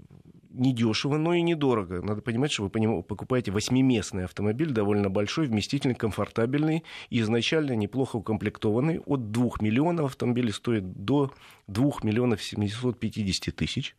недешево, 0.49 1.19
но 1.19 1.35
и 1.35 1.43
недорого. 1.43 2.01
Надо 2.01 2.23
понимать, 2.23 2.51
что 2.51 2.63
вы 2.63 3.03
покупаете 3.03 3.53
восьмиместный 3.53 4.25
автомобиль, 4.25 4.71
довольно 4.71 5.11
большой, 5.11 5.47
вместительный, 5.47 5.95
комфортабельный, 5.95 6.85
и 7.11 7.21
изначально 7.21 7.73
неплохо 7.73 8.17
укомплектованный. 8.17 9.01
От 9.01 9.31
2 9.31 9.51
миллионов 9.61 10.07
автомобилей 10.07 10.53
стоит 10.53 11.05
до 11.05 11.33
2 11.67 11.91
миллионов 12.03 12.43
750 12.43 13.55
тысяч. 13.55 13.95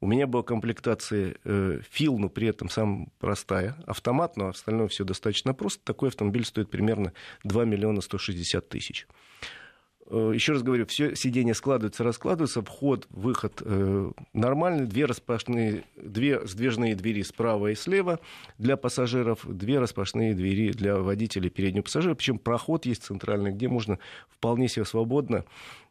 У 0.00 0.06
меня 0.06 0.26
была 0.28 0.44
комплектация 0.44 1.34
э, 1.44 1.80
фил, 1.90 2.18
но 2.18 2.28
при 2.28 2.48
этом 2.48 2.68
самая 2.68 3.08
простая. 3.18 3.76
Автомат, 3.86 4.36
но 4.36 4.48
остальное 4.48 4.86
все 4.88 5.04
достаточно 5.04 5.54
просто. 5.54 5.82
Такой 5.84 6.10
автомобиль 6.10 6.44
стоит 6.44 6.70
примерно 6.70 7.12
2 7.42 7.64
миллиона 7.64 8.00
160 8.00 8.68
тысяч. 8.68 9.08
Э, 10.10 10.30
еще 10.34 10.52
раз 10.52 10.62
говорю, 10.62 10.86
все 10.86 11.14
сиденья 11.14 11.52
складываются, 11.52 12.02
раскладываются, 12.02 12.62
вход, 12.62 13.06
выход 13.10 13.60
э, 13.64 14.10
нормальный, 14.32 14.86
две 14.86 15.04
распашные, 15.04 15.84
две 15.96 16.46
сдвижные 16.46 16.94
двери 16.94 17.22
справа 17.22 17.72
и 17.72 17.74
слева 17.74 18.18
для 18.56 18.76
пассажиров, 18.76 19.40
две 19.44 19.78
распашные 19.78 20.34
двери 20.34 20.72
для 20.72 20.96
водителей 20.96 21.50
переднего 21.50 21.82
пассажира, 21.82 22.14
причем 22.14 22.38
проход 22.38 22.86
есть 22.86 23.04
центральный, 23.04 23.50
где 23.50 23.68
можно 23.68 23.98
вполне 24.30 24.68
себе 24.68 24.86
свободно 24.86 25.44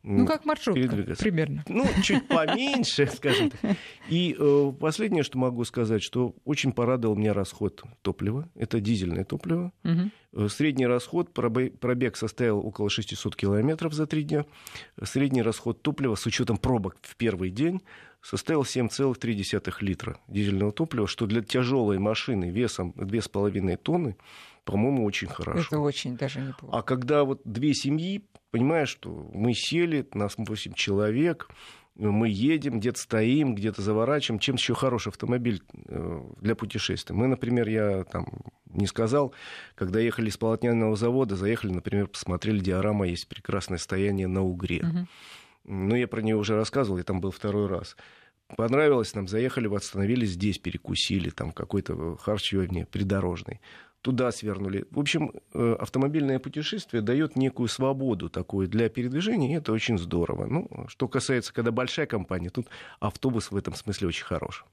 ну, 0.03 0.25
как 0.25 0.45
маршрутка, 0.45 1.15
примерно. 1.19 1.63
Ну, 1.67 1.85
чуть 2.01 2.27
поменьше, 2.29 3.07
скажем 3.07 3.49
так. 3.49 3.75
И 4.09 4.35
э, 4.37 4.71
последнее, 4.79 5.23
что 5.23 5.37
могу 5.37 5.63
сказать, 5.65 6.01
что 6.01 6.35
очень 6.45 6.71
порадовал 6.71 7.15
меня 7.15 7.33
расход 7.33 7.83
топлива. 8.01 8.49
Это 8.55 8.79
дизельное 8.79 9.25
топливо. 9.25 9.71
Угу. 9.83 10.49
Средний 10.49 10.87
расход, 10.87 11.33
пробег 11.33 12.15
составил 12.15 12.59
около 12.59 12.89
600 12.89 13.35
километров 13.35 13.93
за 13.93 14.07
три 14.07 14.23
дня. 14.23 14.45
Средний 15.03 15.41
расход 15.41 15.81
топлива 15.81 16.15
с 16.15 16.25
учетом 16.25 16.57
пробок 16.57 16.97
в 17.01 17.15
первый 17.15 17.49
день 17.49 17.81
составил 18.21 18.63
7,3 18.63 19.73
литра 19.81 20.19
дизельного 20.27 20.71
топлива, 20.71 21.07
что 21.07 21.25
для 21.27 21.41
тяжелой 21.41 21.97
машины 21.97 22.49
весом 22.49 22.93
2,5 22.97 23.77
тонны, 23.77 24.17
по-моему, 24.67 25.05
очень 25.05 25.29
хорошо. 25.29 25.65
Это 25.65 25.79
очень 25.79 26.17
даже 26.17 26.41
неплохо. 26.41 26.77
А 26.77 26.81
когда 26.83 27.23
вот 27.23 27.41
две 27.45 27.73
семьи 27.73 28.23
понимаешь, 28.51 28.89
что 28.89 29.09
мы 29.33 29.53
сели, 29.53 30.05
нас 30.13 30.35
8 30.37 30.73
человек, 30.73 31.49
мы 31.95 32.29
едем, 32.29 32.79
где-то 32.79 32.99
стоим, 32.99 33.55
где-то 33.55 33.81
заворачиваем. 33.81 34.39
Чем 34.39 34.55
еще 34.55 34.75
хороший 34.75 35.09
автомобиль 35.09 35.63
э, 35.87 36.21
для 36.41 36.55
путешествия? 36.55 37.15
Мы, 37.15 37.27
например, 37.27 37.67
я 37.69 38.03
там 38.03 38.27
не 38.65 38.85
сказал, 38.85 39.33
когда 39.73 39.99
ехали 39.99 40.29
из 40.29 40.37
полотняного 40.37 40.95
завода, 40.95 41.35
заехали, 41.35 41.71
например, 41.71 42.07
посмотрели 42.07 42.59
диорама, 42.59 43.07
есть 43.07 43.27
прекрасное 43.27 43.79
стояние 43.79 44.27
на 44.27 44.43
Угре. 44.43 44.83
Угу. 44.83 45.07
Ну, 45.63 45.95
я 45.95 46.07
про 46.07 46.21
нее 46.21 46.35
уже 46.35 46.55
рассказывал, 46.55 46.97
я 46.97 47.03
там 47.03 47.19
был 47.19 47.31
второй 47.31 47.67
раз. 47.67 47.95
Понравилось 48.55 49.15
нам, 49.15 49.27
заехали, 49.27 49.73
остановились 49.73 50.31
здесь, 50.31 50.59
перекусили, 50.59 51.29
там 51.31 51.51
какой-то 51.51 52.15
харчевне 52.17 52.85
придорожный 52.85 53.59
туда 54.07 54.31
свернули. 54.31 54.85
В 54.89 54.99
общем, 55.01 55.33
э, 55.53 55.75
автомобильное 55.77 56.39
путешествие 56.39 57.01
дает 57.01 57.35
некую 57.35 57.67
свободу 57.67 58.29
такую 58.29 58.69
для 58.69 58.87
передвижения, 58.87 59.51
и 59.51 59.57
это 59.57 59.73
очень 59.73 59.97
здорово. 59.97 60.45
Ну, 60.45 60.69
что 60.87 61.09
касается, 61.09 61.53
когда 61.53 61.71
большая 61.71 62.05
компания, 62.05 62.49
тут 62.49 62.67
автобус 63.01 63.51
в 63.51 63.57
этом 63.57 63.75
смысле 63.75 64.07
очень 64.07 64.23
хорош. 64.23 64.63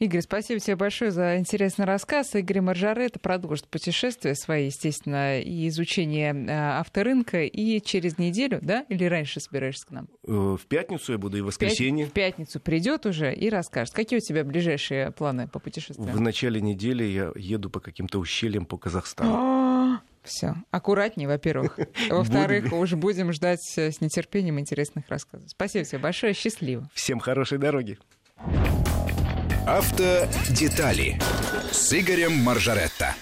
Игорь, 0.00 0.20
спасибо 0.20 0.60
тебе 0.60 0.76
большое 0.76 1.12
за 1.12 1.38
интересный 1.38 1.86
рассказ. 1.86 2.34
Игорь 2.34 2.60
Маржарет 2.60 3.22
продолжит 3.22 3.68
путешествие 3.68 4.34
свои, 4.34 4.66
естественно, 4.66 5.40
и 5.40 5.66
изучение 5.68 6.34
э, 6.34 6.50
авторынка, 6.50 7.44
и 7.44 7.80
через 7.80 8.18
неделю, 8.18 8.58
да, 8.60 8.84
или 8.90 9.04
раньше 9.04 9.40
собираешься 9.40 9.86
к 9.86 9.92
нам? 9.92 10.08
Э, 10.26 10.58
в 10.60 10.66
пятницу 10.68 11.12
я 11.12 11.16
буду, 11.16 11.38
и 11.38 11.40
в 11.40 11.46
воскресенье. 11.46 12.04
В 12.04 12.12
пятницу 12.12 12.60
придет 12.60 13.06
уже 13.06 13.34
и 13.34 13.48
расскажет. 13.48 13.94
Какие 13.94 14.18
у 14.18 14.22
тебя 14.22 14.44
ближайшие 14.44 15.10
планы 15.10 15.48
по 15.48 15.58
путешествию? 15.58 16.06
В 16.12 16.20
начале 16.20 16.60
недели 16.60 17.04
я 17.04 17.32
еду 17.34 17.70
по 17.70 17.80
каким-то 17.80 18.18
ущельям 18.18 18.66
по 18.74 18.78
Казахстану. 18.78 20.00
Все. 20.24 20.56
Аккуратнее, 20.72 21.28
во-первых. 21.28 21.78
Во-вторых, 22.10 22.72
уже 22.72 22.96
будем 22.96 23.32
ждать 23.32 23.60
э, 23.76 23.92
с 23.92 24.00
нетерпением 24.00 24.58
интересных 24.58 25.08
рассказов. 25.08 25.48
Спасибо 25.50 25.84
тебе 25.84 25.98
большое. 25.98 26.32
Счастливо. 26.32 26.88
Всем 26.94 27.20
хорошей 27.20 27.58
дороги. 27.58 27.98
Автодетали 29.66 31.20
с 31.70 31.92
Игорем 31.92 32.32
Маржаретто. 32.38 33.14